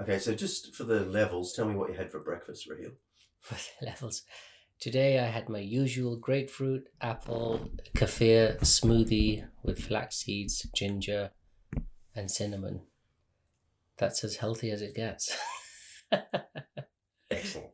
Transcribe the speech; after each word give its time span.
Okay, 0.00 0.18
so 0.18 0.34
just 0.34 0.74
for 0.74 0.84
the 0.84 1.00
levels, 1.00 1.52
tell 1.54 1.66
me 1.66 1.74
what 1.74 1.90
you 1.90 1.96
had 1.96 2.10
for 2.10 2.20
breakfast, 2.20 2.68
Rahil. 2.68 2.92
For 3.40 3.54
the 3.54 3.86
levels. 3.86 4.22
Today 4.80 5.20
I 5.20 5.26
had 5.26 5.48
my 5.48 5.60
usual 5.60 6.16
grapefruit, 6.16 6.88
apple, 7.00 7.70
kefir 7.96 8.58
smoothie 8.60 9.46
with 9.62 9.78
flax 9.78 10.16
seeds, 10.16 10.68
ginger, 10.74 11.30
and 12.14 12.30
cinnamon. 12.30 12.80
That's 13.98 14.24
as 14.24 14.36
healthy 14.36 14.70
as 14.70 14.82
it 14.82 14.94
gets. 14.94 15.34
Excellent. 17.30 17.70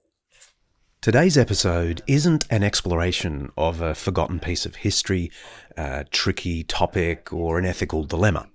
Today's 1.01 1.37
episode 1.37 2.03
isn't 2.07 2.45
an 2.51 2.63
exploration 2.63 3.51
of 3.57 3.81
a 3.81 3.95
forgotten 3.95 4.39
piece 4.39 4.65
of 4.65 4.77
history, 4.77 5.33
a 5.77 6.05
tricky 6.05 6.63
topic, 6.63 7.33
or 7.33 7.59
an 7.59 7.65
ethical 7.65 8.05
dilemma. 8.05 8.49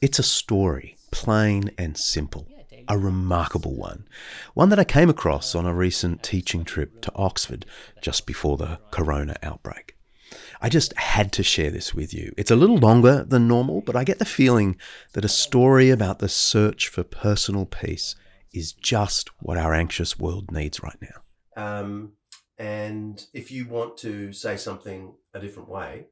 It's 0.00 0.18
a 0.18 0.22
story, 0.22 0.96
plain 1.10 1.72
and 1.76 1.98
simple, 1.98 2.48
a 2.90 2.98
remarkable 2.98 3.76
one. 3.76 4.04
One 4.54 4.68
that 4.70 4.80
I 4.80 4.84
came 4.84 5.08
across 5.08 5.54
on 5.54 5.64
a 5.64 5.72
recent 5.72 6.24
teaching 6.24 6.64
trip 6.64 7.00
to 7.02 7.12
Oxford 7.14 7.64
just 8.02 8.26
before 8.26 8.56
the 8.56 8.80
corona 8.90 9.36
outbreak. 9.44 9.96
I 10.60 10.68
just 10.68 10.92
had 10.98 11.32
to 11.34 11.44
share 11.44 11.70
this 11.70 11.94
with 11.94 12.12
you. 12.12 12.34
It's 12.36 12.50
a 12.50 12.56
little 12.56 12.78
longer 12.78 13.22
than 13.22 13.46
normal, 13.46 13.80
but 13.80 13.94
I 13.94 14.02
get 14.02 14.18
the 14.18 14.24
feeling 14.24 14.76
that 15.12 15.24
a 15.24 15.28
story 15.28 15.90
about 15.90 16.18
the 16.18 16.28
search 16.28 16.88
for 16.88 17.04
personal 17.04 17.64
peace 17.64 18.16
is 18.52 18.72
just 18.72 19.30
what 19.40 19.56
our 19.56 19.72
anxious 19.72 20.18
world 20.18 20.50
needs 20.50 20.82
right 20.82 20.98
now. 21.00 21.22
Um, 21.56 22.12
and 22.58 23.24
if 23.32 23.52
you 23.52 23.68
want 23.68 23.98
to 23.98 24.32
say 24.32 24.56
something 24.56 25.14
a 25.32 25.38
different 25.38 25.68
way, 25.68 26.06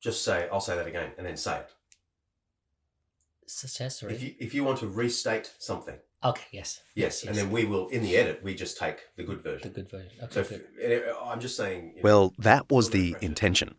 just 0.00 0.24
say, 0.24 0.48
I'll 0.52 0.60
say 0.60 0.76
that 0.76 0.86
again, 0.86 1.10
and 1.18 1.26
then 1.26 1.36
say 1.36 1.58
it. 1.58 1.70
Such 3.46 3.80
as, 3.80 3.98
sorry. 3.98 4.14
If 4.14 4.22
you, 4.22 4.34
if 4.38 4.54
you 4.54 4.62
want 4.62 4.78
to 4.78 4.86
restate 4.86 5.52
something, 5.58 5.96
Okay, 6.24 6.44
yes. 6.52 6.80
yes, 6.94 7.24
and 7.24 7.34
then 7.36 7.50
we 7.50 7.64
will, 7.64 7.88
in 7.88 8.02
the 8.02 8.16
edit, 8.16 8.42
we 8.44 8.54
just 8.54 8.78
take 8.78 8.98
the 9.16 9.24
good 9.24 9.42
version. 9.42 9.72
The 9.72 9.82
good 9.82 9.90
version. 9.90 10.12
Okay, 10.22 10.32
So 10.32 10.56
if, 10.78 11.02
I'm 11.24 11.40
just 11.40 11.56
saying. 11.56 11.80
you 11.88 11.94
know, 11.96 12.00
Well, 12.04 12.34
that 12.38 12.70
was 12.70 12.90
the 12.90 13.08
impression. 13.08 13.28
intention. 13.30 13.74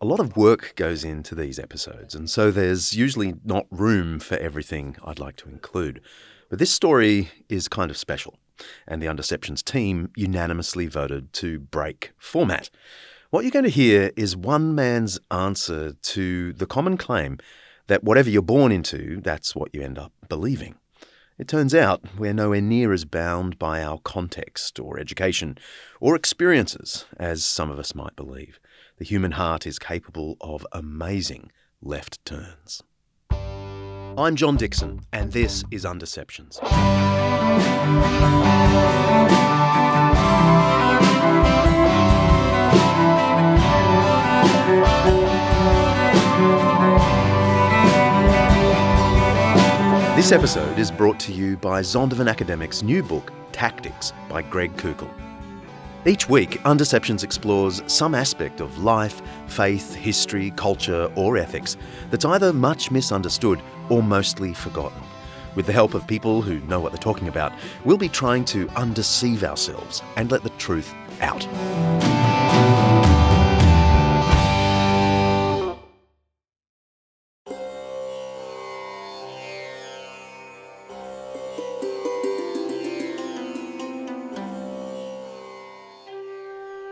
A 0.00 0.06
lot 0.06 0.20
of 0.20 0.36
work 0.36 0.74
goes 0.76 1.02
into 1.02 1.34
these 1.34 1.58
episodes, 1.58 2.14
and 2.14 2.30
so 2.30 2.50
there's 2.52 2.94
usually 2.94 3.34
not 3.44 3.66
room 3.70 4.20
for 4.20 4.36
everything 4.36 4.96
I'd 5.04 5.18
like 5.18 5.34
to 5.38 5.48
include. 5.48 6.00
But 6.48 6.60
this 6.60 6.72
story 6.72 7.30
is 7.48 7.66
kind 7.66 7.90
of 7.90 7.96
special, 7.96 8.38
and 8.86 9.02
the 9.02 9.06
Undeceptions 9.06 9.64
team 9.64 10.10
unanimously 10.16 10.86
voted 10.86 11.32
to 11.34 11.58
break 11.58 12.12
format. 12.16 12.70
What 13.30 13.42
you're 13.42 13.50
going 13.50 13.64
to 13.64 13.70
hear 13.70 14.12
is 14.16 14.36
one 14.36 14.74
man's 14.74 15.18
answer 15.30 15.92
to 15.92 16.52
the 16.52 16.64
common 16.66 16.96
claim 16.96 17.38
that 17.88 18.04
whatever 18.04 18.30
you're 18.30 18.40
born 18.42 18.70
into, 18.70 19.20
that's 19.20 19.56
what 19.56 19.74
you 19.74 19.82
end 19.82 19.98
up 19.98 20.12
believing. 20.28 20.76
It 21.38 21.46
turns 21.46 21.72
out 21.72 22.02
we're 22.18 22.32
nowhere 22.32 22.60
near 22.60 22.92
as 22.92 23.04
bound 23.04 23.60
by 23.60 23.80
our 23.80 23.98
context 23.98 24.80
or 24.80 24.98
education 24.98 25.56
or 26.00 26.16
experiences 26.16 27.04
as 27.16 27.44
some 27.44 27.70
of 27.70 27.78
us 27.78 27.94
might 27.94 28.16
believe. 28.16 28.58
The 28.96 29.04
human 29.04 29.30
heart 29.32 29.64
is 29.64 29.78
capable 29.78 30.36
of 30.40 30.66
amazing 30.72 31.52
left 31.80 32.24
turns. 32.24 32.82
I'm 33.30 34.34
John 34.34 34.56
Dickson, 34.56 35.02
and 35.12 35.30
this 35.30 35.62
is 35.70 35.84
Undeceptions. 35.84 36.58
This 50.18 50.32
episode 50.32 50.80
is 50.80 50.90
brought 50.90 51.20
to 51.20 51.32
you 51.32 51.56
by 51.56 51.80
Zondervan 51.80 52.28
Academic's 52.28 52.82
new 52.82 53.04
book, 53.04 53.32
Tactics, 53.52 54.12
by 54.28 54.42
Greg 54.42 54.76
Koukl. 54.76 55.08
Each 56.04 56.28
week, 56.28 56.60
Undeceptions 56.64 57.22
explores 57.22 57.84
some 57.86 58.16
aspect 58.16 58.60
of 58.60 58.82
life, 58.82 59.22
faith, 59.46 59.94
history, 59.94 60.50
culture, 60.56 61.08
or 61.14 61.36
ethics 61.36 61.76
that's 62.10 62.24
either 62.24 62.52
much 62.52 62.90
misunderstood 62.90 63.62
or 63.90 64.02
mostly 64.02 64.52
forgotten. 64.52 65.00
With 65.54 65.66
the 65.66 65.72
help 65.72 65.94
of 65.94 66.04
people 66.04 66.42
who 66.42 66.58
know 66.62 66.80
what 66.80 66.90
they're 66.90 66.98
talking 66.98 67.28
about, 67.28 67.52
we'll 67.84 67.96
be 67.96 68.08
trying 68.08 68.44
to 68.46 68.68
undeceive 68.70 69.44
ourselves 69.44 70.02
and 70.16 70.32
let 70.32 70.42
the 70.42 70.50
truth 70.50 70.92
out. 71.20 71.46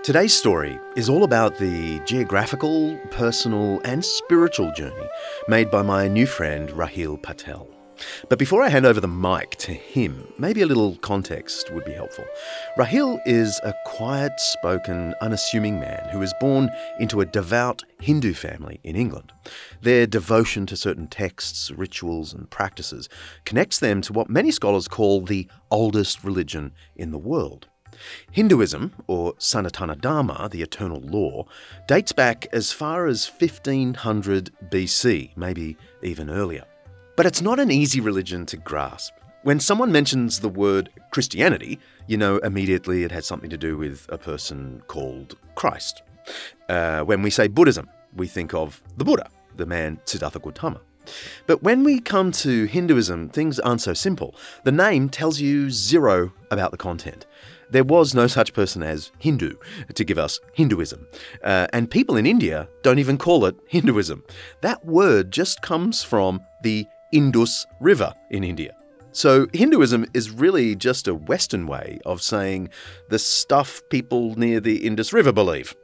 Today's 0.06 0.36
story 0.36 0.78
is 0.94 1.08
all 1.08 1.24
about 1.24 1.58
the 1.58 1.98
geographical, 2.06 2.96
personal, 3.10 3.80
and 3.84 4.04
spiritual 4.04 4.70
journey 4.70 5.08
made 5.48 5.68
by 5.68 5.82
my 5.82 6.06
new 6.06 6.26
friend 6.26 6.68
Rahil 6.68 7.20
Patel. 7.20 7.68
But 8.28 8.38
before 8.38 8.62
I 8.62 8.68
hand 8.68 8.86
over 8.86 9.00
the 9.00 9.08
mic 9.08 9.56
to 9.56 9.72
him, 9.72 10.28
maybe 10.38 10.62
a 10.62 10.66
little 10.66 10.94
context 10.98 11.72
would 11.72 11.84
be 11.84 11.92
helpful. 11.92 12.24
Rahil 12.78 13.18
is 13.26 13.60
a 13.64 13.74
quiet 13.84 14.30
spoken, 14.38 15.12
unassuming 15.20 15.80
man 15.80 16.08
who 16.10 16.20
was 16.20 16.32
born 16.38 16.70
into 17.00 17.20
a 17.20 17.26
devout 17.26 17.82
Hindu 18.00 18.32
family 18.32 18.78
in 18.84 18.94
England. 18.94 19.32
Their 19.82 20.06
devotion 20.06 20.66
to 20.66 20.76
certain 20.76 21.08
texts, 21.08 21.72
rituals, 21.72 22.32
and 22.32 22.48
practices 22.48 23.08
connects 23.44 23.80
them 23.80 24.02
to 24.02 24.12
what 24.12 24.30
many 24.30 24.52
scholars 24.52 24.86
call 24.86 25.22
the 25.22 25.50
oldest 25.68 26.22
religion 26.22 26.70
in 26.94 27.10
the 27.10 27.18
world. 27.18 27.66
Hinduism, 28.30 28.92
or 29.06 29.34
Sanatana 29.34 30.00
Dharma, 30.00 30.48
the 30.50 30.62
eternal 30.62 31.00
law, 31.00 31.46
dates 31.88 32.12
back 32.12 32.46
as 32.52 32.72
far 32.72 33.06
as 33.06 33.30
1500 33.30 34.50
BC, 34.70 35.36
maybe 35.36 35.76
even 36.02 36.30
earlier. 36.30 36.64
But 37.16 37.26
it's 37.26 37.40
not 37.40 37.58
an 37.58 37.70
easy 37.70 38.00
religion 38.00 38.44
to 38.46 38.56
grasp. 38.56 39.14
When 39.42 39.60
someone 39.60 39.92
mentions 39.92 40.40
the 40.40 40.48
word 40.48 40.90
Christianity, 41.12 41.78
you 42.06 42.16
know 42.16 42.38
immediately 42.38 43.04
it 43.04 43.12
has 43.12 43.26
something 43.26 43.50
to 43.50 43.56
do 43.56 43.76
with 43.76 44.06
a 44.08 44.18
person 44.18 44.82
called 44.88 45.36
Christ. 45.54 46.02
Uh, 46.68 47.02
when 47.02 47.22
we 47.22 47.30
say 47.30 47.46
Buddhism, 47.46 47.88
we 48.14 48.26
think 48.26 48.54
of 48.54 48.82
the 48.96 49.04
Buddha, 49.04 49.28
the 49.56 49.66
man 49.66 50.00
Siddhartha 50.04 50.40
Gautama. 50.40 50.80
But 51.46 51.62
when 51.62 51.84
we 51.84 52.00
come 52.00 52.32
to 52.32 52.64
Hinduism, 52.64 53.28
things 53.28 53.58
aren't 53.60 53.80
so 53.80 53.94
simple. 53.94 54.34
The 54.64 54.72
name 54.72 55.08
tells 55.08 55.40
you 55.40 55.70
zero 55.70 56.32
about 56.50 56.70
the 56.72 56.76
content. 56.76 57.26
There 57.70 57.84
was 57.84 58.14
no 58.14 58.26
such 58.26 58.52
person 58.52 58.82
as 58.82 59.10
Hindu 59.18 59.54
to 59.94 60.04
give 60.04 60.18
us 60.18 60.40
Hinduism. 60.52 61.06
Uh, 61.42 61.66
and 61.72 61.90
people 61.90 62.16
in 62.16 62.26
India 62.26 62.68
don't 62.82 62.98
even 62.98 63.18
call 63.18 63.44
it 63.46 63.56
Hinduism. 63.68 64.24
That 64.60 64.84
word 64.84 65.30
just 65.30 65.62
comes 65.62 66.02
from 66.02 66.40
the 66.62 66.86
Indus 67.12 67.66
River 67.80 68.12
in 68.30 68.44
India. 68.44 68.74
So, 69.12 69.46
Hinduism 69.54 70.04
is 70.12 70.30
really 70.30 70.76
just 70.76 71.08
a 71.08 71.14
Western 71.14 71.66
way 71.66 71.98
of 72.04 72.20
saying 72.20 72.68
the 73.08 73.18
stuff 73.18 73.80
people 73.88 74.34
near 74.36 74.60
the 74.60 74.84
Indus 74.84 75.14
River 75.14 75.32
believe. 75.32 75.74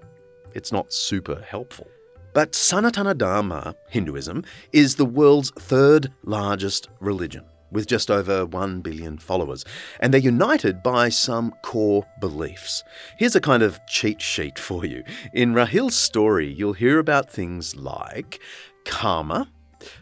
It's 0.54 0.70
not 0.70 0.92
super 0.92 1.40
helpful. 1.40 1.88
But 2.34 2.52
Sanatana 2.52 3.16
Dharma, 3.16 3.74
Hinduism, 3.88 4.44
is 4.72 4.96
the 4.96 5.06
world's 5.06 5.50
third 5.50 6.12
largest 6.24 6.88
religion, 7.00 7.44
with 7.72 7.86
just 7.86 8.10
over 8.10 8.46
1 8.46 8.80
billion 8.82 9.18
followers, 9.18 9.64
and 9.98 10.12
they're 10.12 10.20
united 10.20 10.82
by 10.82 11.08
some 11.08 11.52
core 11.62 12.06
beliefs. 12.20 12.84
Here's 13.18 13.34
a 13.34 13.40
kind 13.40 13.62
of 13.62 13.80
cheat 13.88 14.20
sheet 14.20 14.58
for 14.68 14.84
you. 14.84 15.02
In 15.32 15.54
Rahil's 15.54 15.96
story, 15.96 16.52
you'll 16.52 16.74
hear 16.74 16.98
about 16.98 17.30
things 17.30 17.74
like 17.74 18.40
karma, 18.84 19.48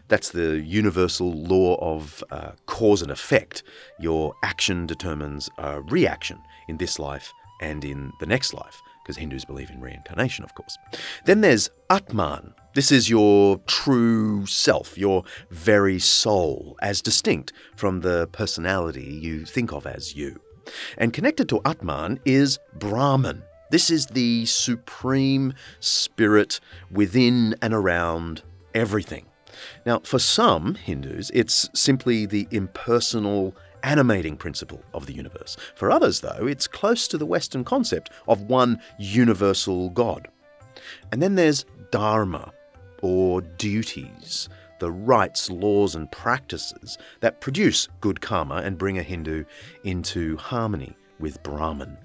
that's 0.07 0.29
the 0.29 0.59
universal 0.61 1.31
law 1.31 1.75
of 1.75 2.23
uh, 2.31 2.51
cause 2.65 3.01
and 3.01 3.11
effect. 3.11 3.63
Your 3.99 4.33
action 4.43 4.85
determines 4.85 5.49
a 5.57 5.81
reaction 5.81 6.39
in 6.67 6.77
this 6.77 6.99
life 6.99 7.33
and 7.61 7.83
in 7.85 8.11
the 8.19 8.25
next 8.25 8.53
life, 8.53 8.81
because 9.03 9.17
Hindus 9.17 9.45
believe 9.45 9.69
in 9.69 9.81
reincarnation, 9.81 10.43
of 10.43 10.53
course. 10.55 10.77
Then 11.25 11.41
there's 11.41 11.69
Atman. 11.89 12.53
This 12.73 12.91
is 12.91 13.09
your 13.09 13.57
true 13.67 14.45
self, 14.45 14.97
your 14.97 15.23
very 15.49 15.99
soul, 15.99 16.77
as 16.81 17.01
distinct 17.01 17.51
from 17.75 18.01
the 18.01 18.27
personality 18.31 19.19
you 19.21 19.45
think 19.45 19.73
of 19.73 19.85
as 19.85 20.15
you. 20.15 20.39
And 20.97 21.13
connected 21.13 21.49
to 21.49 21.61
Atman 21.65 22.19
is 22.25 22.59
Brahman. 22.75 23.43
This 23.71 23.89
is 23.89 24.07
the 24.07 24.45
supreme 24.45 25.53
spirit 25.79 26.59
within 26.91 27.55
and 27.61 27.73
around 27.73 28.43
everything. 28.73 29.25
Now, 29.85 29.99
for 29.99 30.19
some 30.19 30.75
Hindus, 30.75 31.31
it's 31.33 31.69
simply 31.73 32.25
the 32.25 32.47
impersonal 32.51 33.55
animating 33.83 34.37
principle 34.37 34.81
of 34.93 35.05
the 35.05 35.13
universe. 35.13 35.57
For 35.75 35.91
others, 35.91 36.21
though, 36.21 36.47
it's 36.47 36.67
close 36.67 37.07
to 37.07 37.17
the 37.17 37.25
Western 37.25 37.63
concept 37.63 38.09
of 38.27 38.43
one 38.43 38.81
universal 38.97 39.89
God. 39.89 40.27
And 41.11 41.21
then 41.21 41.35
there's 41.35 41.65
dharma, 41.91 42.53
or 43.01 43.41
duties, 43.41 44.49
the 44.79 44.91
rites, 44.91 45.49
laws, 45.49 45.95
and 45.95 46.11
practices 46.11 46.97
that 47.19 47.41
produce 47.41 47.87
good 47.99 48.21
karma 48.21 48.55
and 48.55 48.77
bring 48.77 48.97
a 48.97 49.03
Hindu 49.03 49.43
into 49.83 50.37
harmony 50.37 50.95
with 51.19 51.43
Brahman. 51.43 51.97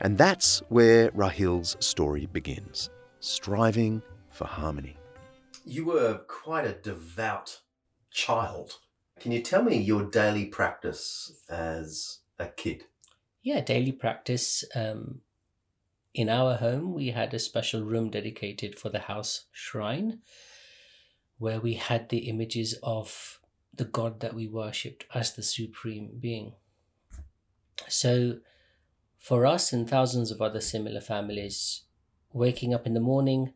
And 0.00 0.18
that's 0.18 0.60
where 0.68 1.10
Rahil's 1.12 1.76
story 1.80 2.26
begins, 2.26 2.90
striving 3.20 4.02
for 4.30 4.46
harmony. 4.46 4.96
You 5.64 5.86
were 5.86 6.20
quite 6.26 6.66
a 6.66 6.72
devout 6.72 7.60
child. 8.10 8.78
Can 9.22 9.30
you 9.30 9.40
tell 9.40 9.62
me 9.62 9.76
your 9.76 10.02
daily 10.02 10.46
practice 10.46 11.30
as 11.48 12.18
a 12.40 12.48
kid? 12.48 12.86
Yeah, 13.40 13.60
daily 13.60 13.92
practice. 13.92 14.64
Um, 14.74 15.20
in 16.12 16.28
our 16.28 16.56
home, 16.56 16.92
we 16.92 17.10
had 17.10 17.32
a 17.32 17.38
special 17.38 17.84
room 17.84 18.10
dedicated 18.10 18.80
for 18.80 18.88
the 18.88 18.98
house 18.98 19.44
shrine 19.52 20.18
where 21.38 21.60
we 21.60 21.74
had 21.74 22.08
the 22.08 22.28
images 22.28 22.76
of 22.82 23.38
the 23.72 23.84
God 23.84 24.18
that 24.18 24.34
we 24.34 24.48
worshipped 24.48 25.04
as 25.14 25.34
the 25.34 25.44
supreme 25.44 26.18
being. 26.18 26.54
So, 27.88 28.40
for 29.20 29.46
us 29.46 29.72
and 29.72 29.88
thousands 29.88 30.32
of 30.32 30.42
other 30.42 30.60
similar 30.60 31.00
families, 31.00 31.82
waking 32.32 32.74
up 32.74 32.88
in 32.88 32.94
the 32.94 32.98
morning, 32.98 33.52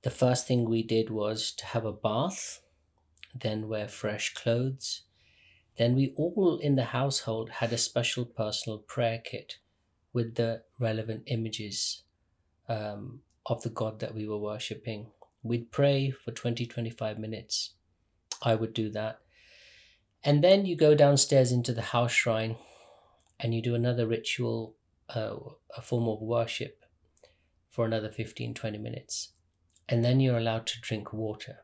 the 0.00 0.10
first 0.10 0.46
thing 0.46 0.64
we 0.64 0.82
did 0.82 1.10
was 1.10 1.52
to 1.58 1.66
have 1.66 1.84
a 1.84 1.92
bath, 1.92 2.62
then 3.40 3.68
wear 3.68 3.88
fresh 3.88 4.34
clothes. 4.34 5.02
Then 5.76 5.94
we 5.94 6.12
all 6.16 6.58
in 6.58 6.76
the 6.76 6.84
household 6.84 7.50
had 7.50 7.72
a 7.72 7.78
special 7.78 8.24
personal 8.24 8.78
prayer 8.78 9.20
kit 9.24 9.58
with 10.12 10.34
the 10.34 10.62
relevant 10.78 11.22
images 11.26 12.02
um, 12.68 13.20
of 13.46 13.62
the 13.62 13.70
God 13.70 14.00
that 14.00 14.14
we 14.14 14.26
were 14.26 14.38
worshipping. 14.38 15.06
We'd 15.42 15.70
pray 15.70 16.10
for 16.10 16.32
20 16.32 16.66
25 16.66 17.18
minutes. 17.18 17.74
I 18.42 18.54
would 18.54 18.74
do 18.74 18.90
that. 18.90 19.20
And 20.24 20.42
then 20.42 20.66
you 20.66 20.76
go 20.76 20.94
downstairs 20.94 21.52
into 21.52 21.72
the 21.72 21.82
house 21.82 22.12
shrine 22.12 22.56
and 23.38 23.54
you 23.54 23.62
do 23.62 23.74
another 23.74 24.06
ritual, 24.06 24.74
uh, 25.14 25.36
a 25.76 25.80
form 25.80 26.08
of 26.08 26.20
worship 26.20 26.84
for 27.70 27.84
another 27.84 28.10
15 28.10 28.54
20 28.54 28.78
minutes 28.78 29.32
and 29.88 30.04
then 30.04 30.20
you're 30.20 30.36
allowed 30.36 30.66
to 30.66 30.80
drink 30.80 31.12
water. 31.12 31.58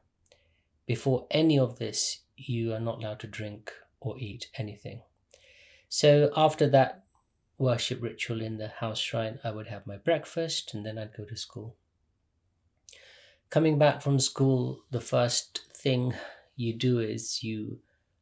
Before 0.86 1.26
any 1.30 1.58
of 1.58 1.78
this, 1.78 2.20
you 2.36 2.74
are 2.74 2.80
not 2.80 2.98
allowed 2.98 3.20
to 3.20 3.26
drink 3.26 3.72
or 4.00 4.18
eat 4.18 4.48
anything. 4.56 5.02
So 5.88 6.30
after 6.36 6.68
that 6.68 7.04
worship 7.56 8.02
ritual 8.02 8.42
in 8.42 8.58
the 8.58 8.68
house 8.68 8.98
shrine, 8.98 9.38
I 9.44 9.50
would 9.50 9.68
have 9.68 9.86
my 9.86 9.96
breakfast 9.96 10.74
and 10.74 10.84
then 10.84 10.98
I'd 10.98 11.16
go 11.16 11.24
to 11.24 11.36
school. 11.36 11.76
Coming 13.50 13.78
back 13.78 14.02
from 14.02 14.18
school, 14.18 14.84
the 14.90 15.00
first 15.00 15.60
thing 15.76 16.14
you 16.56 16.76
do 16.76 16.98
is 16.98 17.42
you 17.42 17.78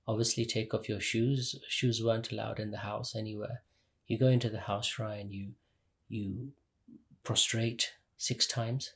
obviously 0.07 0.45
take 0.45 0.75
off 0.75 0.89
your 0.89 1.01
shoes. 1.01 1.57
Shoes 1.69 2.03
weren't 2.03 2.31
allowed 2.31 2.61
in 2.61 2.71
the 2.71 2.79
house 2.79 3.17
anywhere. 3.17 3.63
You 4.07 4.19
go 4.19 4.29
into 4.29 4.51
the 4.51 4.61
house 4.61 4.87
shrine, 4.87 5.31
you 5.31 5.53
you 6.09 6.53
prostrate 7.25 7.95
six 8.19 8.47
times 8.47 8.93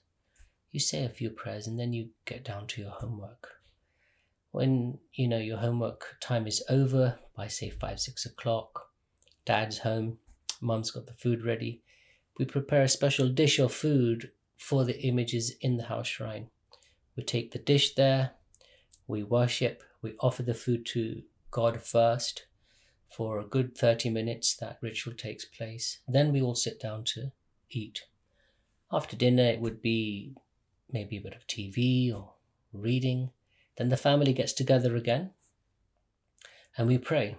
you 0.77 0.81
say 0.81 1.07
a 1.07 1.09
few 1.09 1.31
prayers 1.31 1.67
and 1.67 1.81
then 1.81 1.95
you 1.95 2.11
get 2.27 2.45
down 2.45 2.67
to 2.67 2.83
your 2.83 2.91
homework. 2.91 3.56
When 4.57 5.01
you 5.13 5.29
know 5.29 5.37
your 5.37 5.59
homework 5.59 6.17
time 6.19 6.47
is 6.47 6.65
over 6.71 7.19
by 7.37 7.47
say 7.47 7.69
five, 7.69 8.01
six 8.01 8.25
o'clock, 8.25 8.89
dad's 9.45 9.81
home, 9.81 10.17
mum's 10.63 10.91
got 10.91 11.07
the 11.07 11.13
food 11.13 11.45
ready. 11.45 11.83
We 12.39 12.47
prepare 12.47 12.81
a 12.81 12.89
special 12.89 13.29
dish 13.29 13.59
or 13.59 13.69
food 13.69 14.31
for 14.57 14.87
the 14.87 14.99
images 15.03 15.55
in 15.61 15.77
the 15.77 15.85
house 15.85 16.07
shrine. 16.07 16.47
We 17.19 17.23
take 17.23 17.51
the 17.51 17.59
dish 17.59 17.97
there, 17.97 18.31
we 19.07 19.23
worship, 19.23 19.83
we 20.01 20.15
offer 20.21 20.43
the 20.43 20.55
food 20.55 20.87
to 20.87 21.21
God 21.51 21.83
first. 21.83 22.47
For 23.15 23.39
a 23.39 23.45
good 23.45 23.77
30 23.77 24.09
minutes, 24.09 24.57
that 24.57 24.79
ritual 24.81 25.13
takes 25.13 25.45
place. 25.45 25.99
Then 26.09 26.33
we 26.33 26.41
all 26.41 26.55
sit 26.55 26.81
down 26.81 27.05
to 27.13 27.31
eat. 27.69 28.05
After 28.91 29.17
dinner, 29.17 29.45
it 29.45 29.61
would 29.61 29.83
be 29.83 30.35
maybe 30.91 31.19
a 31.19 31.21
bit 31.21 31.37
of 31.37 31.47
TV 31.47 32.11
or 32.11 32.33
reading. 32.73 33.33
Then 33.77 33.89
the 33.89 33.97
family 33.97 34.33
gets 34.33 34.53
together 34.53 34.97
again 34.97 35.31
and 36.77 36.87
we 36.87 36.99
pray 36.99 37.37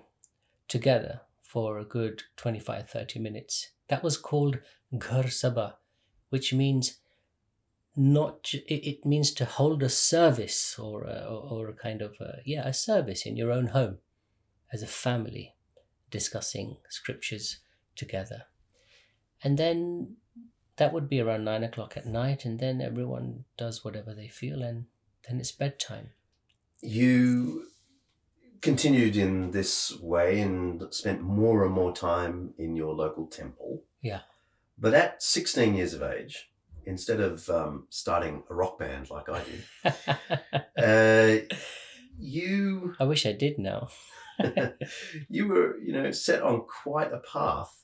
together 0.68 1.22
for 1.42 1.78
a 1.78 1.86
good 1.86 2.24
25 2.36 2.90
30 2.90 3.20
minutes. 3.20 3.72
That 3.88 4.04
was 4.04 4.18
called 4.18 4.60
Ghar 4.98 5.24
Sabha, 5.24 5.76
which 6.30 6.54
means 6.54 6.98
not 7.96 8.54
it 8.54 9.06
means 9.06 9.32
to 9.34 9.46
hold 9.46 9.82
a 9.82 9.90
service 9.90 10.78
or 10.78 11.04
a, 11.04 11.26
or 11.26 11.70
a 11.70 11.74
kind 11.74 12.02
of 12.02 12.16
a, 12.20 12.42
yeah 12.46 12.68
a 12.68 12.74
service 12.74 13.26
in 13.26 13.36
your 13.36 13.52
own 13.52 13.68
home 13.68 13.98
as 14.72 14.84
a 14.84 14.88
family 14.88 15.56
discussing 16.12 16.78
scriptures 16.90 17.58
together 17.96 18.44
and 19.44 19.58
then 19.58 20.18
that 20.78 20.94
would 20.94 21.10
be 21.10 21.20
around 21.20 21.44
nine 21.44 21.64
o'clock 21.64 21.98
at 21.98 22.06
night, 22.06 22.46
and 22.46 22.60
then 22.60 22.82
everyone 22.82 23.46
does 23.58 23.84
whatever 23.84 24.14
they 24.14 24.28
feel, 24.28 24.62
and 24.62 24.86
then 25.28 25.40
it's 25.40 25.52
bedtime. 25.52 26.12
You 26.82 27.68
continued 28.62 29.16
in 29.16 29.52
this 29.52 29.98
way 30.00 30.42
and 30.42 30.84
spent 30.94 31.22
more 31.22 31.66
and 31.66 31.74
more 31.74 31.94
time 31.94 32.54
in 32.58 32.76
your 32.76 32.94
local 32.94 33.28
temple. 33.28 33.84
Yeah. 34.02 34.22
But 34.78 34.94
at 34.94 35.24
16 35.24 35.76
years 35.76 35.94
of 35.94 36.04
age, 36.04 36.50
instead 36.86 37.20
of 37.20 37.50
um, 37.50 37.88
starting 37.90 38.44
a 38.50 38.56
rock 38.56 38.80
band 38.80 39.10
like 39.10 39.28
I 39.30 39.44
did, 39.44 40.68
uh, 41.50 41.56
you. 42.18 42.96
I 43.00 43.06
wish 43.06 43.26
I 43.26 43.32
did 43.32 43.58
now. 43.58 43.90
you 45.30 45.48
were, 45.48 45.78
you 45.80 45.94
know, 45.94 46.12
set 46.12 46.42
on 46.42 46.62
quite 46.62 47.12
a 47.12 47.20
path 47.20 47.84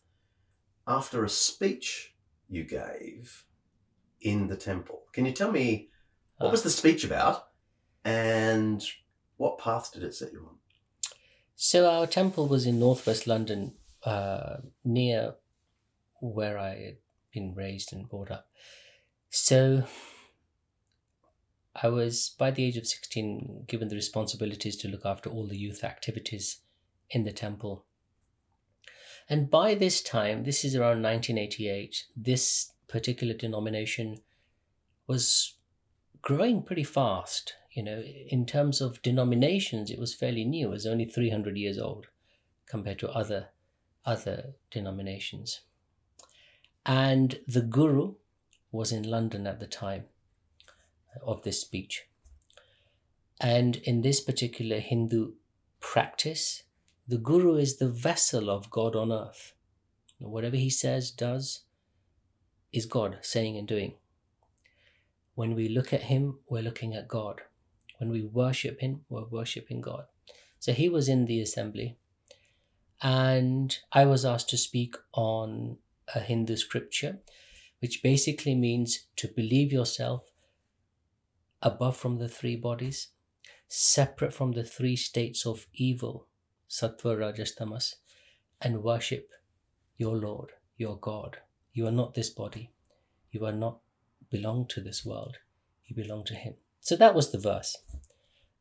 after 0.88 1.24
a 1.24 1.30
speech 1.30 2.16
you 2.50 2.64
gave 2.64 3.46
in 4.22 4.48
the 4.48 4.56
temple. 4.56 5.04
Can 5.14 5.26
you 5.26 5.32
tell 5.32 5.52
me 5.52 5.90
what 6.38 6.52
was 6.52 6.62
uh. 6.62 6.66
the 6.66 6.70
speech 6.70 7.04
about 7.04 7.48
and 8.04 8.84
what 9.38 9.58
path 9.58 9.92
did 9.94 10.04
it 10.04 10.16
set 10.16 10.32
you 10.32 10.48
on? 10.50 10.58
So 11.56 11.90
our 11.90 12.08
temple 12.08 12.48
was 12.48 12.66
in 12.66 12.80
northwest 12.80 13.28
London, 13.28 13.76
uh, 14.04 14.58
near 14.84 15.36
where 16.22 16.58
I 16.58 16.70
had 16.70 16.98
been 17.32 17.54
raised 17.54 17.94
and 17.94 18.10
brought 18.10 18.32
up. 18.32 18.48
So 19.30 19.86
I 21.76 21.88
was, 21.88 22.36
by 22.38 22.52
the 22.52 22.64
age 22.64 22.78
of 22.78 22.88
16, 22.88 23.66
given 23.68 23.88
the 23.88 23.96
responsibilities 23.96 24.76
to 24.78 24.88
look 24.88 25.06
after 25.06 25.30
all 25.30 25.48
the 25.48 25.58
youth 25.58 25.84
activities 25.84 26.60
in 27.10 27.24
the 27.24 27.32
temple. 27.32 27.86
And 29.30 29.50
by 29.50 29.74
this 29.74 30.02
time, 30.02 30.44
this 30.44 30.64
is 30.64 30.76
around 30.76 31.02
1988, 31.02 32.06
this 32.16 32.72
particular 32.88 33.34
denomination 33.34 34.20
was 35.08 35.56
growing 36.22 36.62
pretty 36.62 36.84
fast. 36.84 37.56
You 37.74 37.84
know, 37.84 38.02
in 38.02 38.46
terms 38.46 38.82
of 38.82 39.02
denominations, 39.02 39.90
it 39.90 40.00
was 40.00 40.14
fairly 40.14 40.46
new. 40.46 40.68
It 40.68 40.72
was 40.72 40.86
only 40.86 41.06
300 41.06 41.58
years 41.58 41.80
old 41.80 42.08
compared 42.68 43.00
to 43.00 43.10
other 43.10 43.50
other 44.06 44.54
denominations. 44.70 45.62
And 46.86 47.40
the 47.48 47.62
guru 47.62 48.16
was 48.72 48.92
in 48.92 49.04
London 49.04 49.48
at 49.48 49.60
the 49.60 49.68
time 49.68 50.06
of 51.22 51.44
this 51.44 51.62
speech. 51.62 52.04
And 53.40 53.78
in 53.78 54.02
this 54.02 54.20
particular 54.20 54.80
Hindu 54.80 55.34
practice, 55.80 56.64
the 57.08 57.18
guru 57.18 57.56
is 57.56 57.78
the 57.78 57.90
vessel 57.90 58.50
of 58.50 58.70
God 58.70 58.96
on 58.96 59.12
earth. 59.12 59.54
Whatever 60.20 60.56
he 60.56 60.70
says, 60.70 61.12
does, 61.12 61.62
is 62.72 62.86
God 62.86 63.18
saying 63.22 63.58
and 63.58 63.68
doing. 63.68 63.96
When 65.36 65.56
we 65.56 65.68
look 65.68 65.92
at 65.94 66.04
him, 66.04 66.40
we're 66.50 66.64
looking 66.64 66.94
at 66.94 67.08
God. 67.08 67.42
When 68.04 68.12
we 68.12 68.24
worship 68.24 68.82
him, 68.82 69.06
we're 69.08 69.24
worshiping 69.24 69.80
God. 69.80 70.08
So 70.60 70.74
he 70.74 70.90
was 70.90 71.08
in 71.08 71.24
the 71.24 71.40
assembly, 71.40 71.96
and 73.02 73.78
I 73.94 74.04
was 74.04 74.26
asked 74.26 74.50
to 74.50 74.58
speak 74.58 74.98
on 75.14 75.78
a 76.14 76.20
Hindu 76.20 76.58
scripture, 76.58 77.20
which 77.80 78.04
basically 78.04 78.56
means 78.56 79.06
to 79.16 79.30
believe 79.30 79.72
yourself 79.72 80.26
above 81.62 81.96
from 81.96 82.18
the 82.18 82.28
three 82.28 82.58
bodies, 82.58 83.08
separate 83.70 84.34
from 84.34 84.52
the 84.52 84.66
three 84.66 84.98
states 84.98 85.46
of 85.46 85.68
evil, 85.74 86.28
sattva, 86.70 87.18
rajas, 87.18 87.56
tamas, 87.56 87.96
and 88.60 88.84
worship 88.84 89.30
your 89.96 90.18
Lord, 90.18 90.52
your 90.76 90.98
God. 90.98 91.38
You 91.72 91.88
are 91.88 91.98
not 92.02 92.16
this 92.16 92.30
body. 92.30 92.70
You 93.32 93.46
are 93.46 93.54
not 93.54 93.80
belong 94.30 94.68
to 94.72 94.82
this 94.82 95.06
world. 95.06 95.38
You 95.86 95.96
belong 95.96 96.26
to 96.26 96.34
Him. 96.34 96.56
So 96.84 96.98
that 96.98 97.16
was 97.16 97.32
the 97.32 97.40
verse. 97.40 97.78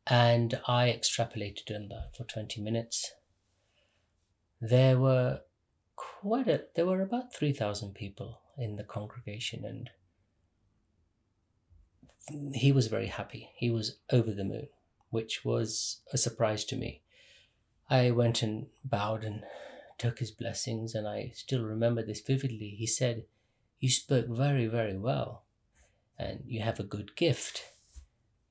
And 0.07 0.61
I 0.69 0.89
extrapolated 0.89 1.75
on 1.75 1.89
that 1.89 2.17
for 2.17 2.23
20 2.23 2.61
minutes. 2.61 3.13
There 4.61 4.97
were 4.97 5.41
quite 5.97 6.47
a, 6.47 6.63
there 6.77 6.87
were 6.87 7.03
about 7.03 7.35
3,000 7.35 7.95
people 7.95 8.41
in 8.57 8.77
the 8.77 8.85
congregation 8.85 9.65
and 9.65 9.91
he 12.55 12.71
was 12.71 12.87
very 12.87 13.09
happy. 13.09 13.51
He 13.57 13.71
was 13.71 13.99
over 14.13 14.31
the 14.31 14.45
moon, 14.45 14.69
which 15.11 15.45
was 15.45 16.01
a 16.13 16.17
surprise 16.17 16.65
to 16.67 16.77
me. 16.77 17.03
I 17.91 18.13
went 18.13 18.41
and 18.41 18.67
bowed 18.85 19.25
and 19.25 19.43
took 19.99 20.21
his 20.21 20.31
blessings, 20.31 20.95
and 20.95 21.09
I 21.09 21.33
still 21.35 21.65
remember 21.65 22.05
this 22.05 22.21
vividly. 22.21 22.77
He 22.79 22.87
said, 22.87 23.25
You 23.81 23.91
spoke 23.91 24.29
very, 24.29 24.67
very 24.69 24.97
well, 24.97 25.43
and 26.17 26.45
you 26.47 26.61
have 26.63 26.79
a 26.79 26.85
good 26.85 27.17
gift. 27.17 27.72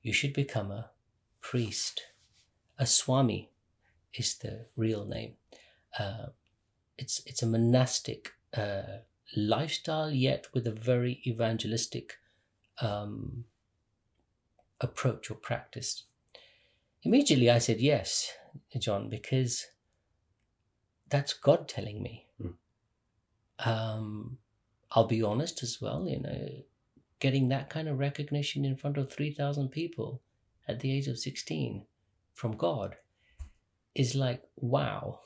You 0.02 0.12
should 0.12 0.32
become 0.32 0.70
a 0.70 0.90
priest. 1.40 2.02
A 2.78 2.86
swami 2.86 3.50
is 4.14 4.34
the 4.34 4.66
real 4.76 5.04
name. 5.04 5.34
Uh, 5.98 6.26
it's, 6.98 7.22
it's 7.26 7.42
a 7.42 7.46
monastic 7.46 8.32
uh, 8.56 9.00
lifestyle, 9.36 10.10
yet 10.10 10.48
with 10.52 10.66
a 10.66 10.72
very 10.72 11.22
evangelistic 11.26 12.14
um, 12.80 13.44
approach 14.80 15.30
or 15.30 15.34
practice? 15.34 16.04
Immediately 17.02 17.50
I 17.50 17.58
said 17.58 17.80
yes, 17.80 18.32
John, 18.78 19.08
because 19.08 19.66
that's 21.08 21.32
God 21.32 21.68
telling 21.68 22.02
me. 22.02 22.26
Mm. 22.40 22.54
Um, 23.64 24.38
I'll 24.90 25.06
be 25.06 25.22
honest 25.22 25.62
as 25.62 25.80
well, 25.80 26.06
you 26.06 26.20
know, 26.20 26.48
getting 27.22 27.48
that 27.48 27.70
kind 27.70 27.86
of 27.88 28.00
recognition 28.00 28.64
in 28.64 28.74
front 28.74 28.98
of 28.98 29.08
3,000 29.08 29.68
people 29.68 30.20
at 30.66 30.80
the 30.80 30.92
age 30.92 31.06
of 31.06 31.16
16 31.16 31.86
from 32.34 32.56
God 32.56 32.96
is 33.94 34.16
like, 34.16 34.42
wow, 34.56 35.20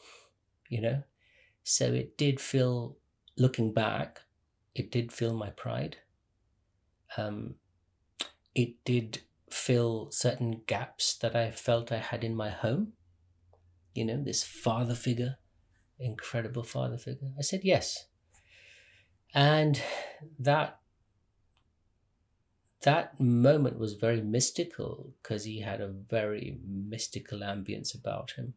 you 0.69 0.83
know? 0.83 1.03
So 1.63 1.87
it 1.87 2.19
did 2.19 2.39
feel, 2.39 2.99
looking 3.39 3.73
back, 3.73 4.21
it 4.75 4.91
did 4.91 5.11
fill 5.11 5.33
my 5.33 5.49
pride. 5.49 5.97
Um, 7.17 7.55
it 8.55 8.75
did 8.85 9.23
fill 9.51 10.11
certain 10.11 10.61
gaps 10.67 11.17
that 11.17 11.35
I 11.35 11.51
felt 11.51 11.91
I 11.91 11.97
had 11.97 12.23
in 12.23 12.37
my 12.37 12.51
home. 12.51 12.93
You 13.95 14.05
know, 14.05 14.23
this 14.23 14.45
father 14.45 14.95
figure, 14.95 15.37
incredible 15.99 16.63
father 16.63 16.99
figure. 16.99 17.31
I 17.39 17.41
said 17.41 17.61
yes. 17.65 18.05
And 19.33 19.81
that 20.39 20.79
that 22.83 23.19
moment 23.19 23.79
was 23.79 23.95
very 23.95 24.21
mystical 24.21 25.13
because 25.23 25.45
he 25.45 25.61
had 25.61 25.81
a 25.81 25.89
very 25.89 26.59
mystical 26.67 27.41
ambience 27.41 27.95
about 27.95 28.33
him. 28.33 28.55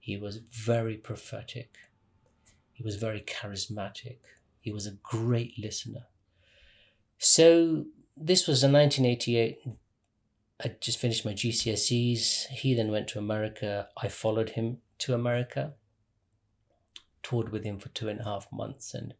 He 0.00 0.16
was 0.16 0.36
very 0.36 0.96
prophetic. 0.96 1.76
He 2.72 2.82
was 2.82 2.96
very 2.96 3.20
charismatic. 3.20 4.18
He 4.60 4.72
was 4.72 4.86
a 4.86 4.98
great 5.02 5.58
listener. 5.58 6.06
So 7.18 7.86
this 8.16 8.46
was 8.46 8.62
in 8.64 8.72
1988 8.72 9.60
I 10.62 10.68
just 10.80 10.98
finished 10.98 11.24
my 11.24 11.32
GCSEs. 11.32 12.46
He 12.46 12.74
then 12.74 12.90
went 12.90 13.08
to 13.08 13.18
America. 13.18 13.88
I 13.96 14.08
followed 14.08 14.50
him 14.50 14.78
to 14.98 15.14
America, 15.14 15.74
toured 17.22 17.50
with 17.50 17.64
him 17.64 17.78
for 17.78 17.88
two 17.88 18.08
and 18.08 18.20
a 18.20 18.24
half 18.24 18.46
months, 18.52 18.94
and 18.94 19.14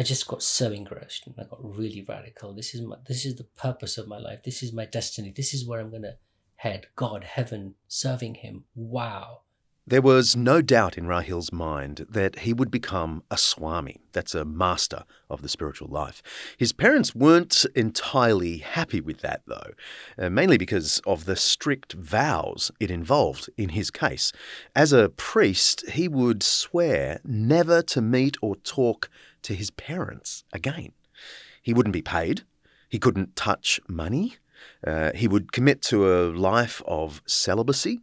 I 0.00 0.02
just 0.02 0.26
got 0.26 0.42
so 0.42 0.72
engrossed 0.72 1.26
and 1.26 1.34
I 1.38 1.44
got 1.44 1.62
really 1.62 2.02
radical. 2.08 2.54
This 2.54 2.74
is 2.74 2.80
my 2.80 2.96
this 3.06 3.26
is 3.26 3.34
the 3.34 3.44
purpose 3.44 3.98
of 3.98 4.08
my 4.08 4.16
life. 4.16 4.42
This 4.42 4.62
is 4.62 4.72
my 4.72 4.86
destiny. 4.86 5.30
This 5.30 5.52
is 5.52 5.66
where 5.66 5.78
I'm 5.78 5.90
gonna 5.90 6.16
head. 6.56 6.86
God, 6.96 7.22
heaven, 7.22 7.74
serving 7.86 8.36
him. 8.36 8.64
Wow. 8.74 9.42
There 9.86 10.00
was 10.00 10.36
no 10.36 10.62
doubt 10.62 10.96
in 10.96 11.06
Rahil's 11.06 11.52
mind 11.52 12.06
that 12.08 12.40
he 12.40 12.52
would 12.52 12.70
become 12.70 13.24
a 13.30 13.36
Swami, 13.36 14.00
that's 14.12 14.34
a 14.34 14.44
master 14.44 15.04
of 15.28 15.42
the 15.42 15.48
spiritual 15.48 15.88
life. 15.88 16.22
His 16.56 16.72
parents 16.72 17.14
weren't 17.14 17.66
entirely 17.74 18.58
happy 18.58 19.00
with 19.00 19.18
that, 19.18 19.42
though, 19.46 19.72
uh, 20.16 20.30
mainly 20.30 20.58
because 20.58 21.00
of 21.06 21.24
the 21.24 21.34
strict 21.34 21.94
vows 21.94 22.70
it 22.78 22.90
involved 22.90 23.50
in 23.56 23.70
his 23.70 23.90
case. 23.90 24.32
As 24.76 24.92
a 24.92 25.08
priest, 25.08 25.90
he 25.90 26.08
would 26.08 26.42
swear 26.42 27.20
never 27.24 27.82
to 27.82 28.00
meet 28.00 28.36
or 28.40 28.56
talk 28.56 29.10
to 29.42 29.54
his 29.54 29.70
parents 29.70 30.44
again. 30.52 30.92
He 31.62 31.74
wouldn't 31.74 31.92
be 31.92 32.02
paid, 32.02 32.42
he 32.88 32.98
couldn't 32.98 33.36
touch 33.36 33.80
money, 33.88 34.36
uh, 34.86 35.12
he 35.14 35.28
would 35.28 35.52
commit 35.52 35.82
to 35.82 36.10
a 36.12 36.30
life 36.30 36.82
of 36.86 37.22
celibacy. 37.26 38.00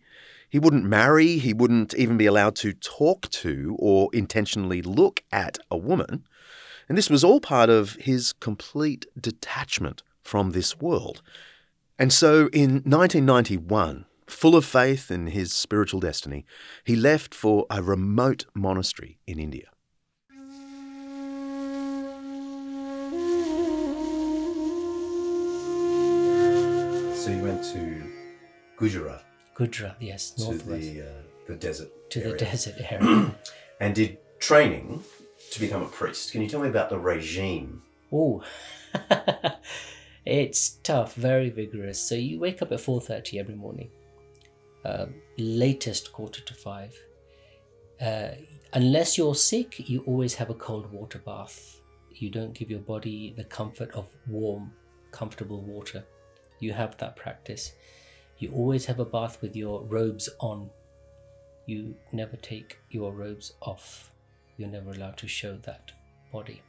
He 0.50 0.60
wouldn't 0.60 0.86
marry, 0.86 1.38
he 1.40 1.54
wouldn't 1.54 1.94
even 1.96 2.18
be 2.18 2.26
allowed 2.26 2.56
to 2.58 2.74
talk 2.74 3.30
to 3.30 3.76
or 3.80 4.10
intentionally 4.14 4.82
look 4.82 5.24
at 5.32 5.58
a 5.70 5.78
woman. 5.78 6.26
And 6.88 6.98
this 6.98 7.10
was 7.10 7.24
all 7.24 7.42
part 7.42 7.70
of 7.70 7.96
his 7.96 8.32
complete 8.34 9.06
detachment 9.20 10.04
from 10.22 10.52
this 10.52 10.80
world. 10.80 11.22
And 12.00 12.14
so 12.14 12.48
in 12.54 12.82
1991, 12.86 14.06
full 14.28 14.56
of 14.56 14.66
faith 14.66 15.12
in 15.12 15.28
his 15.28 15.52
spiritual 15.52 16.00
destiny, 16.00 16.46
he 16.84 16.96
left 16.96 17.34
for 17.34 17.66
a 17.70 17.82
remote 17.82 18.46
monastery 18.54 19.20
in 19.26 19.40
India. 19.40 19.68
So 27.28 27.34
you 27.34 27.44
went 27.44 27.62
to 27.74 28.04
Gujarat 28.78 29.22
Gujarat, 29.54 29.98
yes, 30.00 30.34
northwest. 30.40 30.88
To 30.88 30.94
the, 30.94 31.02
uh, 31.02 31.22
the 31.46 31.56
desert. 31.56 31.90
To 32.12 32.22
area. 32.22 32.32
the 32.32 32.38
desert 32.38 32.76
area. 32.90 33.36
and 33.82 33.94
did 33.94 34.18
training 34.40 35.04
to 35.52 35.60
become 35.60 35.82
a 35.82 35.88
priest. 35.88 36.32
Can 36.32 36.42
you 36.42 36.48
tell 36.48 36.62
me 36.62 36.70
about 36.70 36.90
the 36.90 36.98
regime? 36.98 37.84
Oh, 38.14 38.44
it's 40.26 40.78
tough, 40.84 41.16
very 41.16 41.50
vigorous. 41.50 42.00
So 42.00 42.16
you 42.16 42.40
wake 42.40 42.62
up 42.62 42.72
at 42.72 42.80
4.30 42.80 43.42
every 43.42 43.56
morning. 43.56 43.90
Uh, 44.86 45.08
latest 45.38 46.14
quarter 46.14 46.40
to 46.40 46.54
five. 46.54 46.98
Uh, 48.00 48.36
unless 48.72 49.18
you're 49.18 49.36
sick, 49.36 49.90
you 49.90 50.00
always 50.08 50.34
have 50.36 50.50
a 50.50 50.54
cold 50.54 50.90
water 50.94 51.20
bath. 51.26 51.82
You 52.10 52.30
don't 52.30 52.54
give 52.54 52.72
your 52.72 52.80
body 52.80 53.34
the 53.36 53.44
comfort 53.44 53.92
of 53.92 54.08
warm, 54.30 54.72
comfortable 55.12 55.62
water. 55.62 56.06
You 56.60 56.74
have 56.74 56.98
that 56.98 57.16
practice. 57.16 57.74
You 58.40 58.52
always 58.52 58.86
have 58.86 59.00
a 59.00 59.06
bath 59.06 59.42
with 59.42 59.56
your 59.56 59.84
robes 59.84 60.30
on. 60.40 60.70
you 61.66 61.96
never 62.14 62.38
take 62.38 62.78
your 62.90 63.12
robes 63.12 63.54
off. 63.62 64.12
You're 64.58 64.70
never 64.70 64.92
allowed 64.92 65.18
to 65.18 65.28
show 65.28 65.58
that 65.64 65.92
body. 66.32 66.62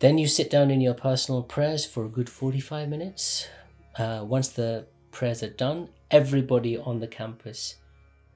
Then 0.00 0.18
you 0.18 0.28
sit 0.28 0.50
down 0.50 0.70
in 0.70 0.80
your 0.82 0.94
personal 0.94 1.42
prayers 1.42 1.86
for 1.86 2.04
a 2.04 2.08
good 2.08 2.28
45 2.28 2.88
minutes. 2.88 3.48
Uh, 3.98 4.22
once 4.26 4.48
the 4.48 4.86
prayers 5.12 5.42
are 5.42 5.48
done, 5.48 5.88
everybody 6.10 6.76
on 6.76 7.00
the 7.00 7.06
campus, 7.06 7.76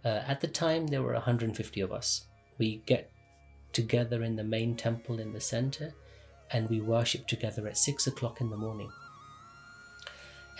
uh, 0.04 0.22
at 0.26 0.40
the 0.40 0.48
time 0.48 0.86
there 0.86 1.02
were 1.02 1.12
150 1.12 1.80
of 1.80 1.92
us, 1.92 2.26
we 2.56 2.82
get 2.86 3.10
together 3.72 4.22
in 4.22 4.36
the 4.36 4.44
main 4.44 4.76
temple 4.76 5.18
in 5.20 5.32
the 5.32 5.40
center 5.40 5.92
and 6.50 6.70
we 6.70 6.80
worship 6.80 7.26
together 7.26 7.66
at 7.68 7.76
six 7.76 8.06
o'clock 8.06 8.40
in 8.40 8.48
the 8.48 8.56
morning. 8.56 8.90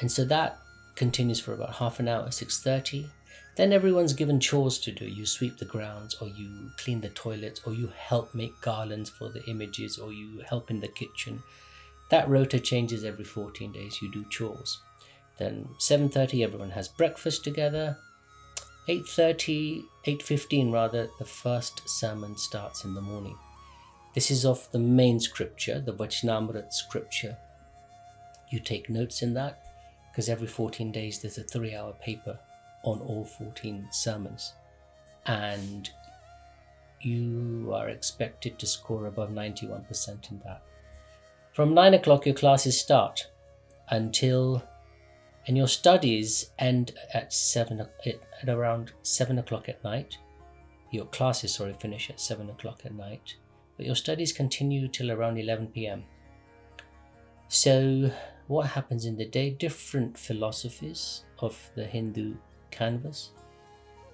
And 0.00 0.10
so 0.10 0.24
that 0.26 0.58
continues 0.94 1.40
for 1.40 1.52
about 1.52 1.76
half 1.76 2.00
an 2.00 2.08
hour, 2.08 2.26
6.30. 2.28 3.08
Then 3.56 3.72
everyone's 3.72 4.12
given 4.12 4.38
chores 4.38 4.78
to 4.78 4.92
do. 4.92 5.04
You 5.04 5.26
sweep 5.26 5.58
the 5.58 5.64
grounds, 5.64 6.16
or 6.20 6.28
you 6.28 6.70
clean 6.76 7.00
the 7.00 7.08
toilets, 7.08 7.60
or 7.66 7.74
you 7.74 7.92
help 7.96 8.32
make 8.34 8.60
garlands 8.60 9.10
for 9.10 9.28
the 9.28 9.44
images, 9.46 9.98
or 9.98 10.12
you 10.12 10.40
help 10.48 10.70
in 10.70 10.78
the 10.78 10.88
kitchen. 10.88 11.42
That 12.10 12.28
rota 12.28 12.60
changes 12.60 13.04
every 13.04 13.24
14 13.24 13.72
days. 13.72 14.00
You 14.00 14.12
do 14.12 14.24
chores. 14.30 14.78
Then 15.38 15.68
7:30, 15.78 16.44
everyone 16.44 16.70
has 16.70 16.88
breakfast 16.88 17.42
together. 17.42 17.98
8:30, 18.86 19.84
8:15 20.06 20.72
rather, 20.72 21.10
the 21.18 21.24
first 21.24 21.88
sermon 21.88 22.36
starts 22.36 22.84
in 22.84 22.94
the 22.94 23.00
morning. 23.00 23.36
This 24.14 24.30
is 24.30 24.46
of 24.46 24.70
the 24.72 24.78
main 24.78 25.20
scripture, 25.20 25.80
the 25.80 25.92
Vachanamrit 25.92 26.72
scripture. 26.72 27.36
You 28.50 28.60
take 28.60 28.88
notes 28.88 29.20
in 29.20 29.34
that 29.34 29.62
because 30.18 30.28
every 30.28 30.48
14 30.48 30.90
days 30.90 31.20
there's 31.20 31.38
a 31.38 31.44
three 31.44 31.76
hour 31.76 31.92
paper 32.02 32.36
on 32.82 32.98
all 33.02 33.24
14 33.24 33.86
sermons. 33.92 34.52
And 35.26 35.88
you 37.00 37.70
are 37.72 37.88
expected 37.88 38.58
to 38.58 38.66
score 38.66 39.06
above 39.06 39.30
91% 39.30 40.32
in 40.32 40.40
that. 40.44 40.62
From 41.52 41.72
9 41.72 41.94
o'clock, 41.94 42.26
your 42.26 42.34
classes 42.34 42.80
start 42.80 43.28
until, 43.90 44.60
and 45.46 45.56
your 45.56 45.68
studies 45.68 46.50
end 46.58 46.94
at 47.14 47.32
7 47.32 47.80
at 47.80 48.48
around 48.48 48.90
7 49.02 49.38
o'clock 49.38 49.68
at 49.68 49.84
night. 49.84 50.18
Your 50.90 51.06
classes, 51.06 51.54
sorry, 51.54 51.76
finish 51.78 52.10
at 52.10 52.18
7 52.18 52.50
o'clock 52.50 52.80
at 52.84 52.92
night, 52.92 53.36
but 53.76 53.86
your 53.86 53.94
studies 53.94 54.32
continue 54.32 54.88
till 54.88 55.12
around 55.12 55.38
11 55.38 55.68
pm. 55.68 56.02
So, 57.46 58.10
what 58.48 58.66
happens 58.66 59.04
in 59.04 59.16
the 59.16 59.26
day? 59.26 59.50
Different 59.50 60.18
philosophies 60.18 61.22
of 61.38 61.70
the 61.74 61.84
Hindu 61.84 62.34
canvas. 62.70 63.30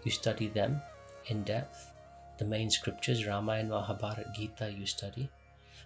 You 0.02 0.10
study 0.10 0.48
them 0.48 0.82
in 1.26 1.44
depth. 1.44 1.92
The 2.38 2.44
main 2.44 2.68
scriptures, 2.68 3.26
Ramayana, 3.26 3.70
Mahabharata, 3.70 4.26
Gita, 4.34 4.72
you 4.72 4.86
study. 4.86 5.30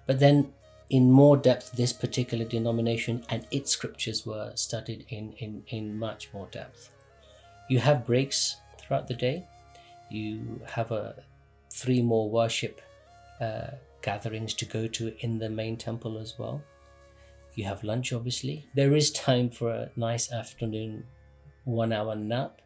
But 0.06 0.18
then, 0.18 0.52
in 0.88 1.10
more 1.10 1.36
depth, 1.36 1.72
this 1.72 1.92
particular 1.92 2.46
denomination 2.46 3.22
and 3.28 3.46
its 3.50 3.70
scriptures 3.70 4.24
were 4.24 4.52
studied 4.54 5.04
in, 5.10 5.34
in, 5.34 5.62
in 5.68 5.98
much 5.98 6.30
more 6.32 6.48
depth. 6.50 6.90
You 7.68 7.80
have 7.80 8.06
breaks 8.06 8.56
throughout 8.78 9.06
the 9.08 9.14
day. 9.14 9.44
You 10.10 10.62
have 10.66 10.90
a 10.90 11.22
three 11.70 12.00
more 12.00 12.30
worship 12.30 12.80
uh, 13.42 13.72
gatherings 14.00 14.54
to 14.54 14.64
go 14.64 14.86
to 14.86 15.14
in 15.20 15.38
the 15.38 15.50
main 15.50 15.76
temple 15.76 16.18
as 16.18 16.38
well. 16.38 16.62
You 17.58 17.64
have 17.64 17.82
lunch, 17.82 18.12
obviously. 18.12 18.68
There 18.76 18.94
is 18.94 19.10
time 19.10 19.50
for 19.50 19.72
a 19.72 19.90
nice 19.96 20.30
afternoon 20.30 21.02
one 21.64 21.92
hour 21.92 22.14
nap. 22.14 22.60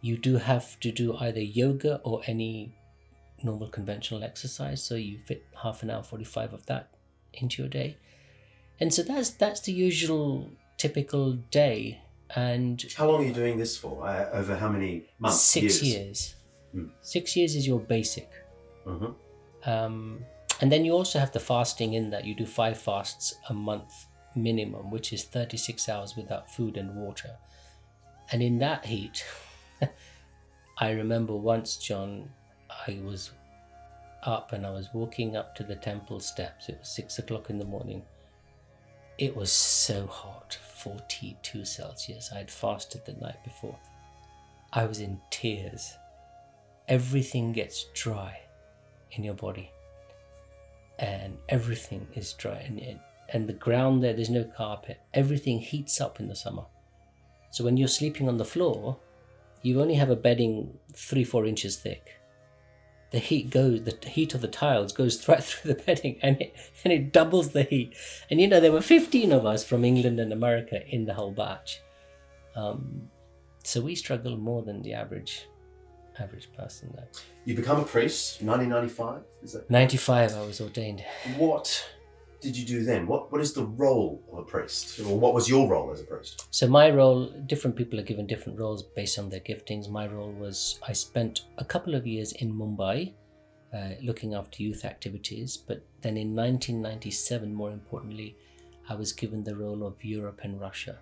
You 0.00 0.16
do 0.16 0.38
have 0.38 0.80
to 0.80 0.90
do 0.90 1.14
either 1.14 1.42
yoga 1.42 2.00
or 2.04 2.22
any 2.26 2.72
normal 3.42 3.68
conventional 3.68 4.24
exercise, 4.24 4.82
so 4.82 4.94
you 4.94 5.18
fit 5.26 5.44
half 5.62 5.82
an 5.82 5.90
hour, 5.90 6.02
45 6.02 6.54
of 6.54 6.64
that 6.66 6.88
into 7.34 7.60
your 7.60 7.68
day. 7.68 7.98
And 8.80 8.94
so 8.94 9.02
that's 9.02 9.28
that's 9.28 9.60
the 9.60 9.72
usual 9.72 10.50
typical 10.78 11.34
day. 11.50 12.00
And 12.34 12.82
how 12.96 13.10
long 13.10 13.24
are 13.24 13.26
you 13.26 13.34
doing 13.34 13.58
this 13.58 13.76
for? 13.76 14.08
Uh, 14.08 14.30
over 14.32 14.56
how 14.56 14.70
many 14.70 15.04
months? 15.18 15.42
Six 15.42 15.82
years. 15.82 15.82
years. 15.82 16.34
Hmm. 16.72 16.86
Six 17.02 17.36
years 17.36 17.54
is 17.56 17.66
your 17.66 17.80
basic. 17.80 18.30
Mm-hmm. 18.86 19.70
Um, 19.70 20.24
and 20.60 20.72
then 20.72 20.84
you 20.84 20.92
also 20.92 21.18
have 21.18 21.32
the 21.32 21.40
fasting 21.40 21.94
in 21.94 22.10
that 22.10 22.24
you 22.24 22.34
do 22.34 22.46
five 22.46 22.78
fasts 22.78 23.34
a 23.48 23.54
month 23.54 24.06
minimum, 24.34 24.90
which 24.90 25.12
is 25.12 25.24
36 25.24 25.88
hours 25.88 26.16
without 26.16 26.50
food 26.50 26.76
and 26.76 26.94
water. 26.94 27.36
And 28.32 28.42
in 28.42 28.58
that 28.58 28.84
heat, 28.84 29.24
I 30.78 30.90
remember 30.90 31.34
once, 31.34 31.76
John, 31.76 32.30
I 32.70 33.00
was 33.02 33.30
up 34.22 34.52
and 34.52 34.66
I 34.66 34.70
was 34.70 34.88
walking 34.92 35.36
up 35.36 35.54
to 35.56 35.62
the 35.62 35.76
temple 35.76 36.20
steps. 36.20 36.68
It 36.68 36.78
was 36.80 36.88
six 36.88 37.18
o'clock 37.18 37.50
in 37.50 37.58
the 37.58 37.64
morning. 37.64 38.02
It 39.16 39.34
was 39.34 39.50
so 39.50 40.06
hot 40.06 40.58
42 40.76 41.64
Celsius. 41.64 42.30
I 42.32 42.38
had 42.38 42.50
fasted 42.50 43.04
the 43.04 43.14
night 43.14 43.42
before. 43.44 43.78
I 44.72 44.84
was 44.84 45.00
in 45.00 45.20
tears. 45.30 45.94
Everything 46.86 47.52
gets 47.52 47.86
dry 47.94 48.38
in 49.12 49.24
your 49.24 49.34
body, 49.34 49.70
and 50.98 51.36
everything 51.48 52.06
is 52.14 52.32
dry. 52.32 52.58
And 52.66 53.00
and 53.30 53.46
the 53.46 53.52
ground 53.52 54.02
there, 54.02 54.14
there's 54.14 54.30
no 54.30 54.44
carpet. 54.44 55.00
Everything 55.12 55.58
heats 55.60 56.00
up 56.00 56.18
in 56.18 56.28
the 56.28 56.36
summer. 56.36 56.64
So 57.50 57.64
when 57.64 57.76
you're 57.76 57.88
sleeping 57.88 58.28
on 58.28 58.38
the 58.38 58.44
floor, 58.44 58.98
you 59.62 59.80
only 59.80 59.94
have 59.94 60.10
a 60.10 60.16
bedding 60.16 60.78
three, 60.94 61.24
four 61.24 61.44
inches 61.44 61.76
thick. 61.76 62.14
The 63.10 63.18
heat 63.18 63.50
goes, 63.50 63.82
the 63.84 63.96
heat 64.06 64.34
of 64.34 64.42
the 64.42 64.48
tiles 64.48 64.92
goes 64.92 65.26
right 65.28 65.42
through 65.42 65.74
the 65.74 65.82
bedding 65.82 66.18
and 66.22 66.40
it, 66.40 66.54
and 66.84 66.92
it 66.92 67.12
doubles 67.12 67.50
the 67.50 67.62
heat. 67.62 67.94
And 68.30 68.40
you 68.40 68.48
know, 68.48 68.60
there 68.60 68.72
were 68.72 68.80
15 68.80 69.32
of 69.32 69.46
us 69.46 69.64
from 69.64 69.84
England 69.84 70.20
and 70.20 70.32
America 70.32 70.86
in 70.88 71.04
the 71.04 71.14
whole 71.14 71.32
batch. 71.32 71.80
Um, 72.56 73.10
so 73.62 73.80
we 73.80 73.94
struggle 73.94 74.36
more 74.36 74.62
than 74.62 74.82
the 74.82 74.94
average 74.94 75.46
average 76.20 76.52
person 76.52 76.92
there. 76.94 77.08
You 77.44 77.54
become 77.54 77.80
a 77.80 77.84
priest, 77.84 78.42
1995, 78.42 79.22
is 79.42 79.52
that? 79.52 79.70
95, 79.70 80.34
I 80.34 80.46
was 80.46 80.60
ordained. 80.60 81.04
What 81.36 81.88
did 82.40 82.56
you 82.56 82.64
do 82.64 82.84
then? 82.84 83.06
What 83.06 83.32
What 83.32 83.40
is 83.40 83.52
the 83.52 83.64
role 83.64 84.22
of 84.32 84.38
a 84.38 84.44
priest, 84.44 85.00
or 85.00 85.18
what 85.18 85.34
was 85.34 85.48
your 85.48 85.68
role 85.68 85.90
as 85.90 86.00
a 86.00 86.04
priest? 86.04 86.46
So 86.50 86.68
my 86.68 86.90
role, 86.90 87.30
different 87.46 87.76
people 87.76 87.98
are 87.98 88.04
given 88.04 88.26
different 88.26 88.58
roles 88.58 88.82
based 88.82 89.18
on 89.18 89.28
their 89.28 89.40
giftings. 89.40 89.88
My 89.88 90.06
role 90.06 90.32
was 90.32 90.78
I 90.86 90.92
spent 90.92 91.42
a 91.58 91.64
couple 91.64 91.94
of 91.94 92.06
years 92.06 92.32
in 92.32 92.52
Mumbai, 92.52 93.12
uh, 93.74 93.90
looking 94.02 94.34
after 94.34 94.62
youth 94.62 94.84
activities. 94.84 95.56
But 95.56 95.82
then 96.00 96.16
in 96.16 96.34
1997, 96.34 97.52
more 97.52 97.70
importantly, 97.70 98.36
I 98.88 98.94
was 98.94 99.12
given 99.12 99.44
the 99.44 99.56
role 99.56 99.86
of 99.86 100.02
Europe 100.04 100.40
and 100.42 100.60
Russia 100.60 100.98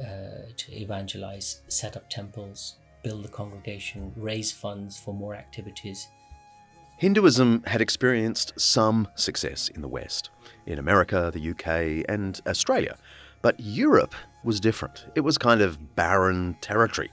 uh, 0.00 0.50
to 0.56 0.72
evangelize, 0.72 1.60
set 1.68 1.96
up 1.96 2.10
temples, 2.10 2.76
build 3.04 3.22
the 3.22 3.28
congregation, 3.28 4.12
raise 4.16 4.50
funds 4.50 4.98
for 4.98 5.14
more 5.14 5.36
activities. 5.36 6.08
Hinduism 6.96 7.62
had 7.66 7.80
experienced 7.80 8.58
some 8.58 9.06
success 9.14 9.68
in 9.68 9.82
the 9.82 9.88
West, 9.88 10.30
in 10.66 10.78
America, 10.78 11.30
the 11.32 11.50
UK, 11.50 12.04
and 12.08 12.40
Australia. 12.46 12.96
But 13.42 13.60
Europe 13.60 14.14
was 14.42 14.58
different. 14.58 15.06
It 15.14 15.20
was 15.20 15.38
kind 15.38 15.60
of 15.60 15.94
barren 15.94 16.56
territory. 16.60 17.12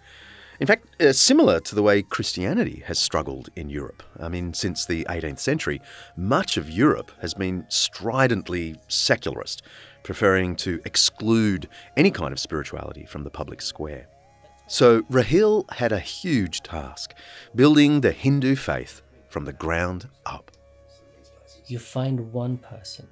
In 0.62 0.68
fact, 0.68 1.02
uh, 1.02 1.12
similar 1.12 1.60
to 1.60 1.74
the 1.74 1.82
way 1.82 2.04
Christianity 2.04 2.84
has 2.86 3.00
struggled 3.00 3.50
in 3.56 3.70
Europe. 3.70 4.04
I 4.20 4.30
mean, 4.30 4.54
since 4.54 4.86
the 4.86 5.06
18th 5.10 5.40
century, 5.40 5.82
much 6.16 6.56
of 6.56 6.70
Europe 6.70 7.12
has 7.20 7.34
been 7.34 7.66
stridently 7.68 8.76
secularist, 8.88 9.64
preferring 10.04 10.56
to 10.58 10.80
exclude 10.86 11.68
any 11.98 12.12
kind 12.12 12.32
of 12.32 12.40
spirituality 12.40 13.06
from 13.06 13.24
the 13.24 13.32
public 13.32 13.60
square. 13.60 14.08
So 14.72 15.02
Rahil 15.12 15.70
had 15.70 15.92
a 15.92 16.00
huge 16.00 16.64
task 16.64 17.14
building 17.54 18.00
the 18.00 18.14
Hindu 18.14 18.56
faith 18.56 19.02
from 19.28 19.44
the 19.44 19.52
ground 19.52 20.08
up. 20.26 20.50
You 21.66 21.78
find 21.78 22.32
one 22.32 22.58
person, 22.58 23.06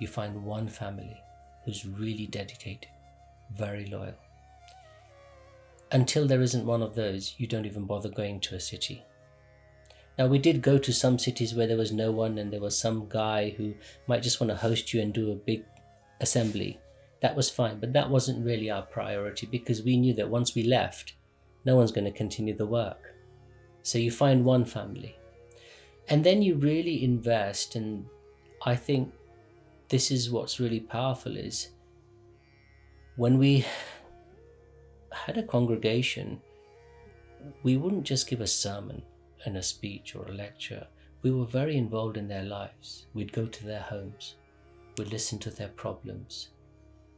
you 0.00 0.08
find 0.08 0.42
one 0.42 0.66
family 0.66 1.22
who's 1.64 1.86
really 1.86 2.26
dedicated, 2.26 2.88
very 3.56 3.86
loyal. 3.86 4.16
Until 5.92 6.26
there 6.26 6.42
isn't 6.42 6.66
one 6.66 6.82
of 6.82 6.96
those, 6.96 7.36
you 7.38 7.46
don't 7.46 7.64
even 7.64 7.84
bother 7.84 8.08
going 8.08 8.40
to 8.40 8.56
a 8.56 8.60
city. 8.60 9.04
Now, 10.18 10.26
we 10.26 10.40
did 10.40 10.60
go 10.60 10.76
to 10.76 10.92
some 10.92 11.20
cities 11.20 11.54
where 11.54 11.68
there 11.68 11.76
was 11.76 11.92
no 11.92 12.10
one 12.10 12.36
and 12.36 12.52
there 12.52 12.60
was 12.60 12.76
some 12.76 13.08
guy 13.08 13.50
who 13.50 13.74
might 14.08 14.24
just 14.24 14.40
want 14.40 14.50
to 14.50 14.56
host 14.56 14.92
you 14.92 15.00
and 15.00 15.14
do 15.14 15.30
a 15.30 15.36
big 15.36 15.64
assembly. 16.20 16.80
That 17.20 17.36
was 17.36 17.50
fine, 17.50 17.80
but 17.80 17.92
that 17.92 18.10
wasn't 18.10 18.44
really 18.44 18.70
our 18.70 18.82
priority 18.82 19.46
because 19.46 19.82
we 19.82 19.96
knew 19.96 20.14
that 20.14 20.30
once 20.30 20.54
we 20.54 20.62
left, 20.62 21.14
no 21.64 21.76
one's 21.76 21.92
going 21.92 22.04
to 22.04 22.12
continue 22.12 22.56
the 22.56 22.66
work. 22.66 23.14
So 23.82 23.98
you 23.98 24.10
find 24.10 24.44
one 24.44 24.64
family. 24.64 25.16
And 26.08 26.24
then 26.24 26.42
you 26.42 26.54
really 26.56 27.02
invest 27.02 27.74
and 27.74 28.06
I 28.64 28.76
think 28.76 29.12
this 29.88 30.10
is 30.10 30.30
what's 30.30 30.60
really 30.60 30.80
powerful 30.80 31.36
is 31.36 31.70
when 33.16 33.38
we 33.38 33.64
had 35.12 35.38
a 35.38 35.42
congregation 35.42 36.40
we 37.62 37.76
wouldn't 37.76 38.04
just 38.04 38.28
give 38.28 38.40
a 38.40 38.46
sermon 38.46 39.02
and 39.44 39.56
a 39.56 39.62
speech 39.62 40.14
or 40.14 40.26
a 40.26 40.32
lecture. 40.32 40.86
We 41.22 41.30
were 41.30 41.46
very 41.46 41.76
involved 41.76 42.16
in 42.16 42.28
their 42.28 42.44
lives. 42.44 43.06
We'd 43.14 43.32
go 43.32 43.46
to 43.46 43.66
their 43.66 43.80
homes. 43.80 44.36
We'd 44.96 45.12
listen 45.12 45.38
to 45.40 45.50
their 45.50 45.68
problems. 45.68 46.48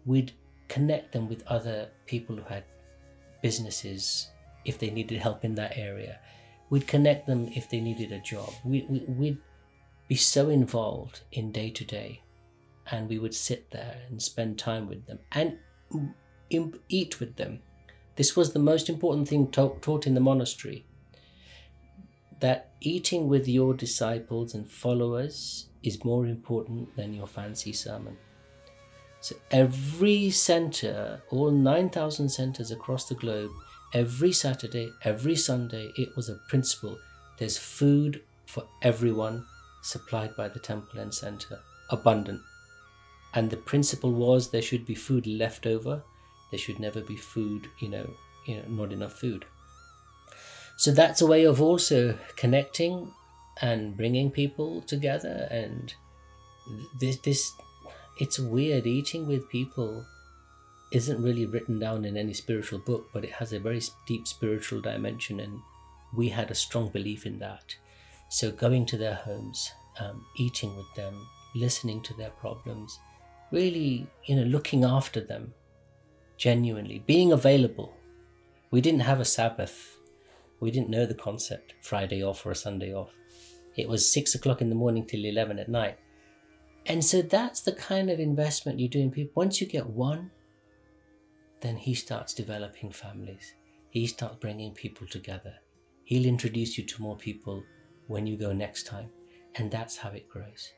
We'd 0.06 0.32
connect 0.68 1.12
them 1.12 1.28
with 1.28 1.42
other 1.46 1.88
people 2.06 2.36
who 2.36 2.42
had 2.42 2.64
businesses 3.42 4.28
if 4.64 4.78
they 4.78 4.90
needed 4.90 5.18
help 5.20 5.44
in 5.44 5.54
that 5.56 5.76
area. 5.76 6.20
We'd 6.68 6.86
connect 6.86 7.26
them 7.26 7.50
if 7.54 7.68
they 7.68 7.80
needed 7.80 8.12
a 8.12 8.20
job. 8.20 8.52
We, 8.64 8.86
we, 8.88 9.00
we'd 9.08 9.38
be 10.08 10.14
so 10.14 10.48
involved 10.48 11.20
in 11.32 11.52
day 11.52 11.70
to 11.70 11.84
day 11.84 12.22
and 12.90 13.08
we 13.08 13.18
would 13.18 13.34
sit 13.34 13.70
there 13.70 14.02
and 14.08 14.20
spend 14.20 14.58
time 14.58 14.88
with 14.88 15.06
them 15.06 15.18
and 15.32 15.58
eat 16.88 17.20
with 17.20 17.36
them. 17.36 17.60
This 18.16 18.36
was 18.36 18.52
the 18.52 18.58
most 18.58 18.88
important 18.88 19.28
thing 19.28 19.50
taught 19.50 20.06
in 20.06 20.14
the 20.14 20.20
monastery 20.20 20.84
that 22.40 22.72
eating 22.80 23.28
with 23.28 23.46
your 23.46 23.74
disciples 23.74 24.54
and 24.54 24.70
followers 24.70 25.68
is 25.82 26.04
more 26.04 26.26
important 26.26 26.94
than 26.96 27.14
your 27.14 27.26
fancy 27.26 27.72
sermon. 27.72 28.16
So 29.20 29.36
every 29.50 30.30
center, 30.30 31.22
all 31.30 31.50
9,000 31.50 32.28
centers 32.30 32.70
across 32.70 33.08
the 33.08 33.14
globe, 33.14 33.50
every 33.92 34.32
Saturday, 34.32 34.90
every 35.04 35.36
Sunday, 35.36 35.92
it 35.96 36.08
was 36.16 36.28
a 36.28 36.38
principle. 36.48 36.98
There's 37.38 37.58
food 37.58 38.22
for 38.46 38.64
everyone 38.82 39.44
supplied 39.82 40.36
by 40.36 40.48
the 40.48 40.58
temple 40.58 41.00
and 41.00 41.12
center, 41.12 41.60
abundant. 41.90 42.40
And 43.34 43.50
the 43.50 43.56
principle 43.56 44.12
was 44.12 44.50
there 44.50 44.62
should 44.62 44.86
be 44.86 44.94
food 44.94 45.26
left 45.26 45.66
over. 45.66 46.02
There 46.50 46.58
should 46.58 46.80
never 46.80 47.00
be 47.00 47.16
food, 47.16 47.68
you 47.78 47.88
know, 47.88 48.10
you 48.46 48.56
know, 48.56 48.64
not 48.68 48.92
enough 48.92 49.12
food. 49.12 49.44
So 50.76 50.90
that's 50.92 51.20
a 51.20 51.26
way 51.26 51.44
of 51.44 51.60
also 51.60 52.18
connecting 52.36 53.12
and 53.60 53.96
bringing 53.96 54.30
people 54.30 54.80
together. 54.82 55.46
And 55.50 55.94
this, 56.98 57.18
this, 57.18 57.52
it's 58.20 58.38
weird 58.38 58.86
eating 58.86 59.26
with 59.26 59.48
people 59.48 60.04
isn't 60.92 61.22
really 61.22 61.46
written 61.46 61.78
down 61.78 62.04
in 62.04 62.16
any 62.18 62.34
spiritual 62.34 62.78
book, 62.78 63.08
but 63.14 63.24
it 63.24 63.32
has 63.32 63.52
a 63.52 63.58
very 63.58 63.80
deep 64.06 64.26
spiritual 64.26 64.80
dimension, 64.80 65.40
and 65.40 65.58
we 66.14 66.28
had 66.28 66.50
a 66.50 66.54
strong 66.54 66.90
belief 66.90 67.24
in 67.24 67.38
that. 67.38 67.74
So 68.28 68.50
going 68.50 68.84
to 68.86 68.98
their 68.98 69.14
homes, 69.14 69.72
um, 69.98 70.26
eating 70.36 70.76
with 70.76 70.92
them, 70.96 71.26
listening 71.54 72.02
to 72.02 72.14
their 72.14 72.30
problems, 72.30 72.98
really, 73.50 74.06
you 74.26 74.36
know, 74.36 74.42
looking 74.42 74.84
after 74.84 75.20
them 75.20 75.54
genuinely, 76.36 77.02
being 77.06 77.32
available. 77.32 77.96
We 78.70 78.80
didn't 78.80 79.00
have 79.00 79.20
a 79.20 79.24
Sabbath. 79.24 79.96
We 80.60 80.70
didn't 80.70 80.90
know 80.90 81.06
the 81.06 81.14
concept, 81.14 81.74
Friday 81.80 82.22
off 82.22 82.44
or 82.44 82.50
a 82.50 82.54
Sunday 82.54 82.92
off. 82.94 83.12
It 83.76 83.88
was 83.88 84.10
six 84.10 84.34
o'clock 84.34 84.60
in 84.60 84.68
the 84.68 84.74
morning 84.74 85.06
till 85.06 85.24
11 85.24 85.58
at 85.58 85.68
night. 85.68 85.98
And 86.86 87.04
so 87.04 87.22
that's 87.22 87.60
the 87.60 87.72
kind 87.72 88.10
of 88.10 88.18
investment 88.18 88.80
you 88.80 88.88
do 88.88 89.00
in 89.00 89.10
people. 89.10 89.32
Once 89.36 89.60
you 89.60 89.66
get 89.66 89.86
one, 89.86 90.30
then 91.60 91.76
he 91.76 91.94
starts 91.94 92.34
developing 92.34 92.90
families. 92.90 93.54
He 93.90 94.06
starts 94.06 94.36
bringing 94.36 94.72
people 94.72 95.06
together. 95.06 95.54
He'll 96.04 96.26
introduce 96.26 96.78
you 96.78 96.84
to 96.84 97.02
more 97.02 97.16
people 97.16 97.62
when 98.06 98.26
you 98.26 98.36
go 98.36 98.52
next 98.52 98.84
time. 98.84 99.10
And 99.56 99.70
that's 99.70 99.96
how 99.96 100.10
it 100.10 100.28
grows. 100.28 100.72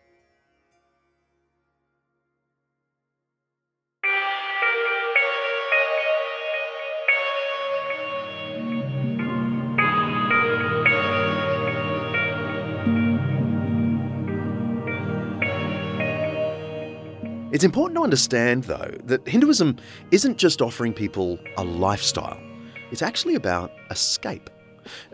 It's 17.53 17.65
important 17.65 17.99
to 17.99 18.03
understand, 18.03 18.65
though, 18.65 18.97
that 19.05 19.29
Hinduism 19.29 19.77
isn't 20.11 20.38
just 20.38 20.62
offering 20.62 20.95
people 20.95 21.38
a 21.59 21.62
lifestyle, 21.62 22.41
it's 22.91 23.03
actually 23.03 23.35
about 23.35 23.71
escape. 23.91 24.49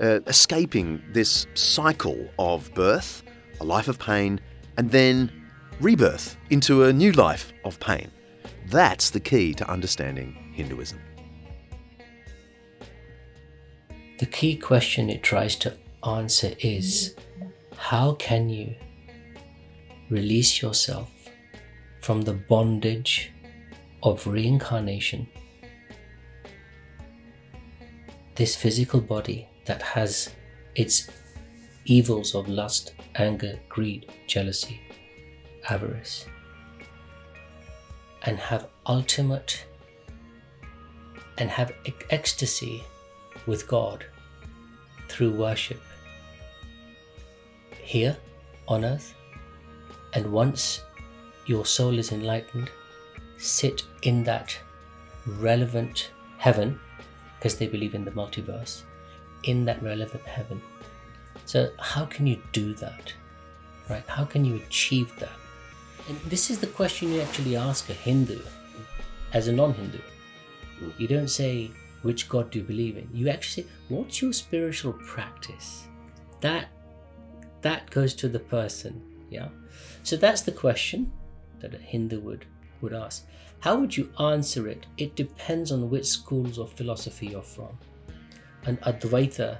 Uh, 0.01 0.20
escaping 0.27 1.03
this 1.12 1.48
cycle 1.55 2.29
of 2.38 2.72
birth, 2.74 3.24
a 3.61 3.64
life 3.64 3.88
of 3.88 3.98
pain, 3.98 4.40
and 4.77 4.88
then 4.90 5.33
rebirth 5.81 6.37
into 6.51 6.85
a 6.85 6.92
new 6.92 7.11
life 7.11 7.53
of 7.64 7.81
pain. 7.81 8.09
That's 8.68 9.11
the 9.11 9.20
key 9.20 9.53
to 9.55 9.68
understanding 9.68 10.53
Hinduism. 10.55 11.01
The 14.20 14.27
key 14.27 14.57
question 14.57 15.11
it 15.11 15.24
tries 15.24 15.57
to 15.57 15.77
answer 16.07 16.53
is 16.61 17.16
how 17.77 18.12
can 18.12 18.48
you 18.48 18.77
release 20.09 20.62
yourself 20.62 21.11
from 22.00 22.22
the 22.22 22.32
bondage 22.32 23.30
of 24.02 24.26
reincarnation. 24.26 25.26
This 28.34 28.54
physical 28.54 29.00
body 29.00 29.48
that 29.66 29.82
has 29.82 30.30
its 30.74 31.08
evils 31.84 32.34
of 32.34 32.48
lust, 32.48 32.94
anger, 33.16 33.58
greed, 33.68 34.11
jealousy, 34.26 34.80
avarice, 35.68 36.26
and 38.22 38.38
have 38.38 38.68
ultimate 38.87 39.64
and 41.38 41.50
have 41.50 41.72
ecstasy 42.11 42.82
with 43.46 43.66
God 43.66 44.04
through 45.08 45.32
worship 45.32 45.80
here 47.82 48.16
on 48.66 48.84
earth 48.84 49.14
and 50.14 50.30
once 50.30 50.82
your 51.48 51.64
soul 51.64 51.98
is 51.98 52.12
enlightened, 52.12 52.70
sit 53.38 53.84
in 54.02 54.22
that 54.24 54.58
relevant 55.26 56.11
heaven, 56.37 56.78
because 57.37 57.56
they 57.56 57.66
believe 57.66 57.94
in 57.94 58.04
the 58.04 58.11
multiverse, 58.11 58.82
in 59.44 59.64
that 59.64 59.82
relevant 59.82 60.24
heaven. 60.24 60.61
So, 61.46 61.70
how 61.78 62.04
can 62.04 62.26
you 62.26 62.40
do 62.52 62.74
that? 62.74 63.12
Right? 63.88 64.04
How 64.06 64.24
can 64.24 64.44
you 64.44 64.56
achieve 64.56 65.18
that? 65.18 65.32
And 66.08 66.18
this 66.22 66.50
is 66.50 66.58
the 66.58 66.66
question 66.66 67.12
you 67.12 67.20
actually 67.20 67.56
ask 67.56 67.88
a 67.88 67.94
Hindu 67.94 68.40
as 69.32 69.48
a 69.48 69.52
non 69.52 69.72
Hindu. 69.72 69.98
You 70.98 71.08
don't 71.08 71.28
say, 71.28 71.70
which 72.02 72.28
God 72.28 72.50
do 72.50 72.58
you 72.58 72.64
believe 72.64 72.96
in? 72.96 73.08
You 73.12 73.28
actually 73.28 73.64
say, 73.64 73.68
what's 73.88 74.20
your 74.20 74.32
spiritual 74.32 74.92
practice? 74.92 75.87
That 76.40 76.68
that 77.62 77.90
goes 77.90 78.14
to 78.14 78.28
the 78.28 78.38
person. 78.38 79.02
Yeah. 79.30 79.48
So 80.02 80.16
that's 80.16 80.42
the 80.42 80.52
question 80.52 81.12
that 81.60 81.74
a 81.74 81.78
Hindu 81.78 82.20
would, 82.20 82.44
would 82.80 82.92
ask. 82.92 83.26
How 83.60 83.76
would 83.76 83.96
you 83.96 84.12
answer 84.20 84.68
it? 84.68 84.86
It 84.96 85.16
depends 85.16 85.72
on 85.72 85.90
which 85.90 86.06
schools 86.06 86.58
of 86.58 86.72
philosophy 86.72 87.26
you're 87.28 87.42
from. 87.42 87.76
An 88.64 88.76
Advaita, 88.78 89.58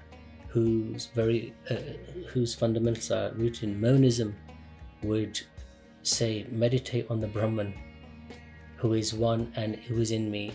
whose 0.49 1.07
very 1.15 1.55
uh, 1.71 1.75
whose 2.29 2.55
fundamentals 2.55 3.11
are 3.11 3.33
rooted 3.33 3.65
in 3.65 3.81
monism, 3.81 4.35
would 5.03 5.41
say 6.03 6.47
meditate 6.51 7.07
on 7.11 7.21
the 7.21 7.27
Brahman, 7.27 7.75
who 8.77 8.95
is 8.95 9.13
one 9.13 9.53
and 9.57 9.77
who 9.77 10.01
is 10.01 10.11
in 10.11 10.31
me, 10.31 10.53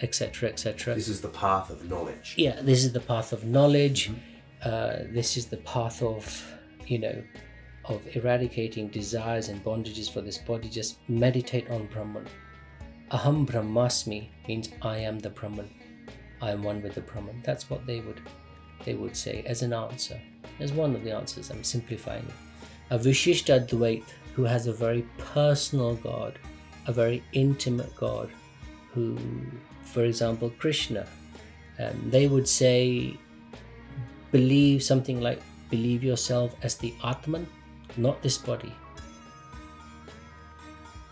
etc., 0.00 0.50
etc. 0.50 0.94
This 0.94 1.08
is 1.08 1.20
the 1.20 1.28
path 1.28 1.70
of 1.70 1.88
knowledge. 1.88 2.34
Yeah, 2.36 2.60
this 2.60 2.84
is 2.84 2.92
the 2.92 3.00
path 3.00 3.32
of 3.32 3.44
knowledge. 3.44 4.10
Mm-hmm. 4.10 4.18
Uh, 4.64 5.12
this 5.12 5.36
is 5.36 5.46
the 5.46 5.56
path 5.58 6.02
of, 6.02 6.44
you 6.86 6.98
know, 6.98 7.22
of 7.86 8.16
eradicating 8.16 8.88
desires 8.88 9.48
and 9.48 9.64
bondages 9.64 10.10
for 10.10 10.20
this 10.20 10.38
body, 10.38 10.68
just 10.68 10.98
meditate 11.08 11.68
on 11.70 11.86
Brahman. 11.86 12.26
Aham 13.10 13.46
Brahmasmi 13.46 14.28
means 14.48 14.70
I 14.80 14.98
am 14.98 15.18
the 15.18 15.30
Brahman. 15.30 15.70
I 16.40 16.50
am 16.50 16.62
one 16.62 16.82
with 16.82 16.94
the 16.94 17.00
Brahman. 17.00 17.42
That's 17.44 17.68
what 17.68 17.86
they 17.86 18.00
would 18.00 18.20
they 18.84 18.94
would 18.94 19.16
say 19.16 19.44
as 19.46 19.62
an 19.62 19.72
answer. 19.72 20.20
As 20.58 20.72
one 20.72 20.94
of 20.94 21.04
the 21.04 21.12
answers, 21.12 21.50
I'm 21.50 21.62
simplifying 21.62 22.24
it. 22.24 22.34
A 22.90 22.98
Vishishta 22.98 23.64
Advait 23.64 24.02
who 24.34 24.44
has 24.44 24.66
a 24.66 24.72
very 24.72 25.02
personal 25.18 25.94
God, 25.96 26.38
a 26.86 26.92
very 26.92 27.22
intimate 27.32 27.94
God, 27.96 28.30
who, 28.92 29.18
for 29.82 30.04
example, 30.04 30.50
Krishna, 30.58 31.06
um, 31.78 32.10
they 32.10 32.28
would 32.28 32.48
say, 32.48 33.16
believe 34.30 34.82
something 34.82 35.20
like 35.20 35.40
believe 35.70 36.02
yourself 36.02 36.54
as 36.62 36.76
the 36.76 36.94
Atman, 37.04 37.46
not 37.98 38.22
this 38.22 38.38
body. 38.38 38.72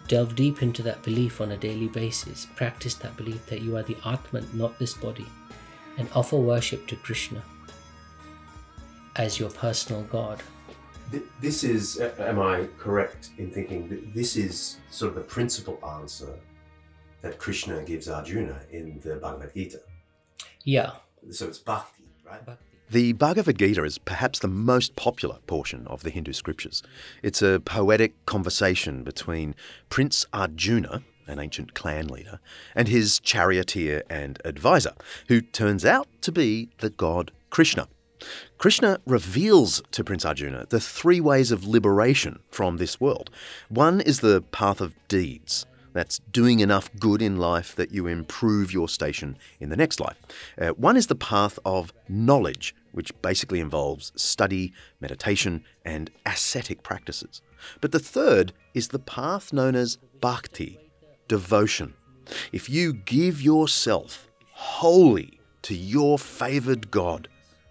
Delve 0.09 0.35
deep 0.35 0.62
into 0.62 0.83
that 0.83 1.03
belief 1.03 1.40
on 1.40 1.53
a 1.53 1.57
daily 1.57 1.87
basis. 1.87 2.47
Practice 2.57 2.95
that 2.95 3.16
belief 3.16 3.47
that 3.47 3.62
you 3.62 3.77
are 3.77 3.83
the 3.83 3.97
Atman, 4.05 4.49
not 4.53 4.79
this 4.79 4.95
body, 4.95 5.27
and 5.99 6.09
offer 6.14 6.37
worship 6.37 6.87
to 6.88 6.97
Krishna 6.97 7.43
as 9.16 9.38
your 9.38 9.51
personal 9.51 10.03
God. 10.05 10.43
This 11.40 11.64
is, 11.64 12.01
am 12.01 12.40
I 12.40 12.69
correct 12.79 13.31
in 13.38 13.51
thinking 13.51 13.88
that 13.88 14.14
this 14.14 14.37
is 14.37 14.79
sort 14.90 15.11
of 15.11 15.14
the 15.16 15.23
principal 15.23 15.79
answer 15.99 16.35
that 17.21 17.38
Krishna 17.38 17.83
gives 17.83 18.09
Arjuna 18.09 18.61
in 18.71 19.01
the 19.01 19.16
Bhagavad 19.16 19.53
Gita? 19.55 19.81
Yeah, 20.64 20.93
So 21.31 21.49
it's 21.49 21.59
bhakti, 21.59 22.05
right? 22.25 22.45
Bhakti. 22.45 22.69
The 22.90 23.12
Bhagavad 23.12 23.57
Gita 23.57 23.85
is 23.85 23.98
perhaps 23.98 24.40
the 24.40 24.48
most 24.48 24.96
popular 24.96 25.37
portion 25.46 25.87
of 25.87 26.03
the 26.03 26.11
Hindu 26.11 26.33
scriptures. 26.33 26.83
It's 27.22 27.40
a 27.40 27.61
poetic 27.64 28.26
conversation 28.26 29.05
between 29.05 29.55
Prince 29.90 30.26
Arjuna, 30.33 31.05
an 31.29 31.38
ancient 31.38 31.74
clan 31.74 32.09
leader, 32.09 32.40
and 32.74 32.88
his 32.88 33.20
charioteer 33.20 34.03
and 34.11 34.42
advisor, 34.44 34.94
who 35.29 35.40
turns 35.40 35.85
out 35.85 36.09
to 36.22 36.33
be 36.33 36.68
the 36.79 36.90
god 36.90 37.31
Krishna. 37.48 37.87
Krishna 38.59 38.98
reveals 39.07 39.81
to 39.92 40.03
Prince 40.03 40.24
Arjuna 40.24 40.66
the 40.70 40.81
three 40.81 41.20
ways 41.20 41.53
of 41.53 41.64
liberation 41.64 42.40
from 42.50 42.79
this 42.79 43.00
world. 43.00 43.31
One 43.68 44.00
is 44.00 44.18
the 44.18 44.42
path 44.50 44.81
of 44.81 44.96
deeds. 45.07 45.64
That's 45.92 46.20
doing 46.31 46.61
enough 46.61 46.90
good 46.98 47.22
in 47.22 47.37
life 47.37 47.74
that 47.76 47.92
you 47.92 48.07
improve 48.07 48.72
your 48.72 48.88
station 48.88 49.37
in 49.59 49.70
the 49.70 49.76
next 49.76 50.00
life. 50.00 50.16
Uh, 50.61 50.68
one 50.70 50.96
is 50.96 51.09
the 51.09 51.16
path 51.16 51.59
of 51.64 51.92
knowledge, 52.09 52.74
which 52.92 53.12
basically 53.22 53.61
involves 53.61 54.12
study, 54.16 54.72
meditation, 55.00 55.64
and 55.85 56.11
ascetic 56.26 56.83
practices. 56.83 57.42
But 57.81 57.92
the 57.92 57.98
third 57.98 58.53
is 58.74 58.88
the 58.88 58.98
path 58.98 59.53
known 59.53 59.74
as 59.76 59.98
bhakti, 60.20 60.79
devotion. 61.29 61.94
If 62.53 62.68
you 62.68 62.92
give 62.92 63.40
yourself 63.40 64.29
wholly 64.53 65.40
to 65.62 65.74
your 65.74 66.18
favored 66.18 66.90
God, 66.90 67.29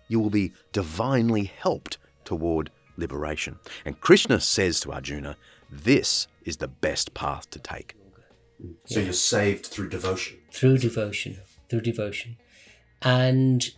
you 0.08 0.20
will 0.20 0.30
be 0.30 0.54
divinely 0.72 1.46
helped 1.46 1.98
toward 2.26 2.72
liberation. 2.98 3.60
And 3.86 4.00
Krishna 4.00 4.40
says 4.40 4.80
to 4.82 4.92
Arjuna, 4.92 5.38
this 5.72 6.28
is 6.46 6.58
the 6.58 6.68
best 6.68 7.14
path 7.14 7.50
to 7.52 7.60
take. 7.60 7.96
So 8.86 9.00
you're 9.00 9.14
saved 9.14 9.68
through 9.68 9.90
devotion. 9.90 10.40
through 10.52 10.80
devotion 10.80 11.38
through 11.70 11.82
devotion 11.82 12.38
and 13.02 13.70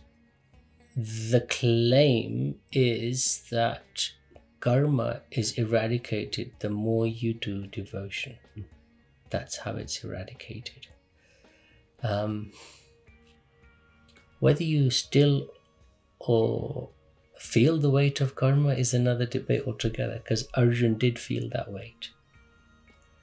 the 0.96 1.46
claim 1.48 2.56
is 2.72 3.44
that 3.50 4.10
karma 4.60 5.22
is 5.30 5.52
eradicated 5.52 6.52
the 6.60 6.70
more 6.70 7.06
you 7.06 7.34
do 7.34 7.66
devotion. 7.66 8.36
That's 9.30 9.58
how 9.58 9.72
it's 9.72 10.04
eradicated. 10.04 10.88
Um, 12.02 12.52
whether 14.40 14.64
you 14.64 14.90
still 14.90 15.48
or 16.18 16.90
feel 17.38 17.78
the 17.78 17.90
weight 17.90 18.20
of 18.20 18.34
karma 18.34 18.74
is 18.74 18.94
another 18.94 19.26
debate 19.26 19.62
altogether 19.66 20.20
because 20.22 20.48
arjun 20.54 20.96
did 20.96 21.18
feel 21.18 21.48
that 21.50 21.72
weight 21.72 22.10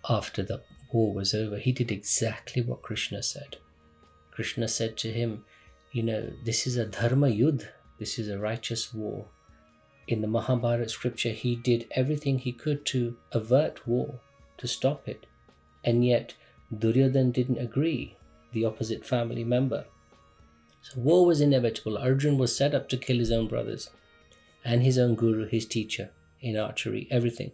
after 0.10 0.43
the 0.43 0.62
war 0.91 1.13
was 1.13 1.34
over, 1.34 1.58
he 1.58 1.71
did 1.71 1.91
exactly 1.91 2.62
what 2.62 2.82
Krishna 2.82 3.21
said. 3.21 3.58
Krishna 4.32 4.67
said 4.67 4.97
to 4.97 5.12
him, 5.12 5.45
You 5.91 6.04
know, 6.04 6.32
this 6.43 6.67
is 6.67 6.78
a 6.78 6.86
dharma 6.86 7.28
yudh, 7.28 7.67
this 7.97 8.19
is 8.19 8.30
a 8.30 8.39
righteous 8.39 8.93
war. 8.93 9.25
In 10.08 10.21
the 10.21 10.28
Mahabharata 10.28 10.89
scripture, 10.89 11.30
he 11.30 11.56
did 11.56 11.88
everything 11.91 12.39
he 12.39 12.52
could 12.52 12.86
to 12.88 13.15
avert 13.32 13.88
war, 13.88 14.19
to 14.58 14.67
stop 14.67 15.08
it. 15.08 15.25
And 15.84 16.06
yet, 16.06 16.34
Duryodhan 16.75 17.32
didn't 17.32 17.58
agree, 17.58 18.15
the 18.54 18.65
opposite 18.65 19.06
family 19.06 19.43
member. 19.43 19.86
So, 20.82 20.99
war 20.99 21.25
was 21.25 21.41
inevitable. 21.41 21.97
Arjun 21.97 22.38
was 22.38 22.56
set 22.56 22.73
up 22.73 22.89
to 22.89 22.97
kill 22.97 23.17
his 23.17 23.32
own 23.32 23.47
brothers 23.47 23.89
and 24.63 24.84
his 24.84 24.97
own 24.97 25.15
guru, 25.15 25.47
his 25.47 25.65
teacher 25.65 26.12
in 26.41 26.58
archery, 26.58 27.08
everything. 27.12 27.52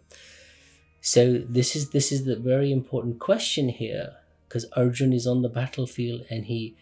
So 1.00 1.38
this 1.38 1.76
is 1.76 1.90
this 1.90 2.10
is 2.10 2.24
the 2.24 2.36
very 2.36 2.72
important 2.72 3.20
question 3.20 3.68
here 3.68 4.16
because 4.48 4.66
Arjun 4.72 5.12
is 5.12 5.26
on 5.26 5.42
the 5.42 5.48
battlefield 5.48 6.22
and 6.30 6.46
he 6.46 6.76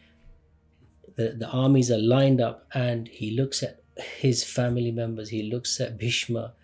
the, 1.16 1.31
the 1.31 1.48
armies 1.48 1.90
are 1.90 1.98
lined 1.98 2.40
up 2.40 2.66
and 2.74 3.09
he 3.09 3.31
looks 3.31 3.62
at 3.62 3.83
his 3.96 4.44
family 4.44 4.90
members, 4.90 5.29
he 5.29 5.42
looks 5.42 5.81
at 5.81 5.98
Bhishma, 5.98 6.55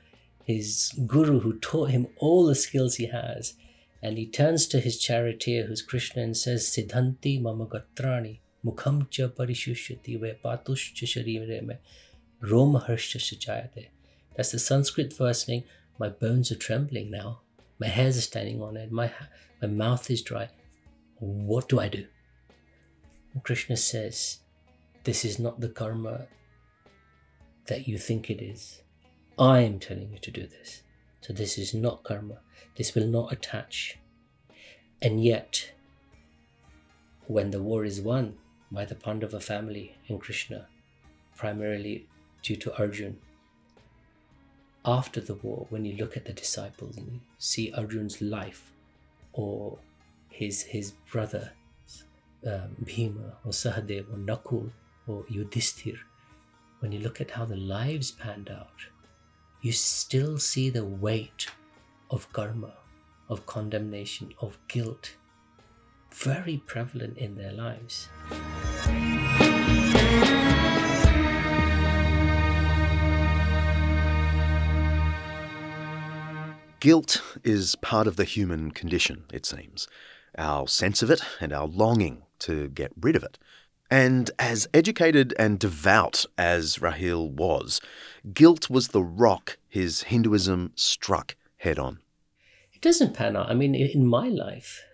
his 0.44 0.92
guru 1.06 1.40
who 1.40 1.58
taught 1.58 1.90
him 1.90 2.08
all 2.16 2.46
the 2.46 2.54
skills 2.54 2.96
he 2.96 3.06
has, 3.06 3.54
and 4.02 4.18
he 4.18 4.26
turns 4.26 4.66
to 4.66 4.80
his 4.80 4.98
charioteer 4.98 5.66
who's 5.66 5.82
Krishna 5.82 6.22
and 6.22 6.36
says, 6.36 6.66
Siddhanti 6.66 7.40
mama 7.40 7.66
gatrani 7.66 8.40
mukham 8.64 9.08
cha 9.10 9.28
parishushati 9.28 10.20
ve 10.20 10.34
patuscha 10.44 11.04
sharire 11.04 11.64
me 11.64 11.74
roma 12.40 12.84
chayate. 12.88 13.88
That's 14.36 14.52
the 14.52 14.58
Sanskrit 14.58 15.12
verse 15.16 15.44
saying, 15.44 15.64
my 15.98 16.08
bones 16.08 16.50
are 16.50 16.56
trembling 16.56 17.10
now. 17.10 17.40
My 17.78 17.88
hairs 17.88 18.16
are 18.16 18.22
standing 18.22 18.62
on 18.62 18.76
end. 18.76 18.90
My, 18.90 19.12
my 19.60 19.68
mouth 19.68 20.10
is 20.10 20.22
dry. 20.22 20.48
What 21.18 21.68
do 21.68 21.78
I 21.78 21.88
do? 21.88 22.06
Krishna 23.42 23.76
says, 23.76 24.38
This 25.04 25.24
is 25.24 25.38
not 25.38 25.60
the 25.60 25.68
karma 25.68 26.26
that 27.66 27.86
you 27.86 27.96
think 27.96 28.28
it 28.28 28.42
is. 28.42 28.82
I 29.38 29.60
am 29.60 29.78
telling 29.78 30.12
you 30.12 30.18
to 30.18 30.30
do 30.30 30.46
this. 30.46 30.82
So 31.20 31.32
this 31.32 31.56
is 31.56 31.72
not 31.72 32.02
karma. 32.02 32.38
This 32.76 32.94
will 32.94 33.06
not 33.06 33.32
attach. 33.32 33.98
And 35.00 35.24
yet, 35.24 35.72
when 37.26 37.50
the 37.50 37.62
war 37.62 37.84
is 37.84 38.00
won 38.00 38.36
by 38.70 38.84
the 38.84 38.94
Pandava 38.94 39.40
family 39.40 39.96
and 40.08 40.20
Krishna, 40.20 40.66
primarily 41.36 42.06
due 42.42 42.56
to 42.56 42.76
Arjun, 42.76 43.18
after 44.84 45.20
the 45.20 45.34
war, 45.34 45.66
when 45.70 45.84
you 45.84 45.96
look 45.96 46.16
at 46.16 46.24
the 46.24 46.32
disciples 46.32 46.96
and 46.96 47.06
you 47.12 47.20
see 47.38 47.72
Arjun's 47.72 48.20
life, 48.20 48.72
or 49.32 49.78
his 50.30 50.62
his 50.62 50.92
brother 51.10 51.52
Um, 52.46 52.74
Bhima 52.83 53.37
or 53.44 53.53
Sahadev 53.53 54.11
or 54.11 54.16
Nakul 54.16 54.70
or 55.07 55.24
Yudhishthir, 55.24 55.98
when 56.79 56.90
you 56.90 57.00
look 57.00 57.20
at 57.20 57.33
how 57.33 57.44
the 57.44 57.57
lives 57.57 58.11
panned 58.11 58.48
out, 58.48 58.87
you 59.61 59.72
still 59.72 60.38
see 60.38 60.70
the 60.70 60.85
weight 60.85 61.48
of 62.11 62.33
karma, 62.33 62.72
of 63.29 63.44
condemnation, 63.44 64.33
of 64.40 64.57
guilt, 64.68 65.16
very 66.14 66.62
prevalent 66.66 67.18
in 67.18 67.37
their 67.37 67.53
lives. 67.53 68.09
Guilt 76.81 77.20
is 77.44 77.76
part 77.76 78.07
of 78.07 78.16
the 78.16 78.24
human 78.24 78.70
condition, 78.70 79.24
it 79.31 79.44
seems. 79.44 79.87
Our 80.38 80.66
sense 80.66 81.03
of 81.03 81.11
it 81.11 81.20
and 81.38 81.53
our 81.53 81.66
longing 81.66 82.22
to 82.40 82.68
get 82.68 82.92
rid 83.00 83.16
of 83.16 83.22
it. 83.22 83.38
And 83.90 84.31
as 84.38 84.68
educated 84.72 85.35
and 85.38 85.59
devout 85.59 86.24
as 86.38 86.76
Rahil 86.79 87.29
was, 87.29 87.81
guilt 88.33 88.70
was 88.70 88.88
the 88.88 89.03
rock 89.03 89.59
his 89.68 90.05
Hinduism 90.05 90.72
struck 90.76 91.35
head 91.57 91.79
on. 91.79 91.98
It 92.72 92.81
doesn't 92.81 93.14
pan 93.14 93.37
out. 93.37 93.50
I 93.50 93.55
mean, 93.55 93.74
in 93.74 94.07
my 94.07 94.29
life, 94.29 94.85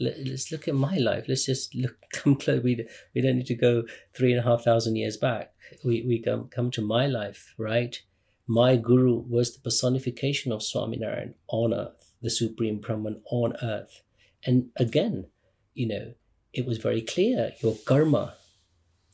let- 0.00 0.24
let's 0.24 0.52
look 0.52 0.68
at 0.68 0.74
my 0.74 0.96
life. 0.96 1.24
Let's 1.28 1.46
just 1.46 1.74
look, 1.74 1.96
come 2.12 2.36
close. 2.36 2.62
We, 2.62 2.86
we 3.14 3.20
don't 3.20 3.36
need 3.36 3.46
to 3.46 3.54
go 3.54 3.84
three 4.14 4.32
and 4.32 4.40
a 4.40 4.44
half 4.44 4.62
thousand 4.62 4.96
years 4.96 5.16
back. 5.16 5.52
We, 5.84 6.02
we 6.02 6.22
come, 6.22 6.48
come 6.48 6.70
to 6.72 6.82
my 6.82 7.06
life, 7.06 7.54
right? 7.58 8.00
My 8.46 8.76
guru 8.76 9.22
was 9.28 9.54
the 9.54 9.60
personification 9.60 10.52
of 10.52 10.60
Swaminarayan 10.60 11.34
on 11.48 11.74
earth, 11.74 12.12
the 12.22 12.30
supreme 12.30 12.78
Brahman 12.78 13.22
on 13.30 13.54
earth. 13.62 14.02
And 14.44 14.70
again, 14.76 15.26
you 15.72 15.88
know, 15.88 16.14
it 16.54 16.64
was 16.64 16.78
very 16.78 17.02
clear 17.02 17.52
your 17.60 17.76
karma, 17.84 18.36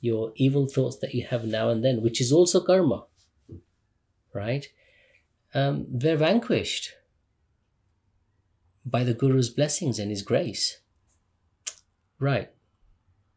your 0.01 0.33
evil 0.37 0.67
thoughts 0.67 0.99
that 0.99 1.15
you 1.15 1.25
have 1.27 1.45
now 1.45 1.71
and 1.71 1.83
then, 1.83 2.03
which 2.03 2.21
is 2.21 2.31
also 2.31 2.61
karma, 2.61 3.07
right? 4.35 4.67
Um, 5.55 5.87
they're 5.89 6.17
vanquished 6.17 6.93
by 8.85 9.05
the 9.05 9.15
Guru's 9.15 9.51
blessings 9.51 9.99
and 9.99 10.11
his 10.11 10.23
grace. 10.23 10.81
Right. 12.19 12.51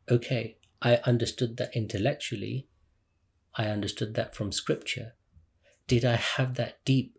Okay. 0.09 0.57
I 0.81 0.97
understood 1.05 1.55
that 1.57 1.75
intellectually. 1.75 2.67
I 3.55 3.67
understood 3.67 4.15
that 4.15 4.35
from 4.35 4.51
scripture. 4.51 5.13
Did 5.87 6.03
I 6.03 6.15
have 6.15 6.55
that 6.55 6.83
deep 6.83 7.17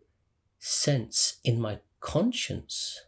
sense 0.59 1.39
in 1.43 1.59
my 1.59 1.79
conscience 1.99 3.01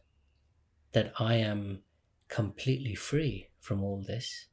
that 0.94 1.14
I 1.20 1.36
am 1.36 1.84
completely 2.28 2.96
free 2.96 3.47
from 3.68 3.84
all 3.84 4.02
this? 4.02 4.48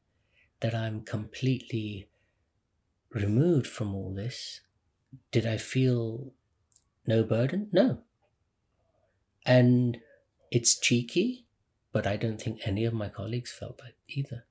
That 0.61 0.75
I'm 0.75 1.03
completely 1.03 2.09
removed 3.11 3.69
from 3.69 3.95
all 3.95 4.13
this? 4.13 4.61
Did 5.31 5.47
I 5.47 5.57
feel 5.57 6.33
no 7.07 7.23
burden? 7.23 7.69
No. 7.73 7.99
And 9.47 9.99
it's 10.51 10.79
cheeky, 10.79 11.47
but 11.93 12.07
I 12.07 12.17
don't 12.17 12.41
think 12.41 12.61
any 12.65 12.85
of 12.85 12.93
my 12.93 13.09
colleagues 13.09 13.53
felt 13.53 13.79
that 13.79 13.95
either. 14.09 14.47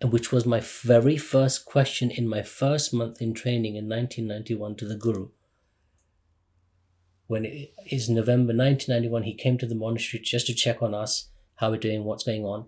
And 0.00 0.10
which 0.10 0.32
was 0.32 0.46
my 0.46 0.60
very 0.60 1.18
first 1.18 1.66
question 1.66 2.10
in 2.10 2.28
my 2.28 2.42
first 2.42 2.94
month 2.94 3.20
in 3.20 3.34
training 3.34 3.76
in 3.76 3.88
1991 3.88 4.76
to 4.76 4.86
the 4.86 4.96
Guru. 4.96 5.28
When 7.26 7.44
it 7.44 7.74
is 7.90 8.08
November 8.08 8.54
1991, 8.54 9.24
he 9.24 9.34
came 9.34 9.58
to 9.58 9.66
the 9.66 9.74
monastery 9.74 10.22
just 10.22 10.46
to 10.46 10.54
check 10.54 10.82
on 10.82 10.94
us, 10.94 11.30
how 11.56 11.70
we're 11.70 11.78
doing, 11.78 12.04
what's 12.04 12.24
going 12.24 12.44
on. 12.44 12.66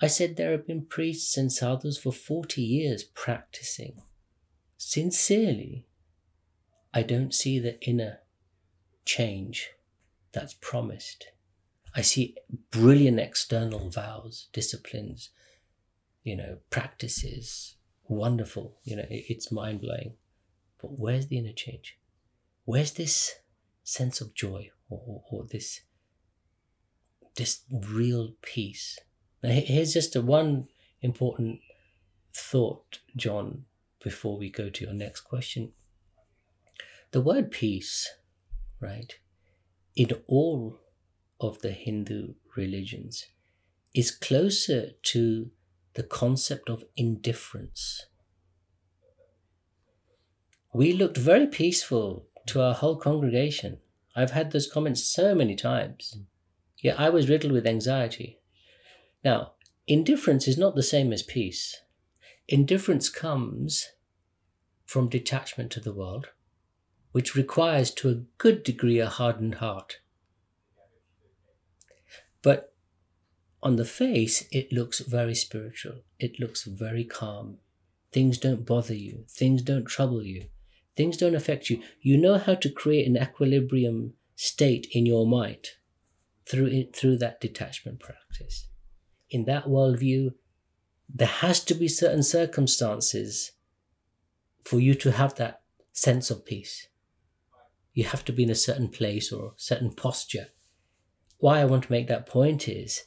I 0.00 0.06
said 0.06 0.36
there 0.36 0.52
have 0.52 0.66
been 0.66 0.86
priests 0.86 1.36
and 1.36 1.52
sadhus 1.52 1.98
for 1.98 2.12
40 2.12 2.62
years 2.62 3.02
practicing. 3.02 4.00
Sincerely, 4.76 5.86
I 6.94 7.02
don't 7.02 7.34
see 7.34 7.58
the 7.58 7.80
inner 7.82 8.20
change 9.04 9.70
that's 10.32 10.54
promised. 10.54 11.28
I 11.96 12.02
see 12.02 12.36
brilliant 12.70 13.18
external 13.18 13.90
vows, 13.90 14.48
disciplines, 14.52 15.30
you 16.22 16.36
know, 16.36 16.58
practices, 16.70 17.76
wonderful, 18.04 18.78
you 18.84 18.94
know, 18.94 19.06
it's 19.10 19.50
mind 19.50 19.80
blowing. 19.80 20.14
But 20.80 20.98
where's 20.98 21.26
the 21.26 21.38
inner 21.38 21.52
change? 21.52 21.98
Where's 22.64 22.92
this 22.92 23.34
sense 23.82 24.20
of 24.20 24.34
joy 24.34 24.70
or, 24.88 25.02
or, 25.06 25.24
or 25.30 25.46
this, 25.50 25.80
this 27.34 27.62
real 27.70 28.34
peace? 28.42 28.98
Now, 29.42 29.50
here's 29.50 29.92
just 29.92 30.16
a 30.16 30.20
one 30.20 30.68
important 31.00 31.60
thought, 32.34 33.00
John, 33.16 33.64
before 34.02 34.38
we 34.38 34.50
go 34.50 34.68
to 34.68 34.84
your 34.84 34.94
next 34.94 35.20
question. 35.22 35.72
The 37.10 37.20
word 37.20 37.50
peace, 37.50 38.08
right, 38.80 39.14
in 39.96 40.10
all 40.26 40.78
of 41.40 41.60
the 41.60 41.72
Hindu 41.72 42.34
religions 42.56 43.26
is 43.94 44.10
closer 44.10 44.90
to 45.02 45.50
the 45.94 46.02
concept 46.02 46.68
of 46.68 46.84
indifference. 46.96 48.06
We 50.74 50.92
looked 50.92 51.16
very 51.16 51.46
peaceful 51.46 52.26
to 52.46 52.62
our 52.62 52.74
whole 52.74 52.96
congregation. 52.96 53.78
I've 54.14 54.32
had 54.32 54.52
those 54.52 54.70
comments 54.70 55.04
so 55.04 55.34
many 55.34 55.56
times. 55.56 56.14
Mm. 56.16 56.24
Yeah, 56.80 56.94
I 56.98 57.08
was 57.10 57.28
riddled 57.28 57.52
with 57.52 57.66
anxiety. 57.66 58.37
Now, 59.24 59.52
indifference 59.86 60.46
is 60.46 60.58
not 60.58 60.74
the 60.74 60.82
same 60.82 61.12
as 61.12 61.22
peace. 61.22 61.82
Indifference 62.46 63.08
comes 63.08 63.90
from 64.86 65.08
detachment 65.08 65.70
to 65.72 65.80
the 65.80 65.92
world, 65.92 66.28
which 67.12 67.34
requires 67.34 67.90
to 67.92 68.08
a 68.08 68.22
good 68.38 68.62
degree 68.62 68.98
a 68.98 69.08
hardened 69.08 69.56
heart. 69.56 69.98
But 72.42 72.74
on 73.62 73.76
the 73.76 73.84
face, 73.84 74.46
it 74.52 74.72
looks 74.72 75.00
very 75.00 75.34
spiritual. 75.34 76.02
It 76.18 76.38
looks 76.38 76.64
very 76.64 77.04
calm. 77.04 77.58
Things 78.12 78.38
don't 78.38 78.64
bother 78.64 78.94
you. 78.94 79.24
Things 79.28 79.62
don't 79.62 79.84
trouble 79.84 80.22
you. 80.22 80.46
Things 80.96 81.16
don't 81.16 81.34
affect 81.34 81.68
you. 81.68 81.82
You 82.00 82.16
know 82.16 82.38
how 82.38 82.54
to 82.54 82.70
create 82.70 83.06
an 83.06 83.16
equilibrium 83.16 84.14
state 84.36 84.86
in 84.92 85.04
your 85.04 85.26
mind 85.26 85.66
through 86.46 86.66
it, 86.66 86.96
through 86.96 87.18
that 87.18 87.40
detachment 87.40 88.00
practice. 88.00 88.68
In 89.30 89.44
that 89.44 89.66
worldview, 89.66 90.34
there 91.08 91.28
has 91.28 91.62
to 91.64 91.74
be 91.74 91.88
certain 91.88 92.22
circumstances 92.22 93.52
for 94.64 94.78
you 94.78 94.94
to 94.96 95.12
have 95.12 95.34
that 95.36 95.62
sense 95.92 96.30
of 96.30 96.44
peace. 96.44 96.88
You 97.94 98.04
have 98.04 98.24
to 98.26 98.32
be 98.32 98.44
in 98.44 98.50
a 98.50 98.54
certain 98.54 98.88
place 98.88 99.32
or 99.32 99.46
a 99.46 99.52
certain 99.56 99.92
posture 99.92 100.48
why 101.38 101.60
I 101.60 101.64
want 101.64 101.84
to 101.84 101.92
make 101.92 102.08
that 102.08 102.26
point 102.26 102.68
is 102.68 103.04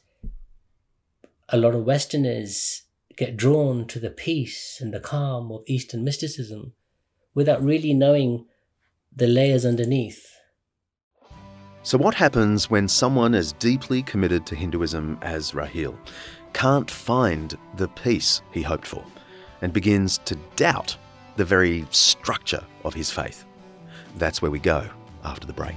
a 1.48 1.58
lot 1.58 1.74
of 1.74 1.84
Westerners 1.84 2.82
get 3.16 3.36
drawn 3.36 3.86
to 3.88 4.00
the 4.00 4.10
peace 4.10 4.78
and 4.80 4.92
the 4.92 5.00
calm 5.00 5.52
of 5.52 5.62
Eastern 5.66 6.02
mysticism 6.02 6.72
without 7.34 7.62
really 7.62 7.92
knowing 7.92 8.46
the 9.14 9.26
layers 9.26 9.66
underneath. 9.66 10.31
So, 11.84 11.98
what 11.98 12.14
happens 12.14 12.70
when 12.70 12.86
someone 12.86 13.34
as 13.34 13.52
deeply 13.54 14.04
committed 14.04 14.46
to 14.46 14.54
Hinduism 14.54 15.18
as 15.20 15.50
Rahil 15.50 15.96
can't 16.52 16.88
find 16.88 17.58
the 17.76 17.88
peace 17.88 18.40
he 18.52 18.62
hoped 18.62 18.86
for 18.86 19.04
and 19.62 19.72
begins 19.72 20.18
to 20.26 20.36
doubt 20.54 20.96
the 21.36 21.44
very 21.44 21.84
structure 21.90 22.64
of 22.84 22.94
his 22.94 23.10
faith? 23.10 23.44
That's 24.16 24.40
where 24.40 24.50
we 24.50 24.60
go 24.60 24.88
after 25.24 25.44
the 25.44 25.52
break. 25.52 25.76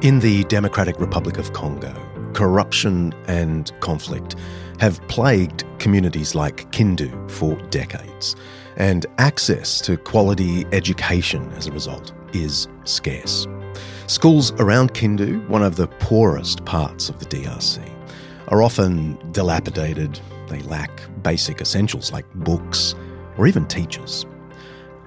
In 0.00 0.20
the 0.20 0.44
Democratic 0.44 1.00
Republic 1.00 1.38
of 1.38 1.52
Congo, 1.54 1.92
corruption 2.32 3.12
and 3.26 3.72
conflict 3.80 4.36
have 4.78 5.00
plagued 5.08 5.64
communities 5.80 6.36
like 6.36 6.70
Kindu 6.70 7.28
for 7.28 7.56
decades, 7.70 8.36
and 8.76 9.06
access 9.18 9.80
to 9.80 9.96
quality 9.96 10.64
education 10.70 11.50
as 11.54 11.66
a 11.66 11.72
result 11.72 12.12
is 12.32 12.68
scarce. 12.84 13.48
Schools 14.06 14.52
around 14.60 14.94
Kindu, 14.94 15.44
one 15.48 15.64
of 15.64 15.74
the 15.74 15.88
poorest 15.98 16.64
parts 16.64 17.08
of 17.08 17.18
the 17.18 17.26
DRC, 17.26 17.82
are 18.48 18.62
often 18.62 19.18
dilapidated, 19.32 20.20
they 20.46 20.60
lack 20.60 20.92
basic 21.24 21.60
essentials 21.60 22.12
like 22.12 22.32
books 22.36 22.94
or 23.36 23.48
even 23.48 23.66
teachers. 23.66 24.26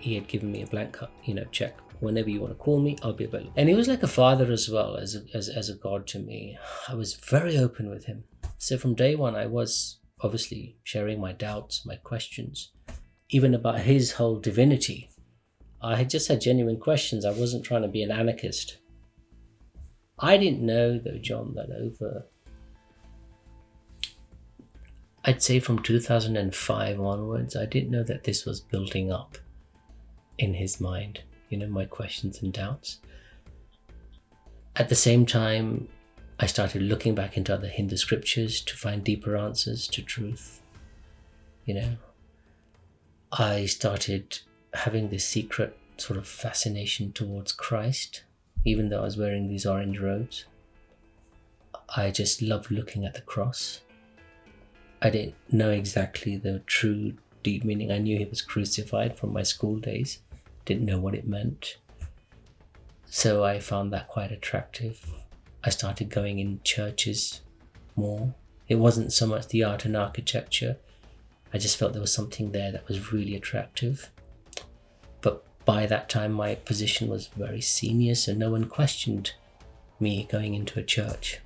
He 0.00 0.14
had 0.14 0.28
given 0.28 0.50
me 0.50 0.62
a 0.62 0.66
blank, 0.66 0.98
you 1.24 1.34
know, 1.34 1.44
check. 1.50 1.76
Whenever 2.00 2.30
you 2.30 2.40
want 2.40 2.52
to 2.52 2.58
call 2.58 2.80
me, 2.80 2.96
I'll 3.02 3.12
be 3.12 3.24
available. 3.24 3.52
And 3.56 3.68
he 3.68 3.74
was 3.74 3.88
like 3.88 4.02
a 4.02 4.08
father 4.08 4.50
as 4.52 4.68
well 4.68 4.96
as 4.96 5.16
a, 5.16 5.22
as, 5.36 5.48
as 5.48 5.68
a 5.68 5.74
god 5.74 6.06
to 6.08 6.18
me. 6.18 6.56
I 6.88 6.94
was 6.94 7.14
very 7.14 7.56
open 7.56 7.90
with 7.90 8.04
him. 8.04 8.24
So 8.58 8.78
from 8.78 8.94
day 8.94 9.14
one, 9.16 9.34
I 9.34 9.46
was 9.46 9.98
obviously 10.20 10.76
sharing 10.84 11.20
my 11.20 11.32
doubts, 11.32 11.84
my 11.84 11.96
questions 11.96 12.70
even 13.30 13.54
about 13.54 13.80
his 13.80 14.12
whole 14.12 14.38
divinity. 14.38 15.10
I 15.80 15.96
had 15.96 16.10
just 16.10 16.28
had 16.28 16.40
genuine 16.40 16.78
questions. 16.78 17.24
I 17.24 17.30
wasn't 17.30 17.64
trying 17.64 17.82
to 17.82 17.88
be 17.88 18.02
an 18.02 18.10
anarchist. 18.10 18.78
I 20.18 20.36
didn't 20.36 20.64
know, 20.64 20.98
though, 20.98 21.18
John, 21.18 21.54
that 21.54 21.70
over, 21.70 22.26
I'd 25.24 25.42
say 25.42 25.60
from 25.60 25.80
2005 25.80 27.00
onwards, 27.00 27.54
I 27.54 27.66
didn't 27.66 27.90
know 27.90 28.02
that 28.02 28.24
this 28.24 28.44
was 28.44 28.60
building 28.60 29.12
up 29.12 29.38
in 30.38 30.54
his 30.54 30.80
mind, 30.80 31.20
you 31.50 31.58
know, 31.58 31.68
my 31.68 31.84
questions 31.84 32.42
and 32.42 32.52
doubts. 32.52 32.98
At 34.74 34.88
the 34.88 34.94
same 34.94 35.26
time, 35.26 35.88
I 36.40 36.46
started 36.46 36.82
looking 36.82 37.14
back 37.14 37.36
into 37.36 37.52
other 37.52 37.68
Hindu 37.68 37.96
scriptures 37.96 38.60
to 38.62 38.76
find 38.76 39.04
deeper 39.04 39.36
answers 39.36 39.86
to 39.88 40.02
truth, 40.02 40.62
you 41.64 41.74
know, 41.74 41.96
I 43.32 43.66
started 43.66 44.38
having 44.72 45.08
this 45.10 45.26
secret 45.26 45.76
sort 45.98 46.18
of 46.18 46.26
fascination 46.26 47.12
towards 47.12 47.52
Christ, 47.52 48.24
even 48.64 48.88
though 48.88 49.00
I 49.00 49.04
was 49.04 49.18
wearing 49.18 49.48
these 49.48 49.66
orange 49.66 50.00
robes. 50.00 50.46
I 51.94 52.10
just 52.10 52.40
loved 52.40 52.70
looking 52.70 53.04
at 53.04 53.14
the 53.14 53.20
cross. 53.20 53.82
I 55.02 55.10
didn't 55.10 55.34
know 55.50 55.70
exactly 55.70 56.36
the 56.36 56.60
true 56.60 57.14
deep 57.42 57.64
meaning. 57.64 57.92
I 57.92 57.98
knew 57.98 58.18
he 58.18 58.24
was 58.24 58.42
crucified 58.42 59.18
from 59.18 59.32
my 59.32 59.42
school 59.42 59.76
days, 59.76 60.20
didn't 60.64 60.86
know 60.86 60.98
what 60.98 61.14
it 61.14 61.26
meant. 61.26 61.76
So 63.06 63.44
I 63.44 63.58
found 63.58 63.92
that 63.92 64.08
quite 64.08 64.32
attractive. 64.32 65.04
I 65.64 65.70
started 65.70 66.08
going 66.08 66.38
in 66.38 66.60
churches 66.64 67.42
more. 67.94 68.34
It 68.68 68.76
wasn't 68.76 69.12
so 69.12 69.26
much 69.26 69.48
the 69.48 69.64
art 69.64 69.84
and 69.84 69.96
architecture, 69.96 70.78
I 71.52 71.58
just 71.58 71.76
felt 71.76 71.92
there 71.92 72.00
was 72.00 72.12
something 72.12 72.52
there 72.52 72.72
that 72.72 72.88
was 72.88 73.12
really 73.12 73.34
attractive. 73.34 74.10
But 75.20 75.44
by 75.64 75.86
that 75.86 76.08
time, 76.08 76.32
my 76.32 76.54
position 76.54 77.08
was 77.08 77.28
very 77.28 77.60
senior, 77.60 78.14
so 78.14 78.34
no 78.34 78.50
one 78.50 78.64
questioned 78.64 79.32
me 80.00 80.28
going 80.30 80.54
into 80.54 80.78
a 80.78 80.84
church. 80.84 81.40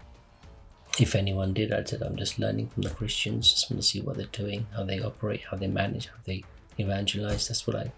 If 0.99 1.15
anyone 1.15 1.55
did, 1.55 1.73
I 1.73 1.85
said, 1.85 2.03
I'm 2.03 2.17
just 2.17 2.39
learning 2.39 2.69
from 2.69 2.83
the 2.83 2.91
Christians, 2.91 3.51
just 3.51 3.71
want 3.71 3.83
to 3.83 3.89
see 3.89 4.01
what 4.01 4.17
they're 4.17 4.27
doing, 4.27 4.67
how 4.77 4.85
they 4.85 5.01
operate, 5.01 5.43
how 5.51 5.57
they 5.57 5.69
manage, 5.69 6.07
how 6.09 6.19
they 6.25 6.45
evangelize. 6.79 7.49
That's 7.49 7.67
what 7.67 7.77
I 7.77 7.93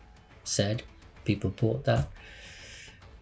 said. 0.45 0.85
People 1.25 1.51
bought 1.51 1.85
that. 1.85 2.09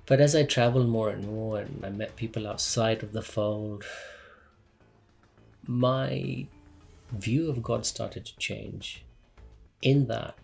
But 0.05 0.21
as 0.21 0.35
I 0.35 0.43
traveled 0.43 0.89
more 0.89 1.09
and 1.09 1.27
more 1.27 1.61
and 1.61 1.85
I 1.85 1.89
met 1.89 2.17
people 2.17 2.47
outside 2.47 3.03
of 3.03 3.13
the 3.13 3.23
fold, 3.23 3.85
my 5.67 6.47
view 7.13 7.49
of 7.49 7.63
God 7.63 7.87
started 7.87 8.25
to 8.27 8.37
change. 8.39 9.05
In 9.83 10.07
that, 10.09 10.35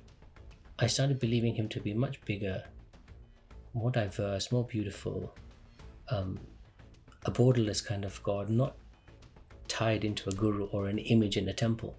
I 0.78 0.86
started 0.86 1.18
believing 1.18 1.54
Him 1.54 1.68
to 1.70 1.80
be 1.80 1.94
much 1.94 2.20
bigger, 2.24 2.64
more 3.74 3.90
diverse, 3.90 4.52
more 4.52 4.64
beautiful, 4.64 5.34
um, 6.10 6.38
a 7.24 7.30
borderless 7.30 7.84
kind 7.84 8.04
of 8.04 8.22
God, 8.22 8.48
not 8.48 8.76
tied 9.66 10.04
into 10.04 10.28
a 10.28 10.32
guru 10.32 10.66
or 10.66 10.86
an 10.86 10.98
image 10.98 11.36
in 11.36 11.48
a 11.48 11.52
temple. 11.52 11.96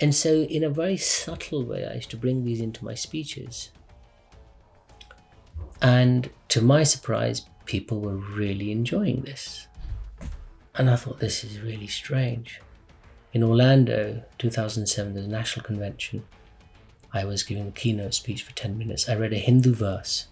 And 0.00 0.14
so, 0.14 0.42
in 0.42 0.62
a 0.62 0.70
very 0.70 0.96
subtle 0.96 1.64
way, 1.64 1.86
I 1.86 1.94
used 1.94 2.10
to 2.10 2.16
bring 2.16 2.44
these 2.44 2.60
into 2.60 2.84
my 2.84 2.94
speeches. 2.94 3.70
And 5.80 6.30
to 6.48 6.60
my 6.60 6.82
surprise, 6.82 7.46
people 7.64 8.00
were 8.00 8.16
really 8.16 8.70
enjoying 8.72 9.22
this. 9.22 9.66
And 10.74 10.88
I 10.88 10.96
thought, 10.96 11.18
this 11.18 11.42
is 11.42 11.60
really 11.60 11.88
strange. 11.88 12.60
In 13.32 13.42
Orlando, 13.42 14.22
2007, 14.38 15.14
the 15.14 15.26
National 15.26 15.64
Convention, 15.64 16.24
I 17.12 17.24
was 17.24 17.42
giving 17.42 17.68
a 17.68 17.72
keynote 17.72 18.14
speech 18.14 18.42
for 18.42 18.52
10 18.52 18.78
minutes. 18.78 19.08
I 19.08 19.16
read 19.16 19.32
a 19.32 19.38
Hindu 19.38 19.74
verse 19.74 20.28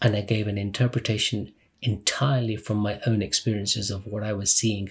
and 0.00 0.16
I 0.16 0.22
gave 0.22 0.46
an 0.46 0.56
interpretation 0.56 1.52
entirely 1.82 2.56
from 2.56 2.78
my 2.78 3.00
own 3.06 3.20
experiences 3.20 3.90
of 3.90 4.06
what 4.06 4.22
I 4.22 4.32
was 4.32 4.52
seeing 4.52 4.90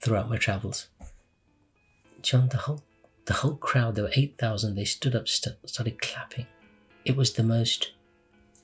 throughout 0.00 0.28
my 0.28 0.38
travels. 0.38 0.88
John, 2.20 2.48
the 2.48 2.58
whole, 2.58 2.82
the 3.26 3.34
whole 3.34 3.56
crowd, 3.56 3.94
there 3.94 4.04
were 4.04 4.10
8,000, 4.14 4.74
they 4.74 4.84
stood 4.84 5.14
up, 5.14 5.28
st- 5.28 5.56
started 5.68 6.00
clapping. 6.00 6.46
It 7.04 7.16
was 7.16 7.34
the 7.34 7.44
most 7.44 7.92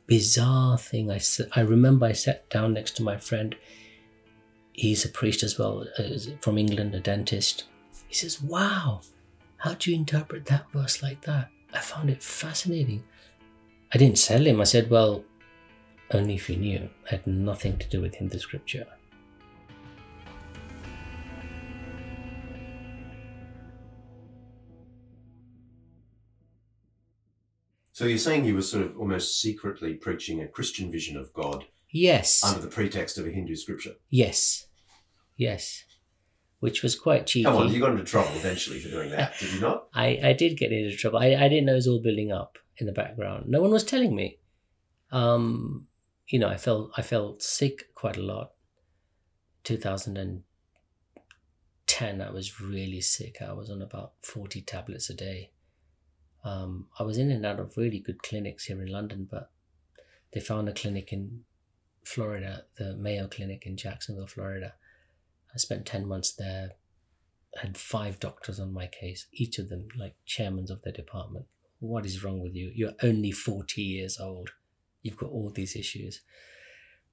bizarre 0.07 0.77
thing. 0.77 1.11
I, 1.11 1.21
I 1.55 1.61
remember 1.61 2.07
I 2.07 2.13
sat 2.13 2.51
down 2.51 2.75
next 2.75 2.97
to 2.97 3.05
my 3.05 3.17
friend 3.17 3.55
he's 4.73 5.05
a 5.05 5.09
priest 5.09 5.43
as 5.43 5.59
well 5.59 5.87
uh, 5.99 6.03
as 6.03 6.33
from 6.41 6.59
England, 6.59 6.95
a 6.95 7.01
dentist. 7.01 7.65
He 8.09 8.15
says, 8.15 8.43
Wow, 8.43 9.03
how 9.59 9.75
do 9.75 9.91
you 9.91 9.97
interpret 9.97 10.47
that 10.47 10.71
verse 10.73 11.03
like 11.03 11.21
that? 11.23 11.51
I 11.73 11.81
found 11.81 12.11
it 12.11 12.23
fascinating. 12.23 13.03
I 13.95 13.99
didn't 13.99 14.19
sell 14.19 14.47
him. 14.47 14.61
I 14.61 14.65
said, 14.65 14.91
Well, 14.91 15.25
only 16.13 16.35
if 16.35 16.49
you 16.51 16.57
knew. 16.57 16.89
It 17.05 17.11
had 17.11 17.27
nothing 17.27 17.79
to 17.79 17.89
do 17.89 18.01
with 18.01 18.15
Hindu 18.15 18.39
scripture. 18.39 18.87
So 27.95 28.07
you're 28.07 28.19
saying 28.19 28.47
you 28.47 28.55
were 28.55 28.63
sort 28.63 28.85
of 28.85 28.99
almost 28.99 29.41
secretly 29.41 29.95
preaching 29.95 30.41
a 30.41 30.49
Christian 30.49 30.91
vision 30.91 31.17
of 31.17 31.33
God 31.35 31.67
Yes. 31.93 32.43
under 32.43 32.61
the 32.61 32.69
pretext 32.69 33.19
of 33.19 33.27
a 33.27 33.31
Hindu 33.31 33.55
scripture. 33.55 33.95
yes. 34.09 34.67
Yes. 35.37 35.85
Which 36.61 36.83
was 36.83 36.95
quite 36.95 37.27
cheeky. 37.27 37.45
Come 37.45 37.57
on, 37.57 37.73
you 37.73 37.81
got 37.81 37.91
into 37.91 38.05
trouble 38.05 38.31
eventually 38.35 38.79
for 38.79 38.89
doing 38.89 39.11
that, 39.11 39.37
did 39.39 39.55
you 39.55 39.61
not? 39.61 39.89
I, 39.95 40.21
I 40.23 40.33
did 40.33 40.57
get 40.57 40.71
into 40.71 40.97
trouble. 40.97 41.19
I, 41.19 41.35
I 41.35 41.49
didn't 41.49 41.65
know 41.65 41.73
it 41.73 41.77
was 41.77 41.89
all 41.89 42.01
building 42.01 42.31
up 42.31 42.57
in 42.77 42.87
the 42.87 42.93
background. 42.93 43.49
No 43.49 43.61
one 43.61 43.73
was 43.73 43.83
telling 43.83 44.15
me. 44.15 44.39
Um, 45.11 45.89
you 46.29 46.39
know, 46.39 46.49
I 46.49 46.57
felt 46.57 46.93
I 46.97 47.03
felt 47.03 47.43
sick 47.43 47.93
quite 47.95 48.17
a 48.17 48.23
lot. 48.23 48.53
2010, 49.65 52.21
I 52.21 52.31
was 52.31 52.61
really 52.61 53.01
sick. 53.01 53.39
I 53.43 53.53
was 53.53 53.71
on 53.71 53.83
about 53.83 54.13
40 54.23 54.63
tablets 54.63 55.11
a 55.11 55.15
day. 55.15 55.51
Um, 56.45 56.89
I 56.99 57.03
was 57.03 57.19
in 57.19 57.31
and 57.31 57.47
out 57.47 57.61
of 57.61 57.77
really 57.77 58.01
good 58.01 58.23
clinics 58.23 58.67
here 58.67 58.81
in 58.83 58.89
London, 58.89 59.29
but 59.31 59.51
they 60.33 60.41
found 60.41 60.69
a 60.69 60.73
clinic 60.73 61.13
in 61.13 61.45
Florida, 62.05 62.65
the 62.77 62.95
Mayo 62.95 63.27
Clinic 63.27 63.67
in 63.67 63.77
Jacksonville, 63.77 64.27
Florida. 64.27 64.75
I 65.55 65.59
spent 65.59 65.87
10 65.87 66.07
months 66.07 66.33
there, 66.33 66.73
had 67.57 67.77
five 67.77 68.19
doctors 68.19 68.59
on 68.59 68.73
my 68.73 68.87
case, 68.87 69.27
each 69.33 69.59
of 69.59 69.69
them 69.69 69.89
like 69.99 70.15
chairmen 70.25 70.67
of 70.71 70.83
their 70.83 70.93
department. 70.93 71.47
What 71.81 72.07
is 72.07 72.25
wrong 72.25 72.41
with 72.41 72.55
you? 72.55 72.73
You're 72.75 72.95
only 73.03 73.33
40 73.33 73.83
years 73.83 74.19
old. 74.19 74.51
You've 75.03 75.17
got 75.17 75.31
all 75.31 75.51
these 75.51 75.77
issues. 75.77 76.23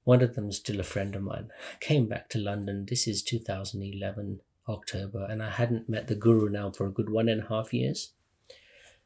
One 0.04 0.22
of 0.22 0.34
them 0.34 0.48
is 0.48 0.56
still 0.56 0.80
a 0.80 0.84
friend 0.84 1.14
of 1.14 1.22
mine. 1.22 1.48
Came 1.80 2.08
back 2.08 2.28
to 2.30 2.38
London. 2.38 2.86
This 2.88 3.06
is 3.06 3.22
2011. 3.22 4.40
October, 4.70 5.26
and 5.28 5.42
I 5.42 5.50
hadn't 5.50 5.88
met 5.88 6.06
the 6.06 6.14
Guru 6.14 6.48
now 6.48 6.70
for 6.70 6.86
a 6.86 6.92
good 6.92 7.10
one 7.10 7.28
and 7.28 7.42
a 7.42 7.48
half 7.48 7.74
years. 7.74 8.12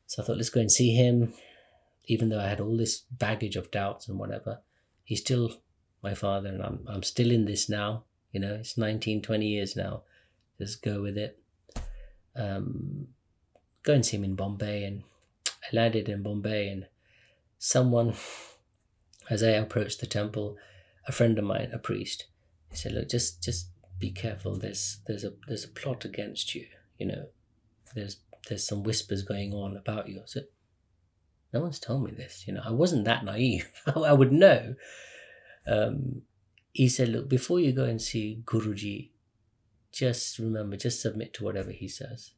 So 0.06 0.22
I 0.22 0.26
thought, 0.26 0.36
let's 0.36 0.50
go 0.50 0.60
and 0.60 0.70
see 0.70 0.94
him. 0.94 1.32
Even 2.06 2.28
though 2.28 2.40
I 2.40 2.48
had 2.48 2.60
all 2.60 2.76
this 2.76 3.00
baggage 3.10 3.56
of 3.56 3.70
doubts 3.70 4.08
and 4.08 4.18
whatever, 4.18 4.60
he 5.02 5.16
still 5.16 5.62
my 6.04 6.14
father, 6.14 6.50
and 6.50 6.62
I'm, 6.62 6.86
I'm 6.86 7.02
still 7.02 7.32
in 7.32 7.46
this 7.46 7.68
now. 7.68 8.04
You 8.30 8.40
know, 8.40 8.54
it's 8.54 8.76
19, 8.78 9.22
20 9.22 9.46
years 9.46 9.74
now. 9.74 10.02
Just 10.58 10.82
go 10.82 11.02
with 11.02 11.16
it. 11.16 11.40
Um, 12.36 13.08
go 13.82 13.94
and 13.94 14.04
see 14.04 14.18
him 14.18 14.24
in 14.24 14.36
Bombay, 14.36 14.84
and 14.84 15.02
I 15.46 15.74
landed 15.74 16.08
in 16.08 16.22
Bombay, 16.22 16.68
and 16.68 16.86
someone, 17.58 18.14
as 19.30 19.42
I 19.42 19.48
approached 19.48 20.00
the 20.00 20.06
temple, 20.06 20.56
a 21.08 21.12
friend 21.12 21.38
of 21.38 21.44
mine, 21.44 21.70
a 21.72 21.78
priest, 21.78 22.26
he 22.70 22.76
said, 22.76 22.92
"Look, 22.92 23.08
just 23.08 23.42
just 23.42 23.68
be 23.98 24.10
careful. 24.10 24.56
There's 24.56 24.98
there's 25.06 25.24
a 25.24 25.32
there's 25.48 25.64
a 25.64 25.68
plot 25.68 26.04
against 26.04 26.54
you. 26.54 26.66
You 26.98 27.06
know, 27.06 27.26
there's 27.94 28.18
there's 28.48 28.66
some 28.66 28.82
whispers 28.82 29.22
going 29.22 29.52
on 29.52 29.76
about 29.76 30.08
you." 30.08 30.22
So 30.26 30.40
"No 31.52 31.60
one's 31.60 31.78
told 31.78 32.04
me 32.04 32.12
this. 32.12 32.44
You 32.46 32.54
know, 32.54 32.62
I 32.64 32.72
wasn't 32.72 33.04
that 33.04 33.24
naive. 33.24 33.70
I 33.96 34.12
would 34.12 34.32
know." 34.32 34.74
Um, 35.66 36.22
he 36.72 36.88
said, 36.88 37.08
"Look, 37.08 37.28
before 37.28 37.60
you 37.60 37.72
go 37.72 37.84
and 37.84 38.00
see 38.00 38.42
Guruji, 38.44 39.10
just 39.92 40.38
remember, 40.38 40.76
just 40.76 41.00
submit 41.00 41.32
to 41.34 41.44
whatever 41.44 41.70
he 41.70 41.88
says." 41.88 42.32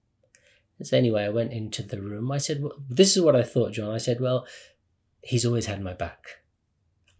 So 0.82 0.96
anyway, 0.96 1.24
I 1.24 1.30
went 1.30 1.52
into 1.52 1.82
the 1.82 2.02
room. 2.02 2.30
I 2.30 2.38
said, 2.38 2.62
well, 2.62 2.74
"This 2.88 3.16
is 3.16 3.22
what 3.22 3.36
I 3.36 3.42
thought, 3.42 3.72
John." 3.72 3.94
I 3.94 3.98
said, 3.98 4.20
"Well, 4.20 4.46
he's 5.22 5.46
always 5.46 5.66
had 5.66 5.82
my 5.82 5.94
back. 5.94 6.42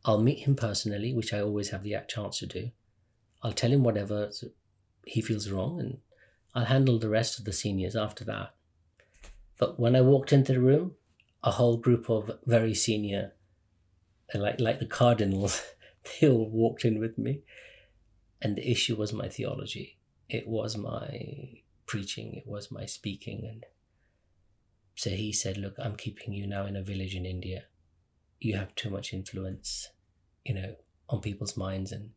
I'll 0.05 0.23
meet 0.23 0.41
him 0.41 0.55
personally, 0.55 1.13
which 1.15 1.33
I 1.33 1.41
always 1.41 1.71
have 1.71 1.83
the 1.83 1.97
chance 2.07 2.39
to 2.39 2.47
do. 2.47 2.71
I'll 3.43 3.53
tell 3.53 3.73
him 3.73 3.83
whatever 3.83 4.31
he 5.07 5.21
feels 5.21 5.51
wrong, 5.51 5.81
and 5.81 5.99
I'll 6.55 6.67
handle 6.67 6.99
the 6.99 7.09
rest 7.09 7.39
of 7.39 7.45
the 7.45 7.53
seniors 7.53 7.97
after 7.97 8.25
that." 8.25 8.55
But 9.59 9.81
when 9.81 9.97
I 9.97 10.03
walked 10.03 10.33
into 10.33 10.53
the 10.53 10.61
room, 10.61 10.97
a 11.43 11.53
whole 11.53 11.77
group 11.79 12.11
of 12.11 12.39
very 12.45 12.75
senior, 12.75 13.33
like 14.35 14.61
like 14.61 14.81
the 14.81 14.87
cardinals, 14.87 15.63
they 16.21 16.29
all 16.29 16.49
walked 16.49 16.85
in 16.85 16.99
with 16.99 17.19
me, 17.19 17.43
and 18.41 18.57
the 18.57 18.71
issue 18.71 18.97
was 18.97 19.13
my 19.13 19.29
theology. 19.29 19.99
It 20.29 20.47
was 20.47 20.77
my 20.77 21.63
preaching, 21.87 22.35
it 22.35 22.47
was 22.47 22.71
my 22.71 22.85
speaking. 22.87 23.47
And 23.47 23.65
so 24.95 25.11
he 25.11 25.33
said, 25.33 25.57
Look, 25.57 25.75
I'm 25.79 25.97
keeping 25.97 26.33
you 26.33 26.47
now 26.47 26.67
in 26.67 26.77
a 26.77 26.83
village 26.83 27.15
in 27.15 27.27
India. 27.27 27.65
You 28.41 28.57
have 28.57 28.75
too 28.75 28.91
much 28.91 29.13
influence, 29.13 29.89
you 30.45 30.55
know, 30.55 30.75
on 31.09 31.21
people's 31.21 31.57
minds. 31.57 31.93
And 31.93 32.11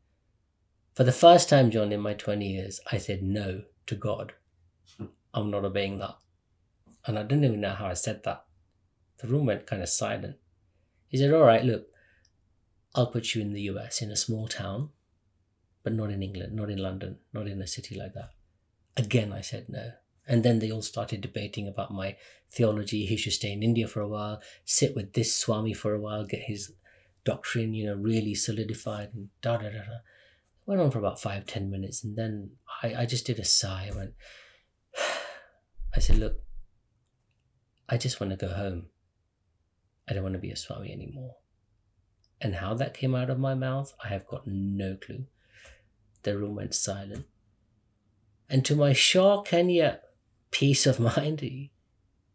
for 0.95 1.03
the 1.03 1.11
first 1.11 1.49
time, 1.49 1.71
John, 1.71 1.91
in 1.91 2.01
my 2.01 2.13
20 2.13 2.45
years, 2.45 2.79
I 2.91 2.97
said 2.97 3.23
no 3.23 3.63
to 3.87 3.95
God. 3.95 4.33
I'm 5.33 5.51
not 5.51 5.65
obeying 5.65 5.99
that. 5.99 6.15
And 7.05 7.17
I 7.17 7.23
didn't 7.23 7.45
even 7.45 7.61
know 7.61 7.73
how 7.73 7.87
I 7.87 7.93
said 7.93 8.23
that. 8.23 8.45
The 9.19 9.27
room 9.27 9.45
went 9.45 9.67
kind 9.67 9.81
of 9.81 9.89
silent. 9.89 10.37
He 11.07 11.17
said, 11.17 11.33
All 11.33 11.43
right, 11.43 11.63
look, 11.63 11.87
I'll 12.99 13.07
put 13.07 13.33
you 13.33 13.41
in 13.41 13.53
the 13.53 13.61
US 13.61 14.01
in 14.01 14.11
a 14.11 14.17
small 14.17 14.49
town, 14.49 14.89
but 15.83 15.93
not 15.93 16.11
in 16.11 16.21
England, 16.21 16.53
not 16.53 16.69
in 16.69 16.79
London, 16.79 17.19
not 17.31 17.47
in 17.47 17.61
a 17.61 17.67
city 17.67 17.95
like 17.97 18.13
that. 18.13 18.31
Again, 18.97 19.31
I 19.31 19.39
said 19.39 19.67
no. 19.69 19.93
And 20.27 20.43
then 20.43 20.59
they 20.59 20.69
all 20.69 20.81
started 20.81 21.21
debating 21.21 21.65
about 21.65 21.93
my 21.93 22.17
theology. 22.51 23.05
He 23.05 23.15
should 23.15 23.31
stay 23.31 23.53
in 23.53 23.63
India 23.63 23.87
for 23.87 24.01
a 24.01 24.07
while, 24.07 24.41
sit 24.65 24.97
with 24.97 25.13
this 25.13 25.33
Swami 25.33 25.73
for 25.73 25.93
a 25.93 25.99
while, 25.99 26.25
get 26.25 26.41
his 26.41 26.73
doctrine, 27.23 27.73
you 27.73 27.85
know, 27.85 27.95
really 27.95 28.35
solidified 28.35 29.11
and 29.13 29.29
da 29.41 29.55
da 29.55 29.69
da 29.69 29.79
da. 29.79 29.99
Went 30.65 30.81
on 30.81 30.91
for 30.91 30.99
about 30.99 31.21
five, 31.21 31.45
ten 31.45 31.71
minutes. 31.71 32.03
And 32.03 32.17
then 32.17 32.51
I, 32.83 32.95
I 32.95 33.05
just 33.05 33.25
did 33.25 33.39
a 33.39 33.45
sigh. 33.45 33.89
I 33.89 33.95
went, 33.95 34.13
I 35.95 35.99
said, 35.99 36.17
look, 36.17 36.41
I 37.87 37.95
just 37.95 38.19
want 38.19 38.31
to 38.31 38.45
go 38.45 38.53
home. 38.53 38.87
I 40.09 40.13
don't 40.13 40.23
want 40.23 40.35
to 40.35 40.39
be 40.39 40.51
a 40.51 40.57
Swami 40.57 40.91
anymore. 40.91 41.35
And 42.41 42.55
how 42.55 42.73
that 42.75 42.93
came 42.93 43.15
out 43.15 43.29
of 43.29 43.39
my 43.39 43.53
mouth, 43.53 43.93
I 44.03 44.07
have 44.09 44.27
got 44.27 44.47
no 44.47 44.95
clue. 44.95 45.25
The 46.23 46.37
room 46.37 46.55
went 46.55 46.73
silent. 46.73 47.25
And 48.49 48.65
to 48.65 48.75
my 48.75 48.93
shock 48.93 49.53
and 49.53 49.71
yet 49.71 50.03
peace 50.51 50.85
of 50.85 50.99
mind, 51.17 51.41
he, 51.41 51.71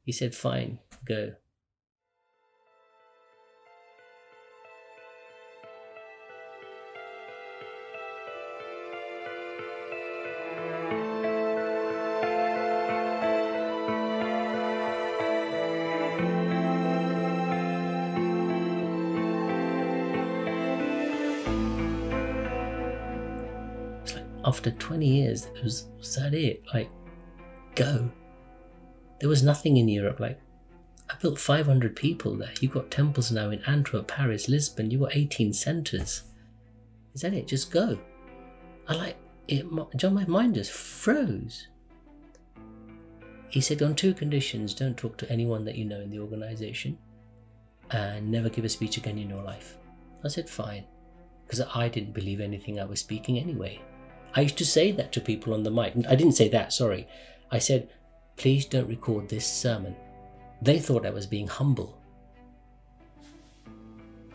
he 0.02 0.12
said, 0.12 0.34
Fine, 0.34 0.80
go. 1.04 1.34
After 24.66 24.78
20 24.78 25.06
years, 25.06 25.46
it 25.54 25.62
was, 25.62 25.88
was 25.98 26.16
that 26.16 26.32
it? 26.32 26.62
Like, 26.72 26.88
go. 27.74 28.10
There 29.20 29.28
was 29.28 29.42
nothing 29.42 29.76
in 29.76 29.88
Europe. 29.88 30.20
Like, 30.20 30.40
I 31.10 31.16
built 31.20 31.38
500 31.38 31.94
people 31.94 32.34
there. 32.36 32.52
You've 32.60 32.72
got 32.72 32.90
temples 32.90 33.30
now 33.30 33.50
in 33.50 33.62
Antwerp, 33.64 34.08
Paris, 34.08 34.48
Lisbon. 34.48 34.90
You've 34.90 35.02
got 35.02 35.14
18 35.14 35.52
centers. 35.52 36.22
Is 37.14 37.20
that 37.20 37.34
it? 37.34 37.46
Just 37.46 37.70
go. 37.70 37.98
I 38.88 38.94
like 38.94 39.16
it. 39.48 39.66
John, 39.96 40.14
my 40.14 40.24
mind 40.24 40.54
just 40.54 40.72
froze. 40.72 41.68
He 43.50 43.60
said, 43.60 43.82
on 43.82 43.94
two 43.94 44.14
conditions 44.14 44.72
don't 44.72 44.96
talk 44.96 45.18
to 45.18 45.30
anyone 45.30 45.66
that 45.66 45.76
you 45.76 45.84
know 45.84 46.00
in 46.00 46.10
the 46.10 46.20
organization 46.20 46.96
and 47.90 48.30
never 48.30 48.48
give 48.48 48.64
a 48.64 48.68
speech 48.70 48.96
again 48.96 49.18
in 49.18 49.28
your 49.28 49.42
life. 49.42 49.76
I 50.24 50.28
said, 50.28 50.48
fine. 50.48 50.84
Because 51.46 51.60
I 51.74 51.90
didn't 51.90 52.14
believe 52.14 52.40
anything 52.40 52.80
I 52.80 52.84
was 52.84 53.00
speaking 53.00 53.38
anyway. 53.38 53.82
I 54.34 54.42
used 54.42 54.58
to 54.58 54.66
say 54.66 54.90
that 54.92 55.12
to 55.12 55.20
people 55.20 55.54
on 55.54 55.62
the 55.62 55.70
mic. 55.70 55.94
I 56.08 56.14
didn't 56.14 56.32
say 56.32 56.48
that, 56.48 56.72
sorry. 56.72 57.06
I 57.50 57.58
said, 57.58 57.88
please 58.36 58.66
don't 58.66 58.88
record 58.88 59.28
this 59.28 59.46
sermon. 59.46 59.94
They 60.60 60.78
thought 60.78 61.06
I 61.06 61.10
was 61.10 61.26
being 61.26 61.46
humble. 61.46 61.98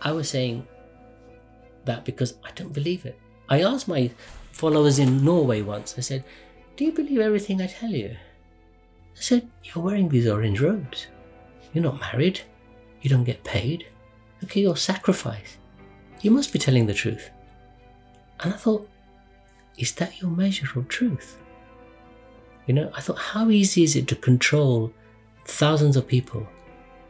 I 0.01 0.11
was 0.11 0.29
saying 0.29 0.65
that 1.85 2.05
because 2.05 2.35
I 2.43 2.51
don't 2.51 2.73
believe 2.73 3.05
it. 3.05 3.19
I 3.49 3.63
asked 3.63 3.87
my 3.87 4.11
followers 4.51 4.99
in 4.99 5.23
Norway 5.25 5.61
once, 5.61 5.95
I 5.97 6.01
said, 6.01 6.23
Do 6.77 6.85
you 6.85 6.91
believe 6.91 7.19
everything 7.19 7.61
I 7.61 7.67
tell 7.67 7.89
you? 7.89 8.09
I 8.11 9.21
said, 9.21 9.49
You're 9.63 9.83
wearing 9.83 10.07
these 10.07 10.27
orange 10.27 10.61
robes. 10.61 11.07
You're 11.73 11.83
not 11.83 11.99
married. 11.99 12.41
You 13.01 13.09
don't 13.09 13.23
get 13.23 13.43
paid. 13.43 13.87
Okay, 14.43 14.61
you're 14.61 14.77
sacrifice. 14.77 15.57
You 16.21 16.31
must 16.31 16.53
be 16.53 16.59
telling 16.59 16.85
the 16.85 16.93
truth. 16.93 17.29
And 18.41 18.53
I 18.53 18.57
thought, 18.57 18.89
is 19.79 19.93
that 19.93 20.21
your 20.21 20.29
measure 20.29 20.67
of 20.77 20.87
truth? 20.89 21.37
You 22.67 22.73
know, 22.73 22.91
I 22.93 23.01
thought, 23.01 23.17
how 23.17 23.49
easy 23.49 23.83
is 23.83 23.95
it 23.95 24.07
to 24.09 24.15
control 24.15 24.93
thousands 25.45 25.95
of 25.97 26.05
people 26.05 26.47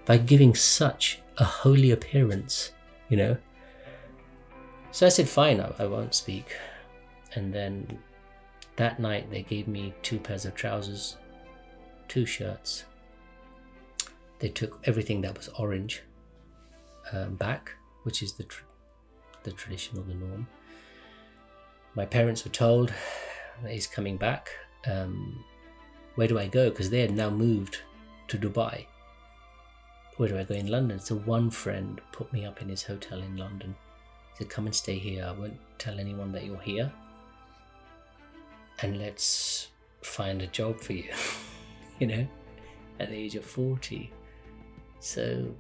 by 0.06 0.18
giving 0.18 0.56
such 0.56 1.20
a 1.38 1.44
holy 1.44 1.92
appearance, 1.92 2.72
you 3.10 3.18
know? 3.18 3.38
So 4.92 5.06
I 5.06 5.10
said, 5.10 5.28
fine, 5.28 5.60
I, 5.60 5.74
I 5.80 5.86
won't 5.86 6.16
speak. 6.16 6.56
And 7.36 7.54
then 7.54 8.00
that 8.78 9.00
night 9.00 9.30
they 9.30 9.42
gave 9.42 9.68
me 9.68 9.94
two 10.02 10.20
pairs 10.20 10.46
of 10.46 10.56
trousers, 10.56 11.18
two 12.08 12.26
shirts. 12.26 12.86
They 14.38 14.50
took 14.50 14.80
everything 14.86 15.22
that 15.22 15.36
was 15.36 15.50
orange 15.60 16.04
um, 17.12 17.36
back, 17.36 17.72
which 18.04 18.24
is 18.24 18.34
the, 18.34 18.44
tr- 18.44 18.64
the 19.44 19.52
tradition 19.52 19.98
or 19.98 20.04
the 20.04 20.14
norm 20.14 20.48
my 22.00 22.06
parents 22.06 22.46
were 22.46 22.52
told 22.52 22.94
that 23.62 23.74
he's 23.74 23.86
coming 23.86 24.16
back. 24.16 24.52
Um, 24.88 25.44
where 26.16 26.30
do 26.30 26.40
I 26.40 26.48
go? 26.48 26.70
Because 26.70 26.90
they 26.90 27.02
had 27.02 27.12
now 27.12 27.30
moved 27.30 27.80
to 28.30 28.38
Dubai. 28.38 28.86
Where 30.16 30.30
do 30.30 30.38
I 30.38 30.46
go 30.46 30.56
in 30.56 30.68
London? 30.68 30.98
So 31.00 31.16
one 31.16 31.50
friend 31.50 32.00
put 32.14 32.32
me 32.32 32.46
up 32.46 32.62
in 32.62 32.70
his 32.70 32.84
hotel 32.84 33.20
in 33.20 33.36
London. 33.36 33.76
He 34.32 34.38
said, 34.38 34.50
Come 34.50 34.66
and 34.66 34.74
stay 34.74 34.98
here. 34.98 35.26
I 35.28 35.34
won't 35.34 35.60
tell 35.78 36.00
anyone 36.00 36.32
that 36.32 36.46
you're 36.46 36.62
here. 36.62 36.90
And 38.82 38.98
let's 38.98 39.68
find 40.02 40.42
a 40.42 40.48
job 40.48 40.80
for 40.80 40.94
you, 40.94 41.10
you 42.00 42.08
know, 42.08 42.26
at 43.02 43.10
the 43.10 43.18
age 43.18 43.36
of 43.36 43.44
40. 43.44 44.10
So 45.02 45.54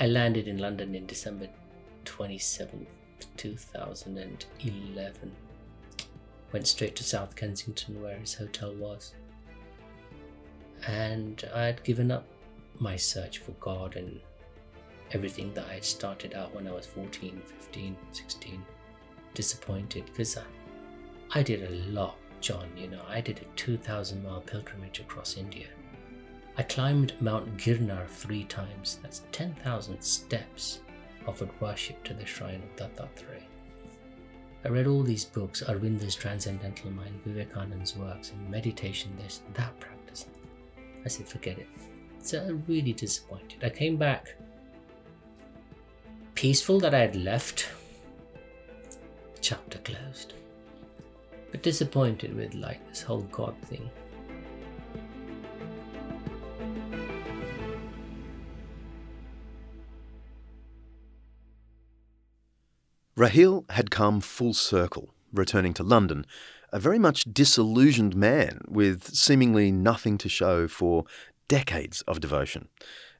I 0.00 0.08
landed 0.08 0.48
in 0.48 0.58
London 0.58 0.96
in 0.96 1.06
December 1.06 1.48
27th 2.04 2.95
2011. 3.36 5.32
Went 6.52 6.66
straight 6.66 6.96
to 6.96 7.04
South 7.04 7.36
Kensington 7.36 8.02
where 8.02 8.18
his 8.18 8.34
hotel 8.34 8.74
was. 8.74 9.14
And 10.86 11.48
I 11.54 11.64
had 11.64 11.82
given 11.84 12.10
up 12.10 12.26
my 12.78 12.96
search 12.96 13.38
for 13.38 13.52
God 13.52 13.96
and 13.96 14.20
everything 15.12 15.52
that 15.54 15.66
I 15.68 15.74
had 15.74 15.84
started 15.84 16.34
out 16.34 16.54
when 16.54 16.68
I 16.68 16.72
was 16.72 16.86
14, 16.86 17.42
15, 17.46 17.96
16. 18.12 18.64
Disappointed 19.34 20.06
because 20.06 20.36
I, 20.36 20.42
I 21.34 21.42
did 21.42 21.62
a 21.62 21.90
lot 21.90 22.16
John, 22.40 22.68
you 22.76 22.88
know, 22.88 23.02
I 23.08 23.20
did 23.20 23.40
a 23.40 23.56
2,000 23.56 24.22
mile 24.22 24.40
pilgrimage 24.40 25.00
across 25.00 25.36
India. 25.36 25.66
I 26.56 26.62
climbed 26.62 27.14
Mount 27.20 27.56
Girnar 27.56 28.06
three 28.06 28.44
times. 28.44 28.98
That's 29.02 29.22
10,000 29.32 30.00
steps 30.00 30.80
offered 31.26 31.50
worship 31.60 32.02
to 32.04 32.14
the 32.14 32.26
shrine 32.26 32.62
of 32.62 32.76
Dattatreya. 32.76 33.42
I 34.64 34.68
read 34.68 34.86
all 34.86 35.02
these 35.02 35.24
books 35.24 35.62
Aurobindo's 35.62 36.16
Transcendental 36.16 36.90
Mind, 36.90 37.20
Vivekananda's 37.24 37.96
works, 37.96 38.32
and 38.32 38.50
meditation, 38.50 39.12
this, 39.22 39.42
that 39.54 39.78
practice. 39.78 40.26
I 41.04 41.08
said, 41.08 41.28
forget 41.28 41.58
it. 41.58 41.68
So 42.20 42.42
I 42.42 42.48
really 42.70 42.92
disappointed. 42.92 43.62
I 43.62 43.70
came 43.70 43.96
back 43.96 44.34
peaceful 46.34 46.80
that 46.80 46.94
I 46.94 47.00
had 47.00 47.16
left, 47.16 47.68
chapter 49.40 49.78
closed, 49.78 50.34
but 51.50 51.62
disappointed 51.62 52.36
with 52.36 52.54
like 52.54 52.86
this 52.88 53.02
whole 53.02 53.22
God 53.30 53.54
thing. 53.66 53.88
Rahil 63.16 63.64
had 63.70 63.90
come 63.90 64.20
full 64.20 64.52
circle, 64.52 65.14
returning 65.32 65.72
to 65.72 65.82
London, 65.82 66.26
a 66.70 66.78
very 66.78 66.98
much 66.98 67.24
disillusioned 67.24 68.14
man 68.14 68.60
with 68.68 69.14
seemingly 69.14 69.72
nothing 69.72 70.18
to 70.18 70.28
show 70.28 70.68
for 70.68 71.06
decades 71.48 72.02
of 72.02 72.20
devotion, 72.20 72.68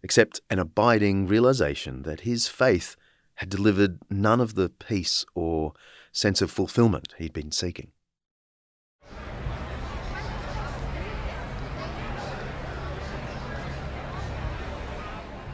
except 0.03 0.43
an 0.51 0.59
abiding 0.59 1.27
realization 1.27 2.03
that 2.03 2.21
his 2.21 2.47
faith 2.47 2.97
had 3.37 3.49
delivered 3.49 3.99
none 4.11 4.39
of 4.39 4.55
the 4.55 4.69
peace 4.69 5.25
or 5.35 5.73
sense 6.13 6.43
of 6.43 6.51
fulfillment 6.51 7.15
he'd 7.17 7.33
been 7.33 7.51
seeking. 7.51 7.91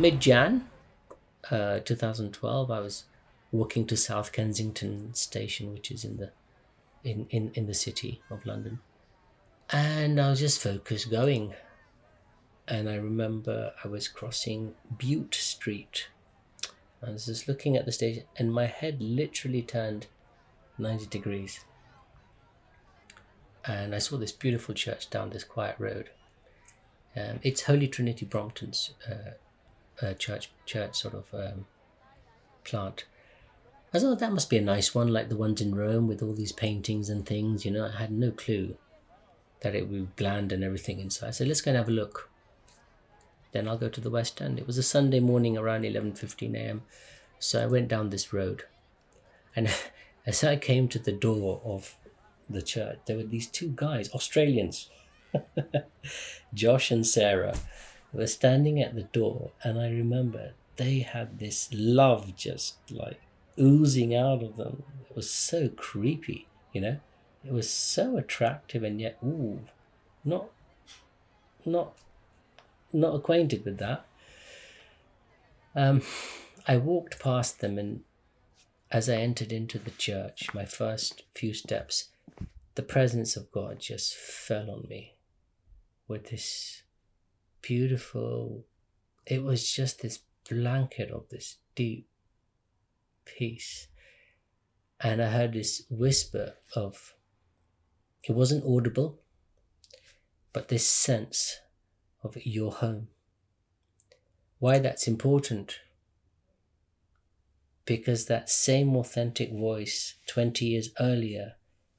Mid 0.00 0.18
Jan 0.18 0.68
uh, 1.48 1.78
2012, 1.78 2.70
I 2.72 2.80
was 2.80 3.04
walking 3.52 3.86
to 3.86 3.96
South 3.96 4.32
Kensington 4.32 5.14
Station, 5.14 5.72
which 5.72 5.90
is 5.90 6.04
in 6.04 6.16
the 6.16 6.30
in, 7.04 7.26
in, 7.30 7.50
in 7.54 7.66
the 7.66 7.74
city 7.74 8.22
of 8.30 8.46
London. 8.46 8.80
And 9.70 10.20
I 10.20 10.30
was 10.30 10.40
just 10.40 10.62
focused 10.62 11.10
going. 11.10 11.54
And 12.68 12.88
I 12.88 12.94
remember 12.94 13.72
I 13.84 13.88
was 13.88 14.08
crossing 14.08 14.74
Bute 14.98 15.34
Street. 15.34 16.08
I 17.04 17.10
was 17.10 17.26
just 17.26 17.48
looking 17.48 17.76
at 17.76 17.84
the 17.84 17.92
station, 17.92 18.24
and 18.36 18.52
my 18.52 18.66
head 18.66 19.02
literally 19.02 19.62
turned 19.62 20.06
90 20.78 21.06
degrees. 21.06 21.64
And 23.66 23.94
I 23.94 23.98
saw 23.98 24.16
this 24.16 24.32
beautiful 24.32 24.74
church 24.74 25.10
down 25.10 25.30
this 25.30 25.44
quiet 25.44 25.76
road. 25.78 26.10
Um, 27.16 27.40
it's 27.42 27.62
Holy 27.62 27.88
Trinity 27.88 28.24
Brompton's 28.24 28.92
uh, 29.10 30.04
uh, 30.04 30.14
church, 30.14 30.50
church 30.64 30.96
sort 30.96 31.14
of 31.14 31.26
um, 31.34 31.66
plant. 32.64 33.04
I 33.94 33.98
thought 33.98 34.20
that 34.20 34.32
must 34.32 34.48
be 34.48 34.56
a 34.56 34.62
nice 34.62 34.94
one, 34.94 35.08
like 35.08 35.28
the 35.28 35.36
ones 35.36 35.60
in 35.60 35.74
Rome 35.74 36.08
with 36.08 36.22
all 36.22 36.32
these 36.32 36.52
paintings 36.52 37.10
and 37.10 37.26
things. 37.26 37.66
You 37.66 37.72
know, 37.72 37.90
I 37.94 37.98
had 37.98 38.10
no 38.10 38.30
clue 38.30 38.76
that 39.60 39.74
it 39.74 39.88
would 39.88 40.16
be 40.16 40.22
bland 40.22 40.50
and 40.50 40.64
everything 40.64 40.98
inside. 40.98 41.34
So 41.34 41.44
let's 41.44 41.60
go 41.60 41.72
and 41.72 41.78
have 41.78 41.88
a 41.88 41.92
look. 41.92 42.30
Then 43.52 43.68
I'll 43.68 43.76
go 43.76 43.90
to 43.90 44.00
the 44.00 44.10
West 44.10 44.40
End. 44.40 44.58
It 44.58 44.66
was 44.66 44.78
a 44.78 44.82
Sunday 44.82 45.20
morning 45.20 45.58
around 45.58 45.82
11:15 45.82 46.54
a.m. 46.54 46.82
So 47.38 47.62
I 47.62 47.66
went 47.66 47.88
down 47.88 48.08
this 48.08 48.32
road, 48.32 48.64
and 49.54 49.68
as 50.26 50.42
I 50.42 50.56
came 50.56 50.88
to 50.88 50.98
the 50.98 51.12
door 51.12 51.60
of 51.62 51.96
the 52.48 52.62
church, 52.62 52.98
there 53.04 53.16
were 53.16 53.24
these 53.24 53.46
two 53.46 53.72
guys, 53.76 54.08
Australians, 54.10 54.88
Josh 56.54 56.90
and 56.90 57.06
Sarah, 57.06 57.56
were 58.12 58.26
standing 58.26 58.80
at 58.80 58.94
the 58.94 59.02
door, 59.02 59.50
and 59.62 59.78
I 59.78 59.90
remember 59.90 60.52
they 60.76 61.00
had 61.00 61.38
this 61.38 61.68
love 61.72 62.34
just 62.36 62.76
like 62.90 63.20
oozing 63.60 64.14
out 64.14 64.42
of 64.42 64.56
them. 64.56 64.82
It 65.08 65.16
was 65.16 65.30
so 65.30 65.68
creepy, 65.68 66.46
you 66.72 66.80
know. 66.80 67.00
It 67.44 67.52
was 67.52 67.68
so 67.68 68.16
attractive, 68.16 68.82
and 68.82 69.00
yet, 69.00 69.18
ooh, 69.24 69.60
not, 70.24 70.46
not, 71.64 71.94
not 72.92 73.16
acquainted 73.16 73.64
with 73.64 73.78
that. 73.78 74.06
Um, 75.74 76.02
I 76.68 76.76
walked 76.76 77.18
past 77.18 77.60
them, 77.60 77.78
and 77.78 78.02
as 78.90 79.08
I 79.08 79.16
entered 79.16 79.52
into 79.52 79.78
the 79.78 79.90
church, 79.90 80.48
my 80.54 80.64
first 80.64 81.22
few 81.34 81.52
steps, 81.52 82.10
the 82.74 82.82
presence 82.82 83.36
of 83.36 83.50
God 83.50 83.80
just 83.80 84.14
fell 84.14 84.70
on 84.70 84.86
me 84.88 85.14
with 86.06 86.30
this 86.30 86.82
beautiful, 87.60 88.64
it 89.26 89.42
was 89.42 89.70
just 89.72 90.02
this 90.02 90.20
blanket 90.48 91.10
of 91.10 91.28
this 91.30 91.56
deep 91.74 92.06
peace. 93.24 93.88
And 95.00 95.22
I 95.22 95.26
heard 95.26 95.52
this 95.52 95.84
whisper 95.90 96.54
of, 96.76 97.14
it 98.22 98.32
wasn't 98.32 98.64
audible, 98.64 99.20
but 100.52 100.68
this 100.68 100.86
sense 100.86 101.58
of 102.22 102.36
your 102.44 102.72
home. 102.72 103.08
Why 104.58 104.78
that's 104.78 105.08
important? 105.08 105.80
Because 107.84 108.26
that 108.26 108.48
same 108.48 108.94
authentic 108.94 109.50
voice 109.52 110.14
20 110.28 110.64
years 110.64 110.90
earlier 111.00 111.54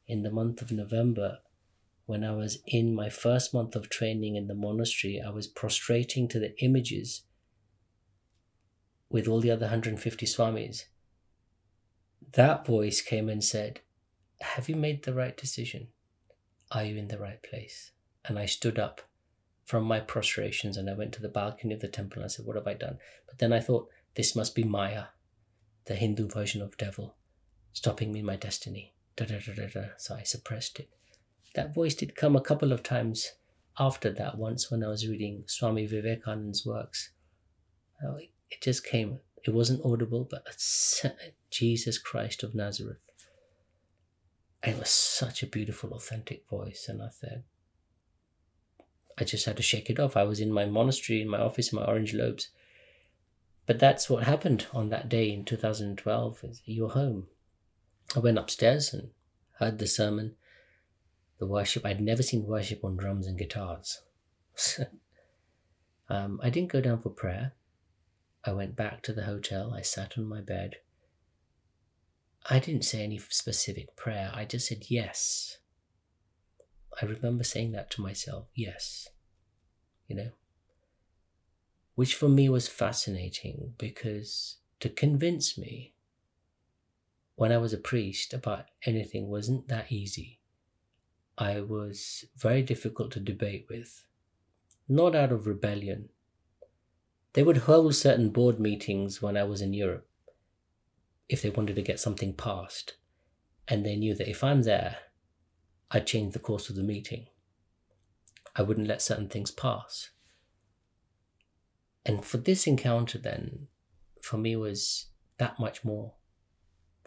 in 0.08 0.24
the 0.24 0.32
month 0.32 0.62
of 0.62 0.72
November, 0.72 1.40
when 2.06 2.24
I 2.24 2.32
was 2.32 2.60
in 2.66 2.96
my 2.96 3.10
first 3.10 3.54
month 3.54 3.76
of 3.76 3.90
training 3.90 4.36
in 4.36 4.48
the 4.48 4.56
monastery, 4.56 5.22
I 5.26 5.30
was 5.30 5.48
prostrating 5.48 6.28
to 6.30 6.40
the 6.40 6.58
images 6.64 7.24
with 9.10 9.28
all 9.28 9.42
the 9.42 9.52
other 9.52 9.66
150 9.66 10.26
swamis 10.26 10.86
that 12.34 12.66
voice 12.66 13.02
came 13.02 13.30
and 13.30 13.44
said, 13.44 13.82
Have 14.42 14.70
you 14.70 14.76
made 14.76 15.04
the 15.04 15.14
right 15.14 15.36
decision? 15.36 15.88
Are 16.72 16.84
you 16.84 16.98
in 16.98 17.08
the 17.08 17.20
right 17.20 17.42
place? 17.44 17.92
And 18.26 18.40
I 18.40 18.46
stood 18.46 18.80
up 18.80 19.02
from 19.66 19.84
my 19.84 20.00
prostrations 20.00 20.78
and 20.78 20.90
I 20.90 20.94
went 20.94 21.14
to 21.14 21.22
the 21.22 21.30
balcony 21.30 21.74
of 21.74 21.80
the 21.80 21.88
temple 21.88 22.18
and 22.18 22.26
I 22.26 22.28
said, 22.28 22.46
What 22.46 22.56
have 22.56 22.68
I 22.68 22.74
done? 22.74 22.98
But 23.28 23.40
then 23.40 23.54
I 23.54 23.60
thought, 23.60 23.90
This 24.16 24.36
must 24.36 24.56
be 24.56 24.64
Maya, 24.64 25.06
the 25.86 25.96
Hindu 25.96 26.28
version 26.28 26.62
of 26.62 26.78
devil, 26.78 27.16
stopping 27.72 28.12
me 28.12 28.20
in 28.20 28.26
my 28.26 28.36
destiny. 28.36 28.94
Da, 29.16 29.26
da, 29.26 29.40
da, 29.40 29.54
da, 29.54 29.68
da. 29.68 29.88
So 29.98 30.16
I 30.16 30.24
suppressed 30.24 30.80
it. 30.80 30.90
That 31.56 31.74
voice 31.74 31.94
did 31.94 32.16
come 32.16 32.36
a 32.36 32.42
couple 32.42 32.72
of 32.72 32.82
times 32.82 33.34
after 33.80 34.12
that, 34.12 34.38
once 34.38 34.72
when 34.72 34.84
I 34.84 34.88
was 34.88 35.08
reading 35.08 35.44
Swami 35.48 35.86
Vivekananda's 35.86 36.66
works. 36.66 37.12
It 38.02 38.62
just 38.62 38.86
came 38.86 39.20
it 39.46 39.54
wasn't 39.54 39.86
audible, 39.86 40.28
but 40.30 40.46
Jesus 41.50 41.98
Christ 41.98 42.44
of 42.44 42.56
Nazareth. 42.56 42.98
It 44.66 44.80
was 44.80 44.90
such 44.90 45.44
a 45.44 45.48
beautiful, 45.48 45.94
authentic 45.94 46.48
voice. 46.50 46.86
And 46.88 47.02
I 47.02 47.10
said, 47.10 47.44
I 49.18 49.26
just 49.26 49.46
had 49.46 49.58
to 49.58 49.64
shake 49.64 49.90
it 49.90 50.00
off. 50.00 50.16
I 50.16 50.24
was 50.24 50.40
in 50.40 50.52
my 50.52 50.66
monastery, 50.66 51.22
in 51.22 51.28
my 51.28 51.40
office, 51.40 51.74
in 51.74 51.80
my 51.80 51.86
orange 51.86 52.16
robes. 52.16 52.50
But 53.66 53.80
that's 53.80 54.10
what 54.10 54.24
happened 54.24 54.68
on 54.74 54.90
that 54.90 55.10
day 55.10 55.32
in 55.32 55.44
2012. 55.44 56.44
Is 56.44 56.62
you're 56.66 56.90
home. 56.90 57.28
I 58.16 58.20
went 58.20 58.38
upstairs 58.38 58.94
and 58.94 59.10
heard 59.60 59.80
the 59.80 59.88
sermon, 59.88 60.36
the 61.40 61.48
worship. 61.48 61.86
I'd 61.86 62.02
never 62.02 62.24
seen 62.24 62.46
worship 62.46 62.84
on 62.84 62.96
drums 62.96 63.28
and 63.28 63.38
guitars. 63.38 64.02
um, 66.10 66.40
I 66.42 66.50
didn't 66.50 66.72
go 66.72 66.80
down 66.80 67.02
for 67.02 67.10
prayer. 67.10 67.54
I 68.46 68.52
went 68.52 68.76
back 68.76 69.02
to 69.04 69.14
the 69.14 69.24
hotel. 69.24 69.74
I 69.74 69.82
sat 69.82 70.18
on 70.18 70.26
my 70.26 70.42
bed. 70.42 70.78
I 72.50 72.60
didn't 72.60 72.84
say 72.84 73.04
any 73.04 73.18
specific 73.18 73.96
prayer. 73.96 74.32
I 74.34 74.46
just 74.46 74.68
said 74.68 74.86
yes. 74.90 75.58
I 77.02 77.06
remember 77.06 77.44
saying 77.44 77.72
that 77.72 77.90
to 77.92 78.02
myself 78.02 78.48
yes. 78.54 79.08
You 80.08 80.16
know? 80.18 80.30
Which 81.96 82.16
for 82.16 82.28
me 82.28 82.50
was 82.50 82.68
fascinating 82.68 83.74
because 83.78 84.58
to 84.82 84.90
convince 84.90 85.58
me 85.58 85.94
when 87.36 87.52
I 87.52 87.58
was 87.58 87.74
a 87.74 87.78
priest 87.78 88.34
about 88.34 88.66
anything 88.86 89.28
wasn't 89.30 89.68
that 89.70 89.92
easy. 89.92 90.40
I 91.38 91.62
was 91.62 92.26
very 92.36 92.62
difficult 92.62 93.12
to 93.14 93.20
debate 93.20 93.66
with, 93.70 94.06
not 94.88 95.16
out 95.16 95.32
of 95.32 95.48
rebellion, 95.48 96.10
they 97.34 97.44
would 97.44 97.58
hold 97.58 97.96
certain 97.96 98.30
board 98.30 98.60
meetings 98.60 99.22
when 99.22 99.36
I 99.36 99.44
was 99.44 99.62
in 99.62 99.74
Europe 99.74 100.08
if 101.28 101.42
they 101.42 101.50
wanted 101.50 101.76
to 101.76 101.82
get 101.82 102.00
something 102.00 102.34
passed. 102.34 102.96
And 103.68 103.86
they 103.86 103.96
knew 103.96 104.14
that 104.16 104.30
if 104.30 104.44
I'm 104.44 104.64
there, 104.64 104.98
I'd 105.90 106.08
change 106.08 106.34
the 106.34 106.40
course 106.40 106.70
of 106.70 106.76
the 106.76 106.84
meeting. 106.84 107.28
I 108.56 108.62
wouldn't 108.62 108.88
let 108.88 109.02
certain 109.02 109.30
things 109.30 109.52
pass. 109.52 110.12
And 112.06 112.24
for 112.24 112.38
this 112.38 112.68
encounter, 112.68 113.18
then, 113.18 113.68
for 114.22 114.38
me, 114.38 114.56
was 114.56 115.08
that 115.38 115.60
much 115.60 115.84
more 115.84 116.14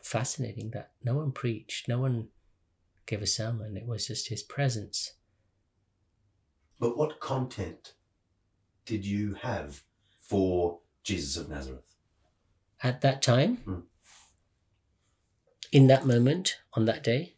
fascinating 0.03 0.70
that 0.70 0.93
no 1.05 1.16
one 1.16 1.33
preached, 1.33 1.89
no 1.89 1.99
one 1.99 2.29
gave 3.07 3.22
a 3.22 3.27
sermon. 3.27 3.77
It 3.77 3.87
was 3.87 4.07
just 4.07 4.29
his 4.29 4.43
presence. 4.43 5.12
But 6.81 6.97
what 6.97 7.20
content 7.20 7.95
did 8.85 9.05
you 9.05 9.35
have 9.35 9.83
for 10.29 10.81
Jesus 11.03 11.37
of 11.37 11.49
Nazareth? 11.49 11.95
At 12.83 13.01
that 13.01 13.22
time, 13.22 13.57
Hmm. 13.59 13.81
in 15.72 15.87
that 15.87 16.07
moment, 16.07 16.59
on 16.74 16.85
that 16.87 17.03
day, 17.03 17.37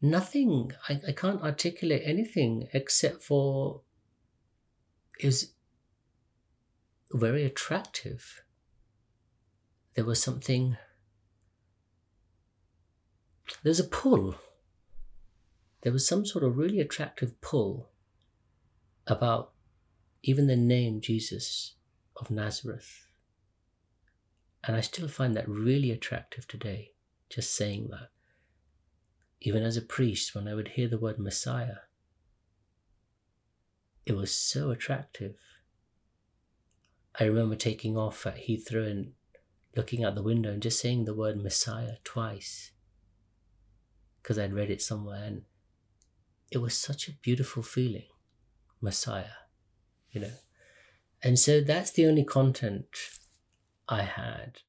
nothing. 0.00 0.72
I, 0.88 1.00
I 1.08 1.12
can't 1.12 1.42
articulate 1.42 2.02
anything 2.04 2.68
except 2.72 3.22
for 3.22 3.82
is 5.20 5.52
very 7.12 7.44
attractive. 7.44 8.42
There 9.94 10.04
was 10.04 10.22
something. 10.22 10.76
There's 13.62 13.80
a 13.80 13.84
pull. 13.84 14.36
There 15.82 15.92
was 15.92 16.06
some 16.06 16.26
sort 16.26 16.44
of 16.44 16.58
really 16.58 16.80
attractive 16.80 17.40
pull 17.40 17.88
about 19.06 19.52
even 20.22 20.46
the 20.46 20.56
name 20.56 21.00
Jesus 21.00 21.74
of 22.16 22.30
Nazareth. 22.30 23.06
And 24.64 24.76
I 24.76 24.80
still 24.80 25.08
find 25.08 25.36
that 25.36 25.48
really 25.48 25.90
attractive 25.90 26.48
today, 26.48 26.92
just 27.30 27.54
saying 27.54 27.88
that. 27.90 28.08
Even 29.40 29.62
as 29.62 29.76
a 29.76 29.82
priest, 29.82 30.34
when 30.34 30.48
I 30.48 30.54
would 30.54 30.68
hear 30.68 30.88
the 30.88 30.98
word 30.98 31.18
Messiah, 31.18 31.76
it 34.04 34.16
was 34.16 34.32
so 34.32 34.70
attractive. 34.70 35.36
I 37.18 37.24
remember 37.24 37.54
taking 37.54 37.96
off 37.96 38.26
at 38.26 38.46
Heathrow 38.46 38.90
and 38.90 39.12
looking 39.76 40.04
out 40.04 40.14
the 40.14 40.22
window 40.22 40.50
and 40.50 40.62
just 40.62 40.80
saying 40.80 41.04
the 41.04 41.14
word 41.14 41.42
Messiah 41.42 41.96
twice 42.02 42.72
because 44.22 44.38
I'd 44.38 44.52
read 44.52 44.70
it 44.70 44.82
somewhere 44.82 45.22
and 45.22 45.42
it 46.50 46.58
was 46.58 46.76
such 46.76 47.08
a 47.08 47.12
beautiful 47.12 47.62
feeling. 47.62 48.06
Messiah, 48.80 49.36
you 50.10 50.20
know. 50.20 50.32
And 51.22 51.38
so 51.38 51.60
that's 51.60 51.90
the 51.90 52.06
only 52.06 52.24
content 52.24 52.86
I 53.88 54.02
had. 54.02 54.60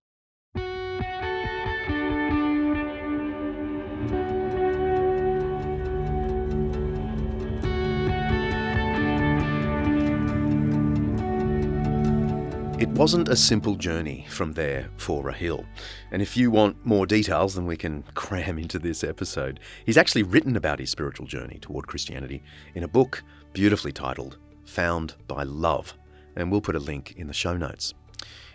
It 12.80 12.90
wasn't 12.90 13.28
a 13.28 13.36
simple 13.36 13.74
journey 13.74 14.28
from 14.30 14.54
there 14.54 14.90
for 14.98 15.24
Rahil. 15.24 15.66
And 16.12 16.22
if 16.22 16.38
you 16.38 16.52
want 16.52 16.86
more 16.86 17.08
details 17.08 17.56
than 17.56 17.66
we 17.66 17.76
can 17.76 18.04
cram 18.14 18.60
into 18.60 18.78
this 18.78 19.04
episode, 19.04 19.60
he's 19.84 19.98
actually 19.98 20.22
written 20.22 20.56
about 20.56 20.78
his 20.78 20.92
spiritual 20.92 21.26
journey 21.26 21.58
toward 21.60 21.88
Christianity 21.88 22.44
in 22.76 22.84
a 22.84 22.88
book 22.88 23.24
beautifully 23.54 23.92
titled 23.92 24.38
Found 24.66 25.16
by 25.28 25.44
Love. 25.44 25.94
And 26.36 26.52
we'll 26.52 26.62
put 26.62 26.76
a 26.76 26.80
link 26.80 27.16
in 27.18 27.28
the 27.28 27.34
show 27.34 27.58
notes. 27.58 27.94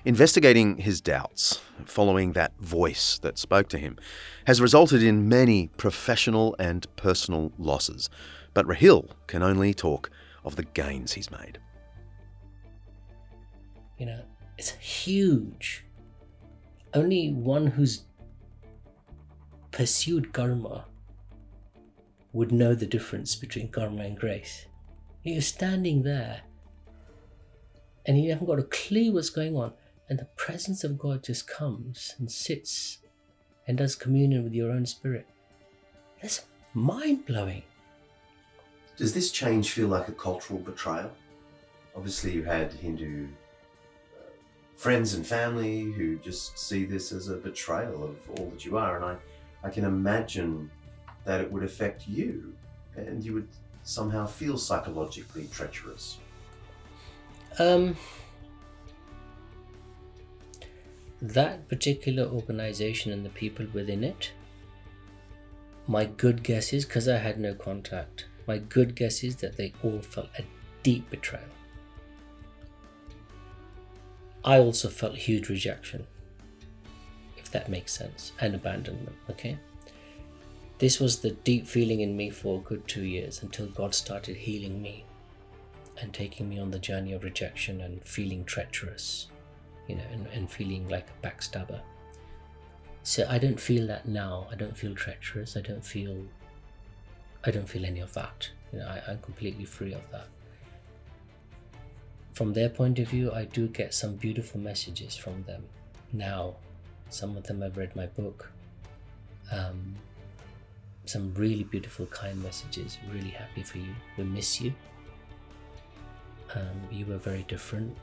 Investigating 0.04 0.78
his 0.78 1.00
doubts, 1.00 1.60
following 1.84 2.32
that 2.32 2.58
voice 2.58 3.18
that 3.18 3.38
spoke 3.38 3.68
to 3.68 3.78
him, 3.78 3.96
has 4.46 4.60
resulted 4.60 5.02
in 5.02 5.28
many 5.28 5.68
professional 5.76 6.56
and 6.58 6.86
personal 6.96 7.52
losses. 7.58 8.10
But 8.52 8.66
Rahil 8.66 9.08
can 9.28 9.42
only 9.42 9.72
talk 9.72 10.10
of 10.44 10.56
the 10.56 10.64
gains 10.64 11.12
he's 11.12 11.30
made. 11.30 11.58
You 13.98 14.06
know, 14.06 14.24
it's 14.58 14.70
huge. 14.70 15.84
Only 16.94 17.32
one 17.32 17.66
who's 17.68 18.02
pursued 19.70 20.32
karma 20.32 20.84
would 22.32 22.50
know 22.50 22.74
the 22.74 22.86
difference 22.86 23.36
between 23.36 23.68
karma 23.68 24.02
and 24.02 24.18
grace. 24.18 24.66
You're 25.24 25.40
standing 25.40 26.02
there 26.02 26.40
and 28.06 28.20
you 28.20 28.30
haven't 28.30 28.48
got 28.48 28.58
a 28.58 28.64
clue 28.64 29.12
what's 29.12 29.30
going 29.30 29.56
on, 29.56 29.72
and 30.08 30.18
the 30.18 30.24
presence 30.36 30.82
of 30.82 30.98
God 30.98 31.22
just 31.22 31.46
comes 31.46 32.16
and 32.18 32.30
sits 32.30 32.98
and 33.68 33.78
does 33.78 33.94
communion 33.94 34.42
with 34.42 34.52
your 34.52 34.72
own 34.72 34.86
spirit. 34.86 35.26
That's 36.20 36.44
mind 36.74 37.26
blowing. 37.26 37.62
Does 38.96 39.14
this 39.14 39.30
change 39.30 39.70
feel 39.70 39.88
like 39.88 40.08
a 40.08 40.12
cultural 40.12 40.58
betrayal? 40.58 41.12
Obviously, 41.94 42.32
you 42.32 42.42
had 42.42 42.72
Hindu 42.72 43.28
uh, 44.18 44.24
friends 44.74 45.14
and 45.14 45.24
family 45.24 45.92
who 45.92 46.18
just 46.18 46.58
see 46.58 46.84
this 46.84 47.12
as 47.12 47.28
a 47.28 47.36
betrayal 47.36 48.02
of 48.02 48.16
all 48.30 48.50
that 48.50 48.64
you 48.64 48.76
are, 48.76 48.96
and 48.96 49.04
I, 49.04 49.16
I 49.66 49.70
can 49.70 49.84
imagine 49.84 50.70
that 51.24 51.40
it 51.40 51.50
would 51.50 51.62
affect 51.62 52.08
you, 52.08 52.52
and 52.96 53.24
you 53.24 53.34
would 53.34 53.48
somehow 53.82 54.26
feel 54.26 54.56
psychologically 54.58 55.48
treacherous. 55.52 56.18
Um, 57.58 57.96
that 61.20 61.68
particular 61.68 62.24
organization 62.24 63.12
and 63.12 63.24
the 63.24 63.30
people 63.30 63.66
within 63.72 64.02
it, 64.04 64.32
my 65.86 66.04
good 66.04 66.42
guess 66.42 66.72
is 66.72 66.84
because 66.84 67.08
I 67.08 67.18
had 67.18 67.38
no 67.38 67.54
contact, 67.54 68.26
my 68.46 68.58
good 68.58 68.94
guess 68.94 69.22
is 69.22 69.36
that 69.36 69.56
they 69.56 69.72
all 69.82 70.00
felt 70.00 70.28
a 70.38 70.44
deep 70.82 71.10
betrayal. 71.10 71.44
I 74.44 74.58
also 74.58 74.88
felt 74.88 75.16
huge 75.16 75.48
rejection, 75.48 76.06
if 77.36 77.50
that 77.52 77.68
makes 77.68 77.92
sense, 77.92 78.32
and 78.40 78.54
abandonment, 78.54 79.16
okay? 79.30 79.58
This 80.82 80.98
was 80.98 81.20
the 81.20 81.30
deep 81.30 81.68
feeling 81.68 82.00
in 82.00 82.16
me 82.16 82.28
for 82.28 82.58
a 82.58 82.60
good 82.60 82.88
two 82.88 83.04
years 83.04 83.40
until 83.40 83.66
God 83.66 83.94
started 83.94 84.36
healing 84.36 84.82
me 84.82 85.04
and 86.00 86.12
taking 86.12 86.48
me 86.48 86.58
on 86.58 86.72
the 86.72 86.78
journey 86.80 87.12
of 87.12 87.22
rejection 87.22 87.82
and 87.82 88.02
feeling 88.02 88.44
treacherous, 88.44 89.28
you 89.86 89.94
know, 89.94 90.02
and, 90.10 90.26
and 90.34 90.50
feeling 90.50 90.88
like 90.88 91.06
a 91.06 91.24
backstabber. 91.24 91.80
So 93.04 93.24
I 93.30 93.38
don't 93.38 93.60
feel 93.60 93.86
that 93.86 94.08
now. 94.08 94.48
I 94.50 94.56
don't 94.56 94.76
feel 94.76 94.92
treacherous. 94.92 95.56
I 95.56 95.60
don't 95.60 95.84
feel. 95.84 96.16
I 97.44 97.52
don't 97.52 97.68
feel 97.68 97.84
any 97.84 98.00
of 98.00 98.12
that. 98.14 98.50
You 98.72 98.80
know, 98.80 98.86
I, 98.86 99.02
I'm 99.08 99.18
completely 99.20 99.64
free 99.64 99.92
of 99.92 100.02
that. 100.10 100.26
From 102.34 102.54
their 102.54 102.70
point 102.70 102.98
of 102.98 103.06
view, 103.06 103.30
I 103.30 103.44
do 103.44 103.68
get 103.68 103.94
some 103.94 104.16
beautiful 104.16 104.58
messages 104.58 105.14
from 105.14 105.44
them 105.44 105.62
now. 106.12 106.56
Some 107.08 107.36
of 107.36 107.44
them 107.44 107.60
have 107.60 107.76
read 107.76 107.94
my 107.94 108.06
book. 108.06 108.50
Um, 109.52 109.94
some 111.04 111.32
really 111.34 111.64
beautiful, 111.64 112.06
kind 112.06 112.42
messages. 112.42 112.98
Really 113.12 113.30
happy 113.30 113.62
for 113.62 113.78
you. 113.78 113.94
We 114.16 114.24
miss 114.24 114.60
you. 114.60 114.72
Um, 116.54 116.80
you 116.90 117.06
were 117.06 117.18
very 117.18 117.44
different. 117.48 117.96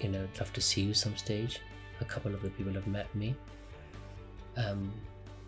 You 0.00 0.10
know, 0.10 0.22
I'd 0.22 0.40
love 0.40 0.52
to 0.52 0.60
see 0.60 0.82
you 0.82 0.94
some 0.94 1.16
stage. 1.16 1.60
A 2.00 2.04
couple 2.04 2.34
of 2.34 2.42
the 2.42 2.50
people 2.50 2.72
have 2.72 2.86
met 2.86 3.12
me. 3.14 3.34
Um, 4.56 4.92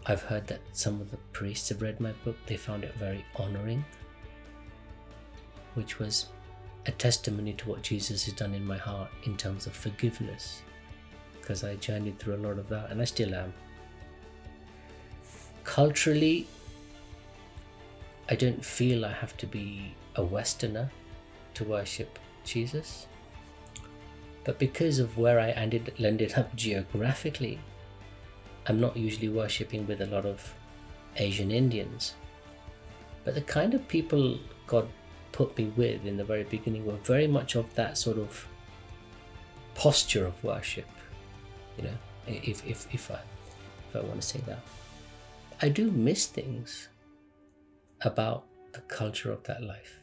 I've 0.07 0.22
heard 0.22 0.47
that 0.47 0.61
some 0.72 1.01
of 1.01 1.11
the 1.11 1.18
priests 1.32 1.68
have 1.68 1.82
read 1.82 2.01
my 2.01 2.12
book. 2.24 2.36
They 2.47 2.57
found 2.57 2.84
it 2.84 2.95
very 2.95 3.24
honoring, 3.36 3.84
which 5.74 5.99
was 5.99 6.26
a 6.86 6.93
testimony 6.93 7.53
to 7.55 7.68
what 7.68 7.82
Jesus 7.82 8.24
has 8.24 8.34
done 8.34 8.55
in 8.55 8.64
my 8.64 8.78
heart 8.78 9.11
in 9.24 9.36
terms 9.36 9.66
of 9.66 9.74
forgiveness. 9.74 10.62
Because 11.41 11.64
I 11.64 11.76
journeyed 11.76 12.18
through 12.18 12.36
a 12.36 12.43
lot 12.47 12.59
of 12.59 12.68
that, 12.68 12.91
and 12.91 13.01
I 13.03 13.05
still 13.05 13.34
am. 13.34 13.53
Culturally, 15.71 16.49
I 18.29 18.35
don't 18.35 18.64
feel 18.64 19.05
I 19.05 19.12
have 19.12 19.37
to 19.37 19.47
be 19.47 19.95
a 20.16 20.25
Westerner 20.25 20.91
to 21.55 21.62
worship 21.62 22.18
Jesus. 22.43 23.07
But 24.43 24.59
because 24.59 24.99
of 24.99 25.16
where 25.16 25.39
I 25.39 25.51
ended, 25.51 25.93
up 26.37 26.57
geographically, 26.57 27.61
I'm 28.66 28.81
not 28.81 28.97
usually 28.97 29.29
worshipping 29.29 29.87
with 29.87 30.01
a 30.01 30.07
lot 30.07 30.27
of 30.27 30.43
Asian 31.18 31.53
Indians. 31.53 32.14
But 33.23 33.37
the 33.37 33.43
kind 33.43 33.73
of 33.73 33.87
people 33.87 34.41
God 34.66 34.89
put 35.31 35.57
me 35.57 35.66
with 35.77 36.05
in 36.05 36.16
the 36.16 36.25
very 36.25 36.43
beginning 36.43 36.85
were 36.85 36.95
very 36.95 37.29
much 37.29 37.55
of 37.55 37.73
that 37.77 37.97
sort 37.97 38.18
of 38.18 38.45
posture 39.77 40.27
of 40.27 40.43
worship. 40.43 40.89
You 41.79 41.85
know, 41.85 41.99
if, 42.27 42.66
if, 42.66 42.93
if, 42.93 43.09
I, 43.12 43.21
if 43.89 43.95
I 43.95 44.01
want 44.01 44.21
to 44.21 44.27
say 44.27 44.41
that. 44.49 44.59
I 45.62 45.68
do 45.68 45.90
miss 45.90 46.26
things 46.26 46.88
about 48.02 48.46
the 48.72 48.80
culture 48.82 49.30
of 49.30 49.42
that 49.44 49.62
life. 49.62 49.98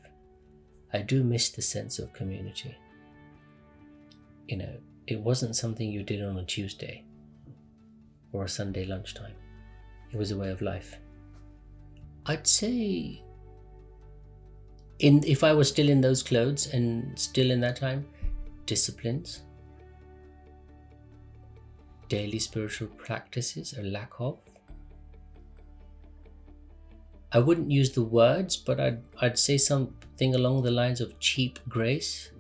I 0.94 1.02
do 1.02 1.24
miss 1.24 1.50
the 1.50 1.62
sense 1.62 2.00
of 2.00 2.14
community. 2.14 2.76
You 4.48 4.58
know, 4.58 4.78
it 5.08 5.20
wasn't 5.20 5.56
something 5.56 5.90
you 5.90 6.04
did 6.04 6.24
on 6.24 6.38
a 6.38 6.46
Tuesday 6.46 7.04
or 8.34 8.44
a 8.46 8.50
Sunday 8.50 8.86
lunchtime, 8.86 9.34
it 10.12 10.18
was 10.18 10.32
a 10.32 10.38
way 10.38 10.52
of 10.52 10.62
life. 10.62 10.98
I'd 12.26 12.46
say, 12.46 13.24
in 15.00 15.24
if 15.26 15.44
I 15.44 15.54
was 15.54 15.70
still 15.70 15.90
in 15.90 16.02
those 16.02 16.22
clothes 16.22 16.68
and 16.74 17.18
still 17.18 17.52
in 17.52 17.62
that 17.62 17.78
time, 17.78 18.06
disciplines. 18.66 19.42
daily 22.10 22.40
spiritual 22.40 22.88
practices, 22.98 23.74
a 23.78 23.84
lack 23.84 24.12
of. 24.20 24.40
I 27.38 27.40
wouldn't 27.40 27.70
use 27.70 27.92
the 27.92 28.02
words, 28.02 28.58
but 28.58 28.80
I'd, 28.80 29.04
I'd 29.22 29.38
say 29.38 29.60
something 29.60 30.34
along 30.34 30.64
the 30.64 30.72
lines 30.72 31.00
of 31.00 31.20
cheap 31.20 31.60
grace. 31.70 32.32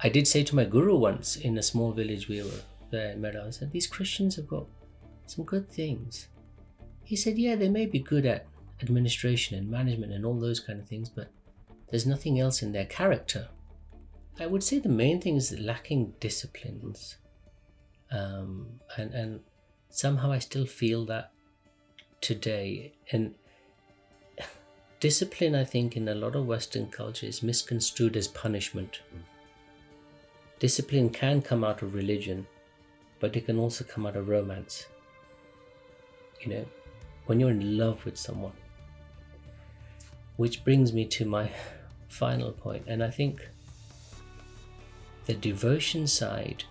I 0.00 0.10
did 0.10 0.28
say 0.28 0.44
to 0.44 0.54
my 0.54 0.64
guru 0.64 0.98
once 0.98 1.36
in 1.36 1.56
a 1.56 1.62
small 1.62 1.92
village 1.92 2.28
we 2.28 2.42
were 2.42 2.60
there 2.90 3.12
in 3.12 3.22
Meadow, 3.22 3.46
I 3.46 3.50
said, 3.50 3.72
These 3.72 3.86
Christians 3.86 4.36
have 4.36 4.46
got 4.46 4.66
some 5.24 5.46
good 5.46 5.66
things. 5.66 6.28
He 7.04 7.16
said, 7.16 7.38
Yeah, 7.38 7.56
they 7.56 7.70
may 7.70 7.86
be 7.86 8.00
good 8.00 8.26
at 8.26 8.44
administration 8.82 9.56
and 9.56 9.70
management 9.70 10.12
and 10.12 10.26
all 10.26 10.38
those 10.38 10.60
kind 10.60 10.78
of 10.78 10.86
things, 10.86 11.08
but 11.08 11.30
there's 11.88 12.04
nothing 12.04 12.38
else 12.38 12.60
in 12.60 12.72
their 12.72 12.84
character. 12.84 13.48
I 14.38 14.44
would 14.44 14.62
say 14.62 14.78
the 14.78 14.90
main 14.90 15.22
thing 15.22 15.36
is 15.36 15.58
lacking 15.58 16.12
disciplines. 16.20 17.16
Um, 18.12 18.78
and, 18.98 19.14
and 19.14 19.40
somehow 19.88 20.32
I 20.32 20.38
still 20.38 20.66
feel 20.66 21.06
that 21.06 21.32
today. 22.20 22.92
And 23.12 23.34
discipline, 25.00 25.54
I 25.54 25.64
think, 25.64 25.96
in 25.96 26.08
a 26.08 26.14
lot 26.14 26.36
of 26.36 26.46
Western 26.46 26.88
culture 26.88 27.26
is 27.26 27.42
misconstrued 27.42 28.16
as 28.16 28.28
punishment. 28.28 29.00
Discipline 30.58 31.10
can 31.10 31.40
come 31.42 31.62
out 31.62 31.82
of 31.82 31.94
religion, 31.94 32.46
but 33.20 33.36
it 33.36 33.46
can 33.46 33.58
also 33.58 33.84
come 33.84 34.06
out 34.06 34.16
of 34.16 34.28
romance. 34.28 34.86
You 36.40 36.50
know, 36.50 36.66
when 37.26 37.38
you're 37.38 37.50
in 37.50 37.76
love 37.76 38.04
with 38.04 38.16
someone. 38.16 38.52
Which 40.36 40.64
brings 40.64 40.92
me 40.92 41.04
to 41.06 41.24
my 41.24 41.50
final 42.08 42.52
point, 42.52 42.84
and 42.86 43.02
I 43.02 43.10
think 43.10 43.46
the 45.26 45.34
devotion 45.34 46.06
side 46.06 46.64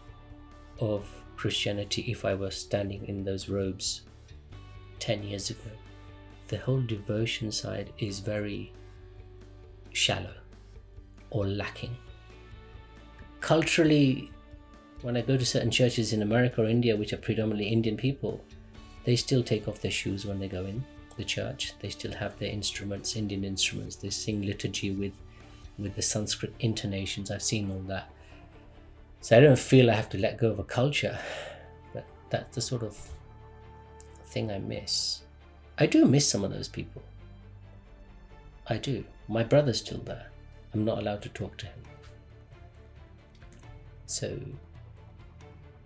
of 0.80 1.08
Christianity, 1.36 2.06
if 2.08 2.26
I 2.26 2.34
were 2.34 2.50
standing 2.50 3.06
in 3.06 3.24
those 3.24 3.50
robes 3.50 4.02
10 5.00 5.24
years 5.24 5.50
ago, 5.50 5.70
the 6.48 6.58
whole 6.58 6.82
devotion 6.82 7.52
side 7.52 7.92
is 8.00 8.20
very 8.20 8.72
shallow 9.92 10.34
or 11.30 11.46
lacking. 11.46 11.96
Culturally, 13.42 14.32
when 15.02 15.18
I 15.18 15.22
go 15.22 15.38
to 15.38 15.46
certain 15.46 15.72
churches 15.72 16.14
in 16.14 16.22
America 16.22 16.62
or 16.62 16.68
India, 16.68 16.96
which 16.96 17.14
are 17.14 17.18
predominantly 17.18 17.68
Indian 17.68 17.98
people, 17.98 18.44
they 19.04 19.16
still 19.16 19.44
take 19.44 19.68
off 19.68 19.82
their 19.82 19.92
shoes 19.92 20.26
when 20.26 20.40
they 20.40 20.48
go 20.48 20.66
in 20.66 20.84
the 21.18 21.24
church. 21.24 21.74
They 21.80 21.90
still 21.90 22.14
have 22.14 22.38
their 22.40 22.50
instruments, 22.50 23.16
Indian 23.16 23.44
instruments. 23.44 23.96
They 23.96 24.10
sing 24.10 24.42
liturgy 24.42 24.92
with, 24.92 25.14
with 25.78 25.96
the 25.96 26.02
Sanskrit 26.02 26.54
intonations. 26.60 27.32
I've 27.32 27.44
seen 27.44 27.70
all 27.72 27.84
that. 27.88 28.10
So 29.22 29.38
I 29.38 29.40
don't 29.40 29.60
feel 29.60 29.90
I 29.90 29.94
have 29.94 30.10
to 30.10 30.18
let 30.18 30.38
go 30.38 30.52
of 30.52 30.60
a 30.60 30.64
culture, 30.64 31.18
but 31.94 32.06
that's 32.30 32.56
the 32.56 32.62
sort 32.62 32.84
of 32.84 32.98
thing 34.28 34.52
I 34.52 34.60
miss. 34.60 35.22
I 35.78 35.86
do 35.86 36.06
miss 36.06 36.28
some 36.28 36.44
of 36.44 36.52
those 36.52 36.68
people. 36.68 37.02
I 38.68 38.78
do. 38.78 39.04
My 39.28 39.44
brother's 39.44 39.80
still 39.80 40.00
there. 40.00 40.28
I'm 40.74 40.86
not 40.86 41.00
allowed 41.00 41.22
to 41.24 41.30
talk 41.30 41.58
to 41.58 41.66
him. 41.66 41.84
So 44.06 44.40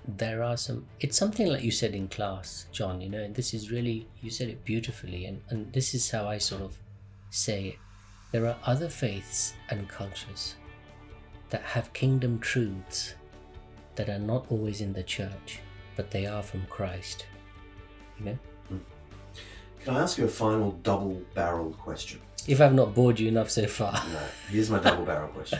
there 0.08 0.44
are 0.44 0.58
some 0.58 0.86
it's 1.00 1.18
something 1.18 1.48
like 1.48 1.64
you 1.64 1.72
said 1.72 1.94
in 1.94 2.08
class 2.08 2.66
john 2.72 3.00
you 3.00 3.08
know 3.10 3.20
and 3.22 3.36
this 3.36 3.54
is 3.54 3.72
really 3.72 4.08
you 4.22 4.32
said 4.32 4.50
it 4.50 4.64
beautifully 4.66 5.26
and, 5.26 5.40
and 5.50 5.72
this 5.74 5.94
is 5.94 6.10
how 6.10 6.28
i 6.28 6.38
sort 6.38 6.62
of 6.62 6.76
say 7.30 7.68
it 7.68 7.76
there 8.32 8.48
are 8.48 8.58
other 8.66 8.90
faiths 8.90 9.54
and 9.70 9.88
cultures 9.88 10.56
that 11.50 11.62
have 11.62 11.94
kingdom 11.94 12.40
truths 12.40 13.14
that 13.96 14.10
are 14.10 14.20
not 14.20 14.46
always 14.50 14.82
in 14.82 14.92
the 14.92 15.04
church 15.04 15.60
but 15.96 16.10
they 16.10 16.26
are 16.26 16.42
from 16.42 16.66
christ 16.68 17.26
you 18.26 18.32
know 18.32 18.80
Can 19.84 19.96
I 19.96 20.02
ask 20.02 20.18
you 20.18 20.26
a 20.26 20.28
final 20.28 20.72
double 20.84 21.22
barreled 21.34 21.78
question? 21.78 22.20
if 22.48 22.60
i've 22.60 22.74
not 22.74 22.96
bored 22.96 23.20
you 23.20 23.28
enough 23.28 23.50
so 23.50 23.68
far 23.68 23.94
No. 23.94 24.20
Here's 24.50 24.70
my 24.70 24.80
double 24.80 25.06
barrel 25.06 25.28
question. 25.30 25.60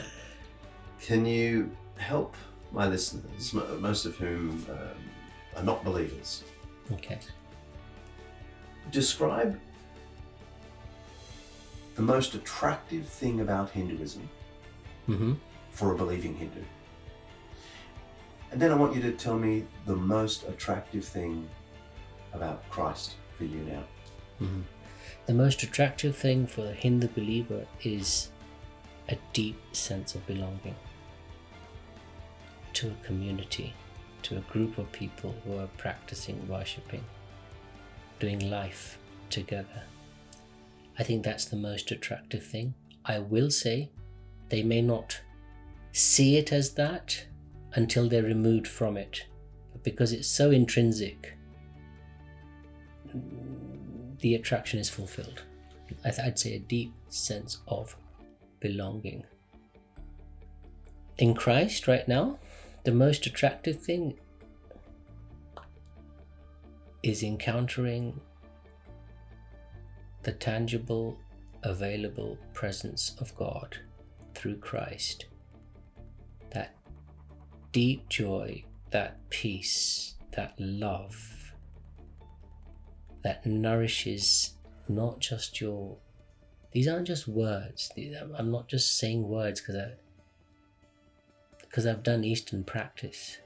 Can 1.00 1.24
you 1.24 1.70
help 1.96 2.34
my 2.72 2.88
listeners, 2.88 3.52
mo- 3.52 3.78
most 3.80 4.04
of 4.04 4.16
whom 4.16 4.66
um, 4.70 4.76
are 5.56 5.62
not 5.62 5.84
believers, 5.84 6.42
okay 6.92 7.18
describe 8.90 9.58
the 11.94 12.02
most 12.02 12.34
attractive 12.34 13.06
thing 13.06 13.40
about 13.40 13.70
Hinduism 13.70 14.28
mm-hmm. 15.08 15.32
for 15.70 15.92
a 15.92 15.96
believing 15.96 16.34
Hindu? 16.34 16.60
And 18.50 18.60
then 18.60 18.70
I 18.70 18.74
want 18.74 18.94
you 18.94 19.00
to 19.02 19.12
tell 19.12 19.38
me 19.38 19.64
the 19.86 19.96
most 19.96 20.44
attractive 20.48 21.04
thing 21.04 21.48
about 22.34 22.68
Christ 22.70 23.14
for 23.36 23.44
you 23.44 23.60
now. 23.64 23.84
Mhm. 24.40 24.64
The 25.26 25.34
most 25.34 25.62
attractive 25.62 26.16
thing 26.16 26.46
for 26.46 26.66
a 26.66 26.72
Hindu 26.72 27.08
believer 27.08 27.66
is 27.82 28.30
a 29.08 29.16
deep 29.32 29.60
sense 29.72 30.14
of 30.14 30.26
belonging 30.26 30.76
to 32.74 32.88
a 32.90 33.06
community, 33.06 33.74
to 34.22 34.38
a 34.38 34.40
group 34.52 34.78
of 34.78 34.90
people 34.92 35.34
who 35.44 35.58
are 35.58 35.68
practicing 35.76 36.46
worshipping, 36.48 37.04
doing 38.18 38.50
life 38.50 38.98
together. 39.30 39.82
I 40.98 41.04
think 41.04 41.24
that's 41.24 41.44
the 41.44 41.56
most 41.56 41.90
attractive 41.90 42.44
thing. 42.44 42.74
I 43.04 43.18
will 43.18 43.50
say 43.50 43.90
they 44.48 44.62
may 44.62 44.82
not 44.82 45.20
see 45.92 46.36
it 46.36 46.52
as 46.52 46.74
that 46.74 47.26
until 47.74 48.08
they're 48.08 48.22
removed 48.22 48.66
from 48.66 48.96
it, 48.96 49.26
but 49.72 49.82
because 49.82 50.12
it's 50.12 50.28
so 50.28 50.50
intrinsic, 50.50 51.36
the 54.20 54.34
attraction 54.34 54.78
is 54.78 54.88
fulfilled. 54.88 55.42
I'd 56.04 56.38
say 56.38 56.54
a 56.54 56.58
deep 56.58 56.92
sense 57.08 57.58
of 57.68 57.96
belonging. 58.60 59.24
In 61.18 61.34
Christ, 61.34 61.86
right 61.86 62.06
now, 62.08 62.38
the 62.84 62.92
most 62.92 63.26
attractive 63.26 63.80
thing 63.80 64.18
is 67.02 67.22
encountering 67.22 68.20
the 70.22 70.32
tangible, 70.32 71.18
available 71.64 72.38
presence 72.54 73.16
of 73.20 73.34
God 73.36 73.76
through 74.34 74.58
Christ. 74.58 75.26
That 76.50 76.74
deep 77.72 78.08
joy, 78.08 78.64
that 78.90 79.18
peace, 79.30 80.14
that 80.32 80.54
love 80.58 81.41
that 83.22 83.46
nourishes 83.46 84.54
not 84.88 85.20
just 85.20 85.60
your 85.60 85.96
these 86.72 86.88
aren't 86.88 87.06
just 87.06 87.28
words. 87.28 87.92
I'm 88.38 88.50
not 88.50 88.66
just 88.66 88.96
saying 88.98 89.28
words 89.28 89.60
because 89.60 89.76
i 89.76 89.92
because 91.60 91.86
i've 91.86 92.02
done 92.02 92.24
eastern 92.24 92.64
practice. 92.64 93.38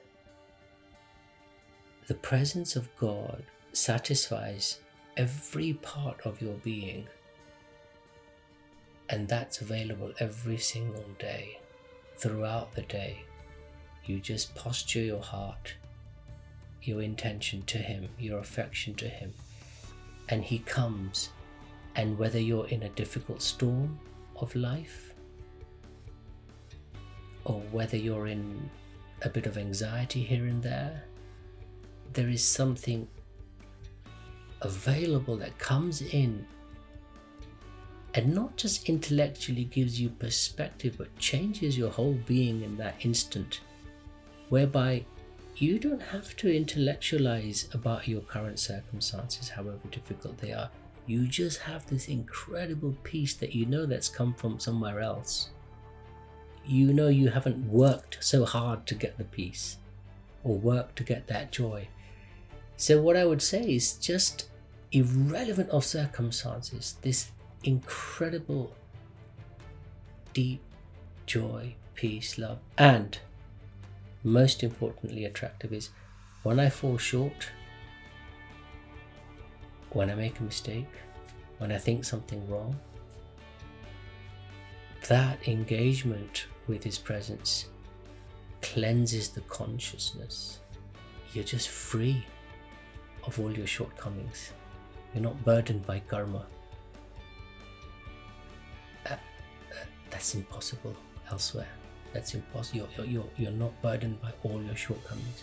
The 2.06 2.14
presence 2.14 2.76
of 2.76 2.88
god 2.96 3.44
satisfies 3.72 4.80
every 5.16 5.74
part 5.74 6.20
of 6.24 6.40
your 6.40 6.54
being 6.54 7.06
and 9.08 9.28
that's 9.28 9.60
available 9.60 10.12
every 10.18 10.58
single 10.58 11.04
day 11.18 11.58
throughout 12.16 12.74
the 12.74 12.82
day. 12.82 13.22
You 14.04 14.20
just 14.20 14.54
posture 14.54 15.00
your 15.00 15.22
heart 15.22 15.74
your 16.86 17.02
intention 17.02 17.62
to 17.62 17.78
him 17.78 18.08
your 18.18 18.38
affection 18.38 18.94
to 18.94 19.08
him 19.08 19.34
and 20.28 20.42
he 20.42 20.58
comes. 20.60 21.30
And 21.94 22.18
whether 22.18 22.38
you're 22.38 22.68
in 22.68 22.82
a 22.82 22.88
difficult 22.90 23.40
storm 23.40 23.98
of 24.36 24.54
life 24.54 25.14
or 27.44 27.60
whether 27.70 27.96
you're 27.96 28.26
in 28.26 28.68
a 29.22 29.30
bit 29.30 29.46
of 29.46 29.56
anxiety 29.56 30.22
here 30.22 30.44
and 30.44 30.62
there 30.62 31.04
there 32.12 32.28
is 32.28 32.44
something 32.44 33.06
available 34.62 35.36
that 35.36 35.56
comes 35.58 36.00
in. 36.02 36.46
And 38.14 38.34
not 38.34 38.56
just 38.56 38.88
intellectually 38.88 39.64
gives 39.64 40.00
you 40.00 40.08
perspective 40.08 40.96
but 40.96 41.16
changes 41.18 41.76
your 41.76 41.90
whole 41.90 42.18
being 42.26 42.62
in 42.62 42.76
that 42.78 42.94
instant 43.04 43.60
whereby 44.48 45.04
you 45.58 45.78
don't 45.78 46.02
have 46.02 46.36
to 46.36 46.54
intellectualize 46.54 47.68
about 47.72 48.06
your 48.06 48.20
current 48.20 48.58
circumstances, 48.58 49.48
however 49.48 49.78
difficult 49.90 50.36
they 50.38 50.52
are. 50.52 50.70
You 51.06 51.26
just 51.26 51.60
have 51.60 51.86
this 51.86 52.08
incredible 52.08 52.96
peace 53.04 53.34
that 53.34 53.54
you 53.54 53.64
know 53.64 53.86
that's 53.86 54.08
come 54.08 54.34
from 54.34 54.58
somewhere 54.58 55.00
else. 55.00 55.50
You 56.64 56.92
know 56.92 57.08
you 57.08 57.28
haven't 57.28 57.64
worked 57.70 58.18
so 58.20 58.44
hard 58.44 58.86
to 58.86 58.94
get 58.94 59.16
the 59.16 59.24
peace 59.24 59.78
or 60.44 60.56
worked 60.56 60.96
to 60.96 61.04
get 61.04 61.26
that 61.28 61.52
joy. 61.52 61.88
So, 62.76 63.00
what 63.00 63.16
I 63.16 63.24
would 63.24 63.40
say 63.40 63.62
is 63.62 63.94
just 63.94 64.50
irrelevant 64.92 65.70
of 65.70 65.84
circumstances, 65.84 66.96
this 67.02 67.30
incredible, 67.64 68.74
deep 70.34 70.60
joy, 71.24 71.74
peace, 71.94 72.36
love, 72.36 72.58
and 72.76 73.18
most 74.26 74.64
importantly 74.64 75.24
attractive 75.24 75.72
is 75.72 75.90
when 76.42 76.58
I 76.58 76.68
fall 76.68 76.98
short, 76.98 77.48
when 79.90 80.10
I 80.10 80.16
make 80.16 80.40
a 80.40 80.42
mistake, 80.42 80.90
when 81.58 81.70
I 81.70 81.78
think 81.78 82.04
something 82.04 82.46
wrong, 82.50 82.76
that 85.08 85.46
engagement 85.46 86.46
with 86.66 86.82
His 86.82 86.98
presence 86.98 87.66
cleanses 88.62 89.28
the 89.28 89.42
consciousness. 89.42 90.58
You're 91.32 91.44
just 91.44 91.68
free 91.68 92.26
of 93.24 93.38
all 93.38 93.52
your 93.56 93.68
shortcomings. 93.68 94.52
You're 95.14 95.22
not 95.22 95.44
burdened 95.44 95.86
by 95.86 96.00
karma. 96.00 96.46
Uh, 99.08 99.12
uh, 99.12 99.16
that's 100.10 100.34
impossible 100.34 100.96
elsewhere. 101.30 101.68
That's 102.12 102.34
impossible. 102.34 102.88
You're, 102.96 103.06
you're, 103.06 103.28
you're 103.36 103.50
not 103.50 103.80
burdened 103.82 104.20
by 104.20 104.32
all 104.42 104.62
your 104.62 104.76
shortcomings. 104.76 105.42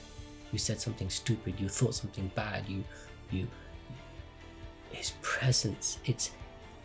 You 0.52 0.60
said 0.60 0.80
something 0.80 1.10
stupid. 1.10 1.60
You 1.60 1.70
thought 1.70 1.96
something 1.96 2.32
bad. 2.36 2.68
You, 2.68 2.84
you. 3.32 3.48
His 4.92 5.14
presence. 5.22 6.00
It's. 6.06 6.32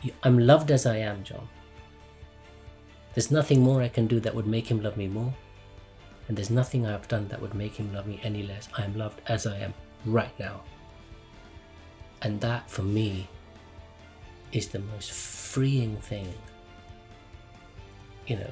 You, 0.03 0.13
I'm 0.23 0.39
loved 0.39 0.71
as 0.71 0.87
I 0.87 0.97
am, 0.97 1.25
John. 1.25 1.49
There's 3.15 3.31
nothing 3.31 3.61
more 3.61 3.83
I 3.83 3.89
can 3.89 4.07
do 4.07 4.21
that 4.21 4.35
would 4.35 4.47
make 4.47 4.67
him 4.67 4.83
love 4.83 4.97
me 4.97 5.09
more. 5.09 5.35
And 6.29 6.37
there's 6.37 6.51
nothing 6.51 6.87
I 6.87 6.93
have 6.93 7.09
done 7.09 7.29
that 7.29 7.41
would 7.41 7.55
make 7.55 7.75
him 7.75 7.93
love 7.93 8.07
me 8.07 8.21
any 8.23 8.43
less. 8.43 8.69
I 8.77 8.85
am 8.85 8.97
loved 8.97 9.21
as 9.27 9.47
I 9.47 9.59
am 9.59 9.75
right 10.05 10.39
now. 10.39 10.63
And 12.23 12.41
that, 12.41 12.71
for 12.71 12.83
me, 12.83 13.29
is 14.53 14.69
the 14.69 14.79
most 14.79 15.11
freeing 15.11 15.97
thing. 15.97 16.33
You 18.27 18.37
know, 18.37 18.51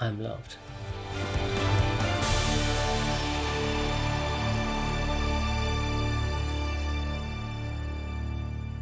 I'm 0.00 0.22
loved. 0.22 0.56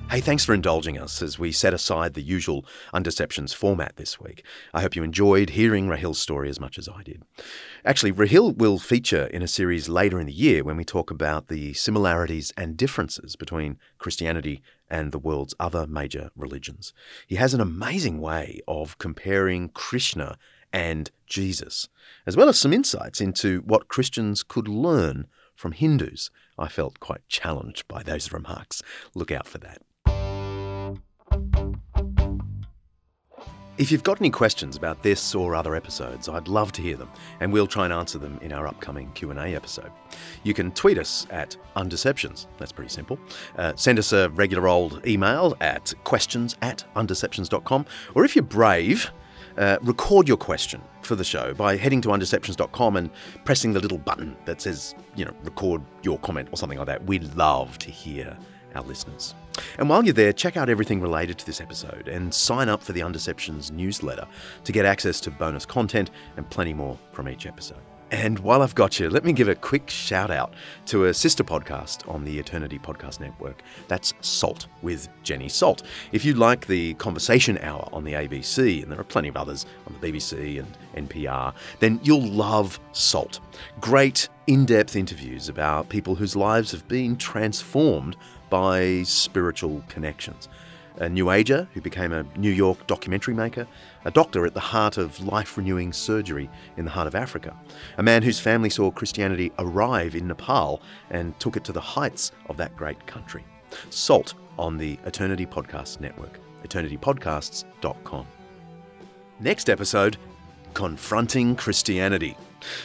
Hey, 0.08 0.20
thanks 0.20 0.44
for 0.44 0.54
indulging 0.54 0.98
us 0.98 1.20
as 1.20 1.38
we 1.38 1.52
set 1.52 1.74
aside 1.74 2.14
the 2.14 2.22
usual 2.22 2.64
Undeceptions 2.94 3.52
format 3.54 3.96
this 3.96 4.20
week. 4.20 4.44
I 4.72 4.80
hope 4.80 4.94
you 4.94 5.02
enjoyed 5.02 5.50
hearing 5.50 5.88
Rahil's 5.88 6.18
story 6.18 6.48
as 6.48 6.60
much 6.60 6.78
as 6.78 6.88
I 6.88 7.02
did. 7.02 7.22
Actually, 7.84 8.12
Rahil 8.12 8.56
will 8.56 8.78
feature 8.78 9.26
in 9.26 9.42
a 9.42 9.48
series 9.48 9.88
later 9.88 10.20
in 10.20 10.26
the 10.26 10.32
year 10.32 10.62
when 10.62 10.76
we 10.76 10.84
talk 10.84 11.10
about 11.10 11.48
the 11.48 11.74
similarities 11.74 12.52
and 12.56 12.76
differences 12.76 13.36
between 13.36 13.78
Christianity 13.98 14.62
and 14.88 15.12
the 15.12 15.18
world's 15.18 15.54
other 15.58 15.86
major 15.86 16.30
religions. 16.36 16.94
He 17.26 17.34
has 17.34 17.52
an 17.52 17.60
amazing 17.60 18.20
way 18.20 18.60
of 18.68 18.98
comparing 18.98 19.70
Krishna 19.70 20.38
and 20.76 21.10
Jesus, 21.26 21.88
as 22.26 22.36
well 22.36 22.50
as 22.50 22.58
some 22.58 22.74
insights 22.74 23.18
into 23.18 23.62
what 23.62 23.88
Christians 23.88 24.42
could 24.42 24.68
learn 24.68 25.26
from 25.54 25.72
Hindus. 25.72 26.30
I 26.58 26.68
felt 26.68 27.00
quite 27.00 27.26
challenged 27.28 27.88
by 27.88 28.02
those 28.02 28.30
remarks. 28.38 28.82
Look 29.14 29.32
out 29.32 29.48
for 29.48 29.56
that. 29.58 29.80
If 33.78 33.90
you've 33.90 34.02
got 34.02 34.20
any 34.20 34.30
questions 34.30 34.76
about 34.76 35.02
this 35.02 35.34
or 35.34 35.54
other 35.54 35.74
episodes, 35.74 36.28
I'd 36.28 36.48
love 36.48 36.72
to 36.72 36.82
hear 36.82 36.96
them, 36.96 37.10
and 37.40 37.52
we'll 37.52 37.66
try 37.66 37.84
and 37.84 37.92
answer 37.92 38.18
them 38.18 38.38
in 38.42 38.52
our 38.52 38.66
upcoming 38.66 39.10
Q&A 39.12 39.54
episode. 39.54 39.90
You 40.44 40.52
can 40.52 40.72
tweet 40.72 40.98
us 40.98 41.26
at 41.30 41.56
Undeceptions. 41.76 42.46
That's 42.58 42.72
pretty 42.72 42.90
simple. 42.90 43.18
Uh, 43.56 43.72
send 43.76 43.98
us 43.98 44.12
a 44.12 44.28
regular 44.30 44.68
old 44.68 45.06
email 45.06 45.56
at 45.60 45.92
questions 46.04 46.54
at 46.60 46.84
undeceptions.com, 46.96 47.86
or 48.14 48.24
if 48.26 48.36
you're 48.36 48.42
brave, 48.42 49.10
uh, 49.58 49.78
record 49.82 50.28
your 50.28 50.36
question 50.36 50.80
for 51.02 51.14
the 51.14 51.24
show 51.24 51.54
by 51.54 51.76
heading 51.76 52.00
to 52.02 52.08
undeceptions.com 52.08 52.96
and 52.96 53.10
pressing 53.44 53.72
the 53.72 53.80
little 53.80 53.98
button 53.98 54.36
that 54.44 54.60
says, 54.60 54.94
you 55.14 55.24
know, 55.24 55.34
record 55.42 55.82
your 56.02 56.18
comment 56.18 56.48
or 56.52 56.56
something 56.56 56.78
like 56.78 56.86
that. 56.86 57.04
We'd 57.06 57.34
love 57.34 57.78
to 57.78 57.90
hear 57.90 58.36
our 58.74 58.82
listeners. 58.82 59.34
And 59.78 59.88
while 59.88 60.04
you're 60.04 60.12
there, 60.12 60.32
check 60.32 60.56
out 60.56 60.68
everything 60.68 61.00
related 61.00 61.38
to 61.38 61.46
this 61.46 61.60
episode 61.60 62.08
and 62.08 62.32
sign 62.32 62.68
up 62.68 62.82
for 62.82 62.92
the 62.92 63.00
Undeceptions 63.00 63.70
newsletter 63.70 64.26
to 64.64 64.72
get 64.72 64.84
access 64.84 65.20
to 65.20 65.30
bonus 65.30 65.64
content 65.64 66.10
and 66.36 66.48
plenty 66.50 66.74
more 66.74 66.98
from 67.12 67.28
each 67.28 67.46
episode. 67.46 67.80
And 68.12 68.38
while 68.38 68.62
I've 68.62 68.76
got 68.76 69.00
you, 69.00 69.10
let 69.10 69.24
me 69.24 69.32
give 69.32 69.48
a 69.48 69.56
quick 69.56 69.90
shout 69.90 70.30
out 70.30 70.54
to 70.86 71.06
a 71.06 71.14
sister 71.14 71.42
podcast 71.42 72.08
on 72.08 72.24
the 72.24 72.38
Eternity 72.38 72.78
Podcast 72.78 73.18
Network. 73.18 73.62
That's 73.88 74.14
Salt 74.20 74.68
with 74.80 75.08
Jenny 75.24 75.48
Salt. 75.48 75.82
If 76.12 76.24
you 76.24 76.34
like 76.34 76.68
the 76.68 76.94
Conversation 76.94 77.58
Hour 77.58 77.88
on 77.92 78.04
the 78.04 78.12
ABC, 78.12 78.80
and 78.82 78.92
there 78.92 79.00
are 79.00 79.04
plenty 79.04 79.26
of 79.26 79.36
others 79.36 79.66
on 79.88 79.96
the 80.00 80.12
BBC 80.12 80.60
and 80.60 81.08
NPR, 81.08 81.52
then 81.80 81.98
you'll 82.04 82.28
love 82.28 82.78
Salt. 82.92 83.40
Great 83.80 84.28
in 84.46 84.64
depth 84.64 84.94
interviews 84.94 85.48
about 85.48 85.88
people 85.88 86.14
whose 86.14 86.36
lives 86.36 86.70
have 86.70 86.86
been 86.86 87.16
transformed 87.16 88.16
by 88.50 89.02
spiritual 89.02 89.82
connections. 89.88 90.48
A 90.98 91.08
New 91.08 91.30
Ager 91.30 91.68
who 91.74 91.80
became 91.80 92.12
a 92.12 92.24
New 92.36 92.50
York 92.50 92.86
documentary 92.86 93.34
maker, 93.34 93.66
a 94.04 94.10
doctor 94.10 94.46
at 94.46 94.54
the 94.54 94.60
heart 94.60 94.96
of 94.96 95.20
life 95.24 95.56
renewing 95.56 95.92
surgery 95.92 96.48
in 96.76 96.84
the 96.84 96.90
heart 96.90 97.06
of 97.06 97.14
Africa, 97.14 97.54
a 97.98 98.02
man 98.02 98.22
whose 98.22 98.40
family 98.40 98.70
saw 98.70 98.90
Christianity 98.90 99.52
arrive 99.58 100.14
in 100.14 100.26
Nepal 100.26 100.80
and 101.10 101.38
took 101.38 101.56
it 101.56 101.64
to 101.64 101.72
the 101.72 101.80
heights 101.80 102.32
of 102.48 102.56
that 102.56 102.76
great 102.76 103.06
country. 103.06 103.44
Salt 103.90 104.34
on 104.58 104.78
the 104.78 104.98
Eternity 105.04 105.44
Podcast 105.46 106.00
Network, 106.00 106.38
eternitypodcasts.com. 106.64 108.26
Next 109.40 109.68
episode 109.68 110.16
Confronting 110.72 111.56
Christianity. 111.56 112.36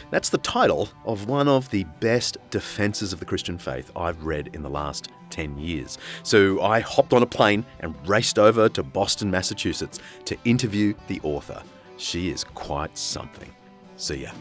That's 0.10 0.30
the 0.30 0.38
title 0.38 0.90
of 1.06 1.28
one 1.28 1.48
of 1.48 1.70
the 1.70 1.84
best 2.00 2.38
defenses 2.50 3.14
of 3.14 3.20
the 3.20 3.26
Christian 3.26 3.58
faith 3.58 3.92
I've 3.96 4.24
read 4.24 4.50
in 4.54 4.62
the 4.62 4.70
last 4.70 5.10
10 5.30 5.58
years. 5.58 5.98
So 6.24 6.62
I 6.62 6.80
hopped 6.82 7.14
on 7.14 7.24
a 7.24 7.28
plane 7.28 7.66
and 7.80 7.96
raced 8.08 8.38
over 8.38 8.70
to 8.70 8.84
Boston, 8.84 9.32
Massachusetts 9.32 10.00
to 10.26 10.38
interview 10.46 10.94
the 11.08 11.20
author. 11.24 11.64
She 11.98 12.30
is 12.30 12.44
quite 12.44 12.98
something. 12.98 13.50
See 13.98 14.24
ya. 14.24 14.32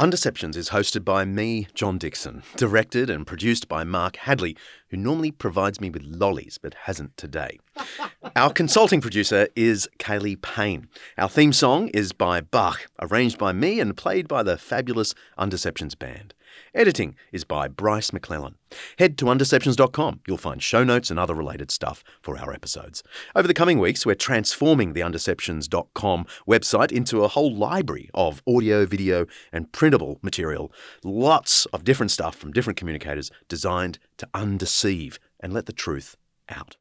Undeceptions 0.00 0.56
is 0.56 0.70
hosted 0.70 1.04
by 1.04 1.26
me, 1.26 1.66
John 1.74 1.98
Dickson, 1.98 2.42
directed 2.56 3.10
and 3.10 3.26
produced 3.26 3.68
by 3.68 3.84
Mark 3.84 4.16
Hadley, 4.16 4.56
who 4.88 4.96
normally 4.96 5.30
provides 5.30 5.78
me 5.78 5.90
with 5.90 6.02
lollies 6.02 6.56
but 6.56 6.72
hasn't 6.84 7.18
today. 7.18 7.58
Our 8.34 8.50
consulting 8.50 9.02
producer 9.02 9.48
is 9.54 9.90
Kaylee 9.98 10.40
Payne. 10.40 10.88
Our 11.18 11.28
theme 11.28 11.52
song 11.52 11.88
is 11.88 12.12
by 12.12 12.40
Bach, 12.40 12.88
arranged 12.98 13.36
by 13.36 13.52
me 13.52 13.78
and 13.78 13.94
played 13.94 14.26
by 14.26 14.42
the 14.42 14.56
fabulous 14.56 15.14
Undeceptions 15.38 15.98
Band. 15.98 16.32
Editing 16.74 17.16
is 17.32 17.44
by 17.44 17.66
Bryce 17.66 18.12
McClellan. 18.12 18.54
Head 18.98 19.18
to 19.18 19.24
undeceptions.com. 19.24 20.20
You'll 20.26 20.36
find 20.36 20.62
show 20.62 20.84
notes 20.84 21.10
and 21.10 21.18
other 21.18 21.34
related 21.34 21.70
stuff 21.70 22.04
for 22.22 22.38
our 22.38 22.52
episodes. 22.52 23.02
Over 23.34 23.48
the 23.48 23.54
coming 23.54 23.78
weeks, 23.78 24.06
we're 24.06 24.14
transforming 24.14 24.92
the 24.92 25.00
undeceptions.com 25.00 26.26
website 26.48 26.92
into 26.92 27.24
a 27.24 27.28
whole 27.28 27.54
library 27.54 28.08
of 28.14 28.42
audio, 28.46 28.86
video, 28.86 29.26
and 29.52 29.72
printable 29.72 30.18
material. 30.22 30.72
Lots 31.02 31.66
of 31.66 31.82
different 31.82 32.12
stuff 32.12 32.36
from 32.36 32.52
different 32.52 32.76
communicators 32.76 33.30
designed 33.48 33.98
to 34.18 34.28
undeceive 34.32 35.18
and 35.40 35.52
let 35.52 35.66
the 35.66 35.72
truth 35.72 36.16
out. 36.48 36.76